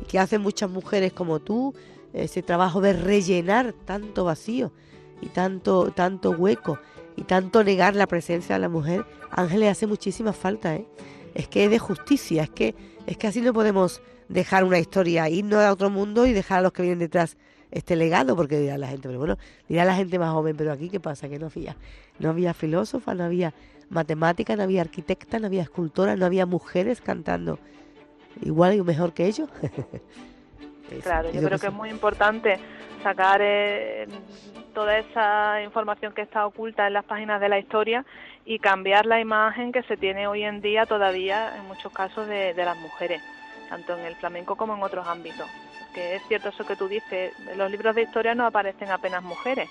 que 0.09 0.19
hacen 0.19 0.43
muchas 0.43 0.71
mujeres 0.71 1.13
como 1.13 1.41
tú, 1.41 1.75
ese 2.13 2.43
trabajo 2.43 2.81
de 2.81 2.93
rellenar 2.93 3.73
tanto 3.85 4.25
vacío 4.25 4.73
y 5.21 5.27
tanto, 5.27 5.93
tanto 5.93 6.31
hueco 6.31 6.79
y 7.17 7.23
tanto 7.23 7.63
negar 7.65 7.95
la 7.95 8.07
presencia 8.07 8.57
de 8.57 8.61
la 8.61 8.69
mujer, 8.69 9.05
Ángeles 9.31 9.71
hace 9.71 9.87
muchísima 9.87 10.33
falta, 10.33 10.75
¿eh? 10.75 10.87
Es 11.35 11.49
que 11.49 11.65
es 11.65 11.71
de 11.71 11.79
justicia, 11.79 12.43
es 12.43 12.51
que, 12.51 12.75
es 13.07 13.17
que 13.17 13.27
así 13.27 13.41
no 13.41 13.53
podemos 13.53 14.03
dejar 14.29 14.65
una 14.65 14.79
historia, 14.79 15.29
irnos 15.29 15.61
a 15.61 15.73
otro 15.73 15.91
mundo 15.91 16.27
y 16.27 16.33
dejar 16.33 16.59
a 16.59 16.63
los 16.63 16.73
que 16.73 16.83
vienen 16.83 16.99
detrás 16.99 17.37
este 17.71 17.97
legado, 17.97 18.37
porque 18.37 18.59
dirá 18.59 18.77
la 18.77 18.89
gente, 18.89 19.09
pero 19.09 19.19
bueno, 19.19 19.39
dirá 19.69 19.85
la 19.85 19.95
gente 19.95 20.19
más 20.19 20.31
joven, 20.33 20.57
pero 20.57 20.73
aquí 20.73 20.91
qué 20.91 21.01
pasa, 21.01 21.29
que 21.29 21.39
no 21.39 21.47
había, 21.47 21.77
no 22.19 22.29
había 22.29 22.53
filósofa, 22.53 23.15
no 23.15 23.25
había 23.25 23.55
matemática, 23.89 24.57
no 24.57 24.63
había 24.63 24.83
arquitecta, 24.83 25.39
no 25.39 25.47
había 25.47 25.63
escultora, 25.63 26.17
no 26.17 26.27
había 26.27 26.45
mujeres 26.45 27.01
cantando 27.01 27.59
igual 28.43 28.75
y 28.75 28.83
mejor 28.83 29.15
que 29.15 29.27
ellos. 29.27 29.49
Claro, 31.01 31.31
yo 31.31 31.43
creo 31.43 31.59
que 31.59 31.67
es 31.69 31.73
muy 31.73 31.91
importante 31.91 32.59
sacar 33.03 33.41
eh, 33.43 34.07
toda 34.75 34.99
esa 34.99 35.63
información 35.63 36.13
que 36.13 36.23
está 36.23 36.47
oculta 36.47 36.87
en 36.87 36.93
las 36.93 37.05
páginas 37.05 37.41
de 37.41 37.49
la 37.49 37.59
historia 37.59 38.05
y 38.45 38.59
cambiar 38.59 39.07
la 39.07 39.21
imagen 39.21 39.73
que 39.73 39.83
se 39.85 39.97
tiene 39.97 40.27
hoy 40.27 40.43
en 40.45 40.61
día 40.61 40.87
todavía 40.87 41.57
en 41.57 41.67
muchos 41.67 41.93
casos 41.93 42.27
de, 42.27 42.55
de 42.55 42.65
las 42.65 42.77
mujeres, 42.79 43.23
tanto 43.69 43.97
en 43.97 44.05
el 44.05 44.15
flamenco 44.17 44.57
como 44.57 44.75
en 44.77 44.83
otros 44.83 45.07
ámbitos. 45.07 45.49
Que 45.95 46.17
es 46.17 46.23
cierto 46.27 46.49
eso 46.49 46.65
que 46.67 46.77
tú 46.77 46.89
dices, 46.89 47.35
en 47.51 47.59
los 47.59 47.71
libros 47.71 47.95
de 47.95 48.03
historia 48.03 48.35
no 48.35 48.47
aparecen 48.47 48.91
apenas 48.91 49.23
mujeres, 49.23 49.69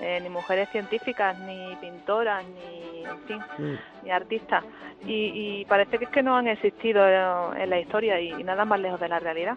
eh, 0.00 0.18
ni 0.22 0.28
mujeres 0.28 0.68
científicas, 0.70 1.38
ni 1.38 1.74
pintoras, 1.80 2.44
ni, 2.44 3.04
en 3.04 3.18
fin, 3.26 3.38
Mm. 3.58 3.74
ni 4.04 4.10
artistas. 4.10 4.64
Y, 5.06 5.60
y 5.60 5.64
parece 5.66 5.98
que 5.98 6.04
es 6.04 6.10
que 6.10 6.22
no 6.22 6.36
han 6.36 6.48
existido 6.48 7.06
eh, 7.08 7.62
en 7.62 7.70
la 7.70 7.78
historia 7.80 8.20
y, 8.20 8.32
y 8.32 8.44
nada 8.44 8.64
más 8.64 8.78
lejos 8.80 9.00
de 9.00 9.08
la 9.08 9.20
realidad. 9.20 9.56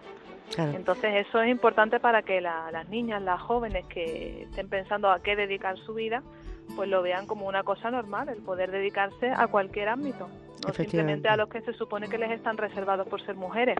Claro. 0.54 0.72
Entonces 0.74 1.26
eso 1.26 1.40
es 1.42 1.50
importante 1.50 2.00
para 2.00 2.22
que 2.22 2.40
la- 2.40 2.70
las 2.72 2.88
niñas, 2.88 3.22
las 3.22 3.40
jóvenes 3.40 3.84
que 3.86 4.42
estén 4.44 4.68
pensando 4.68 5.10
a 5.10 5.20
qué 5.22 5.36
dedicar 5.36 5.76
su 5.78 5.94
vida, 5.94 6.22
pues 6.76 6.88
lo 6.88 7.02
vean 7.02 7.26
como 7.26 7.46
una 7.46 7.62
cosa 7.62 7.90
normal, 7.90 8.28
el 8.28 8.42
poder 8.42 8.70
dedicarse 8.70 9.30
a 9.30 9.46
cualquier 9.46 9.88
ámbito, 9.88 10.28
no 10.66 10.74
simplemente 10.74 11.28
a 11.28 11.36
los 11.36 11.48
que 11.48 11.60
se 11.62 11.72
supone 11.74 12.08
que 12.08 12.18
les 12.18 12.30
están 12.30 12.56
reservados 12.56 13.06
por 13.08 13.24
ser 13.24 13.36
mujeres. 13.36 13.76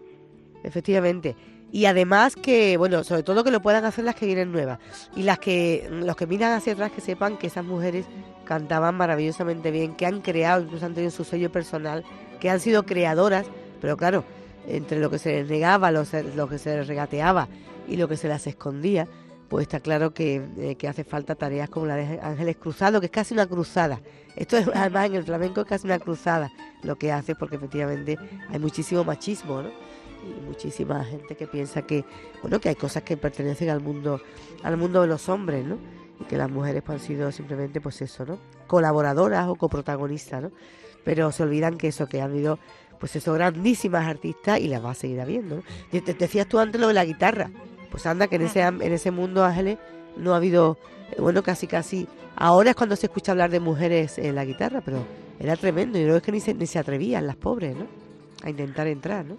Efectivamente. 0.63 1.35
Y 1.71 1.85
además 1.85 2.35
que, 2.35 2.77
bueno, 2.77 3.03
sobre 3.03 3.21
todo 3.23 3.43
que 3.43 3.51
lo 3.51 3.61
puedan 3.61 3.85
hacer 3.85 4.03
las 4.03 4.15
que 4.15 4.25
vienen 4.25 4.51
nuevas. 4.51 4.79
Y 5.15 5.21
las 5.23 5.37
que, 5.37 5.87
los 5.91 6.15
que 6.15 6.25
miran 6.25 6.53
hacia 6.53 6.73
atrás, 6.73 6.91
que 6.91 6.99
sepan 7.01 7.37
que 7.37 7.47
esas 7.47 7.63
mujeres 7.63 8.07
cantaban 8.43 8.95
maravillosamente 8.95 9.69
bien, 9.69 9.95
que 9.95 10.07
han 10.07 10.21
creado, 10.21 10.63
incluso 10.63 10.85
han 10.87 10.95
tenido 10.95 11.11
su 11.11 11.23
sello 11.23 11.51
personal, 11.51 12.03
que 12.39 12.49
han 12.49 12.59
sido 12.59 12.83
creadoras, 12.83 13.49
pero 13.81 13.97
claro, 13.97 14.23
entre 14.69 14.99
lo 14.99 15.09
que 15.09 15.19
se 15.19 15.31
les 15.33 15.49
negaba, 15.49 15.91
lo, 15.91 16.03
que 16.03 16.57
se 16.57 16.77
les 16.77 16.87
regateaba 16.87 17.47
y 17.87 17.97
lo 17.97 18.07
que 18.07 18.17
se 18.17 18.27
las 18.27 18.47
escondía, 18.47 19.07
pues 19.49 19.63
está 19.63 19.79
claro 19.79 20.13
que, 20.13 20.43
eh, 20.57 20.75
que 20.75 20.87
hace 20.87 21.03
falta 21.03 21.35
tareas 21.35 21.69
como 21.69 21.87
la 21.87 21.95
de 21.95 22.19
Ángeles 22.21 22.55
Cruzado, 22.57 22.99
que 22.99 23.07
es 23.07 23.11
casi 23.11 23.33
una 23.33 23.47
cruzada. 23.47 23.99
Esto 24.35 24.57
es, 24.57 24.67
además 24.73 25.07
en 25.07 25.15
el 25.15 25.23
flamenco 25.23 25.61
es 25.61 25.67
casi 25.67 25.87
una 25.87 25.99
cruzada 25.99 26.51
lo 26.83 26.95
que 26.97 27.11
hace, 27.11 27.35
porque 27.35 27.55
efectivamente 27.55 28.17
hay 28.49 28.59
muchísimo 28.59 29.03
machismo, 29.03 29.61
¿no? 29.61 29.69
Y 29.69 30.45
muchísima 30.45 31.03
gente 31.03 31.35
que 31.35 31.47
piensa 31.47 31.81
que, 31.81 32.05
bueno, 32.41 32.59
que 32.59 32.69
hay 32.69 32.75
cosas 32.75 33.03
que 33.03 33.17
pertenecen 33.17 33.69
al 33.69 33.79
mundo, 33.79 34.21
al 34.63 34.77
mundo 34.77 35.01
de 35.01 35.07
los 35.07 35.29
hombres, 35.29 35.65
¿no? 35.65 35.77
Y 36.19 36.25
que 36.25 36.37
las 36.37 36.49
mujeres 36.49 36.83
pues, 36.85 37.01
han 37.01 37.07
sido 37.07 37.31
simplemente, 37.31 37.81
pues 37.81 38.01
eso, 38.01 38.25
¿no? 38.25 38.39
Colaboradoras 38.67 39.47
o 39.47 39.55
coprotagonistas, 39.55 40.43
¿no? 40.43 40.51
Pero 41.03 41.31
se 41.31 41.43
olvidan 41.43 41.77
que 41.77 41.87
eso, 41.87 42.07
que 42.07 42.21
han 42.21 42.31
habido, 42.31 42.59
pues 42.99 43.15
eso, 43.15 43.33
grandísimas 43.33 44.07
artistas 44.07 44.59
y 44.59 44.67
las 44.67 44.83
va 44.83 44.91
a 44.91 44.95
seguir 44.95 45.21
habiendo, 45.21 45.57
¿no? 45.57 45.61
Te- 45.91 46.13
decías 46.13 46.47
tú 46.47 46.59
antes 46.59 46.79
lo 46.79 46.87
de 46.89 46.93
la 46.93 47.05
guitarra. 47.05 47.49
Pues 47.89 48.05
anda 48.05 48.27
que 48.27 48.35
en 48.35 48.43
ese, 48.43 48.61
en 48.61 48.81
ese 48.93 49.09
mundo, 49.11 49.43
Ángeles, 49.43 49.77
no 50.17 50.33
ha 50.33 50.37
habido, 50.37 50.77
eh, 51.11 51.21
bueno, 51.21 51.41
casi 51.41 51.65
casi, 51.65 52.07
ahora 52.35 52.71
es 52.71 52.75
cuando 52.75 52.95
se 52.95 53.07
escucha 53.07 53.31
hablar 53.31 53.49
de 53.49 53.59
mujeres 53.59 54.17
en 54.19 54.35
la 54.35 54.45
guitarra, 54.45 54.81
pero 54.83 55.03
era 55.39 55.55
tremendo 55.55 55.97
y 55.97 56.03
luego 56.03 56.17
es 56.17 56.23
que 56.23 56.31
ni 56.31 56.39
se, 56.39 56.53
ni 56.53 56.67
se 56.67 56.77
atrevían 56.79 57.25
las 57.25 57.35
pobres, 57.37 57.75
¿no? 57.75 57.85
A 58.43 58.49
intentar 58.49 58.85
entrar, 58.87 59.25
¿no? 59.25 59.37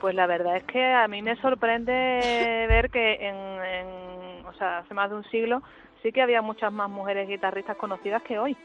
Pues 0.00 0.14
la 0.14 0.26
verdad 0.26 0.56
es 0.56 0.64
que 0.64 0.82
a 0.84 1.08
mí 1.08 1.22
me 1.22 1.36
sorprende 1.40 1.92
ver 2.68 2.90
que 2.90 3.14
en- 3.20 4.46
o 4.46 4.52
sea, 4.54 4.78
hace 4.78 4.94
más 4.94 5.10
de 5.10 5.16
un 5.16 5.24
siglo 5.30 5.62
sí 6.02 6.12
que 6.12 6.22
había 6.22 6.42
muchas 6.42 6.72
más 6.72 6.88
mujeres 6.90 7.28
guitarristas 7.28 7.76
conocidas 7.76 8.22
que 8.22 8.38
hoy. 8.38 8.56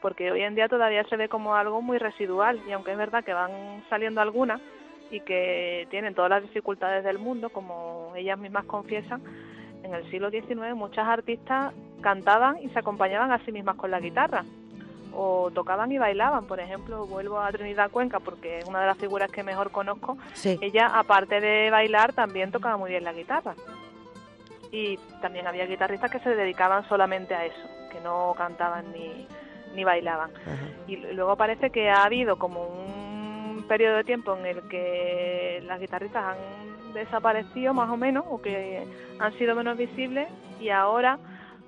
Porque 0.00 0.30
hoy 0.30 0.42
en 0.42 0.54
día 0.54 0.68
todavía 0.68 1.04
se 1.04 1.16
ve 1.16 1.28
como 1.28 1.54
algo 1.54 1.82
muy 1.82 1.98
residual 1.98 2.60
y 2.68 2.72
aunque 2.72 2.92
es 2.92 2.98
verdad 2.98 3.24
que 3.24 3.32
van 3.32 3.82
saliendo 3.88 4.20
algunas 4.20 4.60
y 5.10 5.20
que 5.20 5.86
tienen 5.90 6.14
todas 6.14 6.30
las 6.30 6.42
dificultades 6.42 7.04
del 7.04 7.18
mundo, 7.18 7.50
como 7.50 8.12
ellas 8.16 8.38
mismas 8.38 8.64
confiesan, 8.64 9.22
en 9.82 9.94
el 9.94 10.08
siglo 10.10 10.30
XIX 10.30 10.74
muchas 10.74 11.06
artistas 11.06 11.72
cantaban 12.00 12.58
y 12.60 12.68
se 12.70 12.78
acompañaban 12.78 13.32
a 13.32 13.44
sí 13.44 13.52
mismas 13.52 13.76
con 13.76 13.90
la 13.90 14.00
guitarra 14.00 14.44
o 15.16 15.50
tocaban 15.50 15.90
y 15.92 15.98
bailaban. 15.98 16.46
Por 16.46 16.60
ejemplo, 16.60 17.06
vuelvo 17.06 17.40
a 17.40 17.50
Trinidad 17.50 17.90
Cuenca 17.90 18.20
porque 18.20 18.58
es 18.58 18.66
una 18.66 18.80
de 18.80 18.86
las 18.86 18.98
figuras 18.98 19.30
que 19.30 19.42
mejor 19.42 19.70
conozco. 19.70 20.18
Sí. 20.34 20.58
Ella, 20.60 20.98
aparte 20.98 21.40
de 21.40 21.70
bailar, 21.70 22.12
también 22.12 22.52
tocaba 22.52 22.76
muy 22.76 22.90
bien 22.90 23.04
la 23.04 23.12
guitarra. 23.12 23.54
Y 24.70 24.98
también 25.22 25.46
había 25.46 25.64
guitarristas 25.64 26.10
que 26.10 26.18
se 26.18 26.34
dedicaban 26.34 26.86
solamente 26.88 27.34
a 27.34 27.46
eso, 27.46 27.68
que 27.90 28.00
no 28.00 28.34
cantaban 28.36 28.92
ni, 28.92 29.26
ni 29.76 29.84
bailaban. 29.84 30.30
Y 30.88 30.96
luego 30.96 31.36
parece 31.36 31.70
que 31.70 31.88
ha 31.90 32.02
habido 32.04 32.36
como 32.38 32.66
un 32.66 33.64
periodo 33.68 33.96
de 33.98 34.04
tiempo 34.04 34.36
en 34.36 34.46
el 34.46 34.62
que 34.68 35.62
las 35.66 35.78
guitarristas 35.78 36.24
han 36.24 36.92
desaparecido 36.94 37.74
más 37.74 37.90
o 37.90 37.96
menos 37.96 38.24
o 38.28 38.40
que 38.40 38.84
han 39.18 39.32
sido 39.38 39.54
menos 39.54 39.76
visibles 39.76 40.28
y 40.60 40.70
ahora 40.70 41.18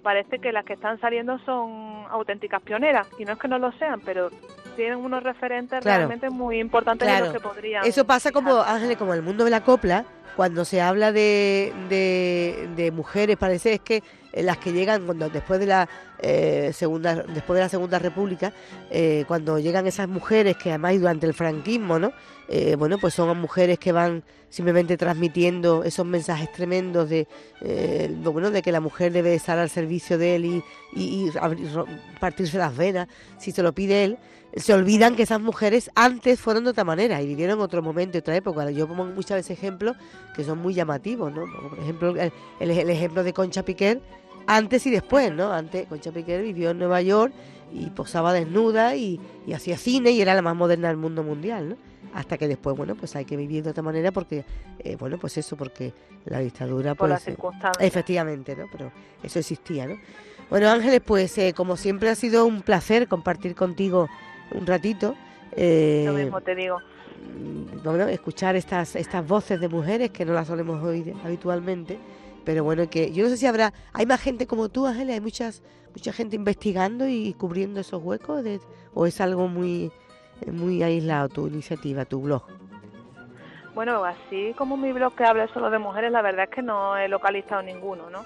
parece 0.02 0.38
que 0.38 0.52
las 0.52 0.64
que 0.64 0.72
están 0.74 0.98
saliendo 1.00 1.38
son 1.40 2.06
auténticas 2.10 2.62
pioneras 2.62 3.06
y 3.18 3.24
no 3.24 3.32
es 3.32 3.38
que 3.38 3.48
no 3.48 3.58
lo 3.58 3.70
sean, 3.72 4.00
pero 4.00 4.30
tienen 4.76 4.98
unos 4.98 5.22
referentes 5.22 5.80
Claro. 5.80 5.98
realmente 5.98 6.30
muy 6.30 6.60
importantes 6.60 7.06
Claro. 7.06 7.26
los 7.26 7.34
que 7.34 7.40
podrían 7.40 7.84
Eso 7.84 8.06
pasa 8.06 8.30
como, 8.32 8.60
Ángeles, 8.62 8.96
como 8.96 9.12
en 9.12 9.18
el 9.18 9.24
mundo 9.24 9.44
de 9.44 9.50
la 9.50 9.62
copla, 9.62 10.04
cuando 10.36 10.64
se 10.64 10.80
habla 10.80 11.10
de, 11.10 11.74
de, 11.88 12.68
de 12.76 12.90
mujeres, 12.92 13.36
parece 13.36 13.74
es 13.74 13.80
que 13.80 14.02
eh, 14.32 14.42
las 14.44 14.56
que 14.58 14.72
llegan 14.72 15.04
cuando 15.04 15.28
después 15.28 15.58
de 15.58 15.66
la 15.66 15.88
eh, 16.20 16.72
segunda 16.74 17.14
después 17.16 17.56
de 17.56 17.62
la 17.62 17.68
segunda 17.68 17.98
república 17.98 18.52
eh, 18.90 19.24
cuando 19.28 19.58
llegan 19.58 19.86
esas 19.86 20.08
mujeres 20.08 20.56
que 20.56 20.70
además 20.70 20.98
durante 20.98 21.26
el 21.26 21.34
franquismo 21.34 21.98
no 21.98 22.12
Eh, 22.50 22.76
bueno 22.78 22.96
pues 22.98 23.12
son 23.12 23.36
mujeres 23.38 23.78
que 23.78 23.92
van 23.92 24.22
simplemente 24.48 24.96
transmitiendo 24.96 25.84
esos 25.84 26.06
mensajes 26.06 26.50
tremendos 26.50 27.06
de 27.10 27.26
eh, 27.60 28.08
bueno 28.22 28.50
de 28.50 28.62
que 28.62 28.72
la 28.72 28.80
mujer 28.80 29.12
debe 29.12 29.34
estar 29.34 29.58
al 29.58 29.68
servicio 29.68 30.16
de 30.16 30.36
él 30.36 30.44
y, 30.46 30.62
y- 30.96 31.28
y 31.28 31.32
partirse 32.18 32.56
las 32.56 32.74
venas 32.74 33.06
si 33.38 33.52
se 33.52 33.62
lo 33.62 33.72
pide 33.74 34.04
él 34.04 34.16
se 34.56 34.72
olvidan 34.72 35.14
que 35.14 35.24
esas 35.24 35.40
mujeres 35.42 35.90
antes 35.94 36.40
fueron 36.40 36.64
de 36.64 36.70
otra 36.70 36.84
manera 36.84 37.20
y 37.20 37.26
vivieron 37.26 37.60
otro 37.60 37.82
momento, 37.82 38.16
otra 38.18 38.34
época. 38.34 38.70
Yo 38.70 38.88
pongo 38.88 39.04
muchas 39.04 39.36
veces 39.36 39.58
ejemplos 39.58 39.94
que 40.34 40.42
son 40.42 40.56
muy 40.58 40.72
llamativos, 40.72 41.30
¿no? 41.30 41.44
Por 41.68 41.78
ejemplo, 41.78 42.14
el- 42.16 42.32
el 42.70 42.88
ejemplo 42.90 43.22
de 43.24 43.34
Concha 43.34 43.62
Piquer 43.62 44.00
antes 44.48 44.86
y 44.86 44.90
después, 44.90 45.32
¿no? 45.32 45.52
Antes 45.52 45.86
Concha 45.86 46.10
Piquer 46.10 46.42
vivió 46.42 46.70
en 46.70 46.78
Nueva 46.78 47.00
York 47.02 47.32
y 47.72 47.90
posaba 47.90 48.32
desnuda 48.32 48.96
y, 48.96 49.20
y 49.46 49.52
hacía 49.52 49.76
cine 49.76 50.10
y 50.10 50.20
era 50.20 50.34
la 50.34 50.42
más 50.42 50.56
moderna 50.56 50.88
del 50.88 50.96
mundo 50.96 51.22
mundial, 51.22 51.68
¿no? 51.68 51.76
Hasta 52.14 52.38
que 52.38 52.48
después, 52.48 52.74
bueno, 52.76 52.94
pues 52.96 53.14
hay 53.16 53.26
que 53.26 53.36
vivir 53.36 53.62
de 53.62 53.70
otra 53.70 53.82
manera 53.82 54.10
porque, 54.10 54.44
eh, 54.78 54.96
bueno, 54.96 55.18
pues 55.18 55.36
eso, 55.36 55.56
porque 55.56 55.92
la 56.24 56.38
dictadura, 56.40 56.94
por 56.94 57.10
las 57.10 57.20
pues... 57.20 57.28
eh, 57.28 57.30
circunstancias. 57.32 57.86
Efectivamente, 57.86 58.56
¿no? 58.56 58.64
Pero 58.72 58.90
eso 59.22 59.38
existía, 59.38 59.86
¿no? 59.86 59.96
Bueno, 60.48 60.70
Ángeles, 60.70 61.02
pues 61.04 61.36
eh, 61.36 61.52
como 61.54 61.76
siempre 61.76 62.08
ha 62.08 62.14
sido 62.14 62.46
un 62.46 62.62
placer 62.62 63.06
compartir 63.06 63.54
contigo 63.54 64.08
un 64.52 64.66
ratito. 64.66 65.14
eh, 65.52 66.04
Lo 66.06 66.14
mismo 66.14 66.40
te 66.40 66.54
digo. 66.54 66.78
bueno, 67.84 68.08
escuchar 68.08 68.56
estas, 68.56 68.96
estas 68.96 69.26
voces 69.28 69.60
de 69.60 69.68
mujeres 69.68 70.10
que 70.10 70.24
no 70.24 70.32
las 70.32 70.46
solemos 70.48 70.82
oír 70.82 71.12
habitualmente. 71.22 71.98
Pero 72.44 72.64
bueno, 72.64 72.88
que 72.88 73.12
yo 73.12 73.24
no 73.24 73.30
sé 73.30 73.36
si 73.36 73.46
habrá, 73.46 73.72
hay 73.92 74.06
más 74.06 74.20
gente 74.20 74.46
como 74.46 74.68
tú, 74.68 74.86
Ángeles, 74.86 75.14
hay 75.14 75.20
muchas, 75.20 75.62
mucha 75.94 76.12
gente 76.12 76.36
investigando 76.36 77.06
y 77.06 77.34
cubriendo 77.34 77.80
esos 77.80 78.02
huecos, 78.02 78.44
o 78.94 79.06
es 79.06 79.20
algo 79.20 79.48
muy, 79.48 79.92
muy 80.50 80.82
aislado 80.82 81.28
tu 81.28 81.46
iniciativa, 81.46 82.04
tu 82.04 82.20
blog. 82.20 82.42
Bueno, 83.74 84.04
así 84.04 84.54
como 84.56 84.76
mi 84.76 84.92
blog 84.92 85.14
que 85.14 85.24
habla 85.24 85.46
solo 85.52 85.70
de 85.70 85.78
mujeres, 85.78 86.10
la 86.10 86.22
verdad 86.22 86.44
es 86.44 86.50
que 86.50 86.62
no 86.62 86.96
he 86.96 87.08
localizado 87.08 87.62
ninguno, 87.62 88.10
¿no? 88.10 88.24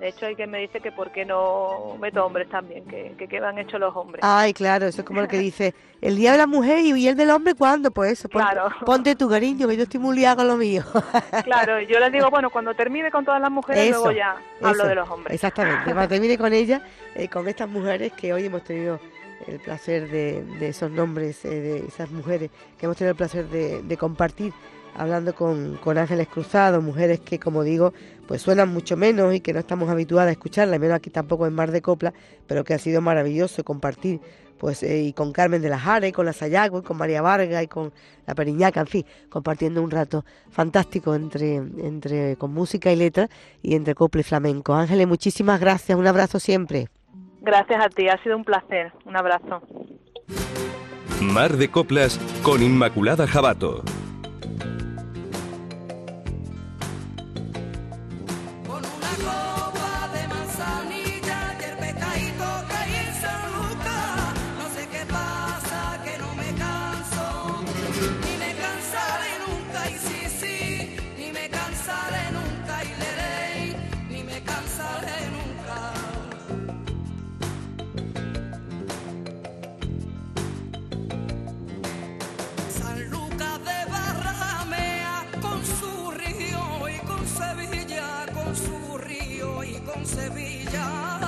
De 0.00 0.08
hecho, 0.08 0.26
hay 0.26 0.34
quien 0.34 0.50
me 0.50 0.58
dice 0.58 0.80
que 0.80 0.92
por 0.92 1.10
qué 1.10 1.24
no 1.24 1.96
meto 1.98 2.24
hombres 2.24 2.48
también, 2.50 2.84
que, 2.84 3.14
que 3.16 3.26
quedan 3.28 3.58
hechos 3.58 3.80
los 3.80 3.96
hombres. 3.96 4.20
Ay, 4.22 4.52
claro, 4.52 4.86
eso 4.86 5.00
es 5.00 5.06
como 5.06 5.22
el 5.22 5.28
que 5.28 5.38
dice, 5.38 5.74
el 6.02 6.16
día 6.16 6.32
de 6.32 6.38
la 6.38 6.46
mujer 6.46 6.80
y 6.80 7.08
el 7.08 7.16
del 7.16 7.30
hombre, 7.30 7.54
¿cuándo? 7.54 7.90
Pues 7.90 8.12
eso, 8.12 8.28
ponte, 8.28 8.46
Claro. 8.52 8.68
ponte 8.84 9.16
tu 9.16 9.26
cariño, 9.28 9.66
que 9.66 9.76
yo 9.76 9.84
estoy 9.84 9.98
muy 9.98 10.14
liada 10.16 10.36
con 10.36 10.48
lo 10.48 10.56
mío. 10.56 10.82
Claro, 11.44 11.80
yo 11.80 11.98
les 11.98 12.12
digo, 12.12 12.28
bueno, 12.30 12.50
cuando 12.50 12.74
termine 12.74 13.10
con 13.10 13.24
todas 13.24 13.40
las 13.40 13.50
mujeres, 13.50 13.84
Eso, 13.90 14.00
luego 14.04 14.12
ya 14.12 14.36
hablo 14.60 14.82
eso, 14.82 14.86
de 14.86 14.94
los 14.96 15.08
hombres. 15.08 15.34
Exactamente, 15.34 15.84
cuando 15.92 16.08
termine 16.08 16.36
con 16.36 16.52
ella, 16.52 16.82
eh, 17.14 17.28
con 17.28 17.48
estas 17.48 17.68
mujeres 17.68 18.12
que 18.12 18.34
hoy 18.34 18.44
hemos 18.44 18.64
tenido 18.64 19.00
el 19.46 19.58
placer 19.60 20.10
de, 20.10 20.42
de 20.58 20.68
esos 20.68 20.90
nombres, 20.90 21.42
eh, 21.46 21.48
de 21.60 21.78
esas 21.86 22.10
mujeres 22.10 22.50
que 22.78 22.84
hemos 22.84 22.98
tenido 22.98 23.12
el 23.12 23.16
placer 23.16 23.46
de, 23.48 23.82
de 23.82 23.96
compartir, 23.96 24.52
hablando 24.94 25.34
con, 25.34 25.76
con 25.76 25.98
Ángeles 25.98 26.26
Cruzado, 26.28 26.80
mujeres 26.82 27.20
que, 27.20 27.38
como 27.38 27.62
digo, 27.62 27.92
pues 28.26 28.42
suenan 28.42 28.68
mucho 28.68 28.96
menos 28.96 29.34
y 29.34 29.40
que 29.40 29.52
no 29.52 29.58
estamos 29.58 29.88
habituadas 29.88 30.28
a 30.28 30.32
escucharlas, 30.32 30.80
menos 30.80 30.96
aquí 30.96 31.10
tampoco 31.10 31.46
en 31.46 31.54
Mar 31.54 31.70
de 31.70 31.82
Copla, 31.82 32.12
pero 32.46 32.64
que 32.64 32.74
ha 32.74 32.78
sido 32.78 33.00
maravilloso 33.00 33.64
compartir 33.64 34.20
pues 34.58 34.82
eh, 34.82 35.02
y 35.02 35.12
con 35.12 35.32
Carmen 35.32 35.62
de 35.62 35.68
la 35.68 35.78
Jara 35.78 36.06
y 36.06 36.12
con 36.12 36.26
la 36.26 36.32
Sayago 36.32 36.78
y 36.78 36.82
con 36.82 36.96
María 36.96 37.22
Vargas 37.22 37.62
y 37.62 37.68
con 37.68 37.92
la 38.26 38.34
Periñaca, 38.34 38.80
en 38.80 38.86
fin, 38.86 39.06
compartiendo 39.28 39.82
un 39.82 39.90
rato 39.90 40.24
fantástico 40.50 41.14
entre, 41.14 41.56
entre 41.56 42.36
con 42.36 42.52
música 42.52 42.90
y 42.92 42.96
letra 42.96 43.28
y 43.62 43.74
entre 43.74 43.94
copla 43.94 44.22
y 44.22 44.24
flamenco. 44.24 44.74
Ángeles, 44.74 45.06
muchísimas 45.06 45.60
gracias, 45.60 45.98
un 45.98 46.06
abrazo 46.06 46.40
siempre. 46.40 46.88
Gracias 47.42 47.84
a 47.84 47.88
ti, 47.88 48.08
ha 48.08 48.20
sido 48.22 48.36
un 48.36 48.44
placer. 48.44 48.92
Un 49.04 49.16
abrazo. 49.16 49.62
Mar 51.20 51.56
de 51.56 51.70
Coplas 51.70 52.18
con 52.42 52.62
Inmaculada 52.62 53.26
Jabato. 53.26 53.82
Sevilla. 90.06 91.25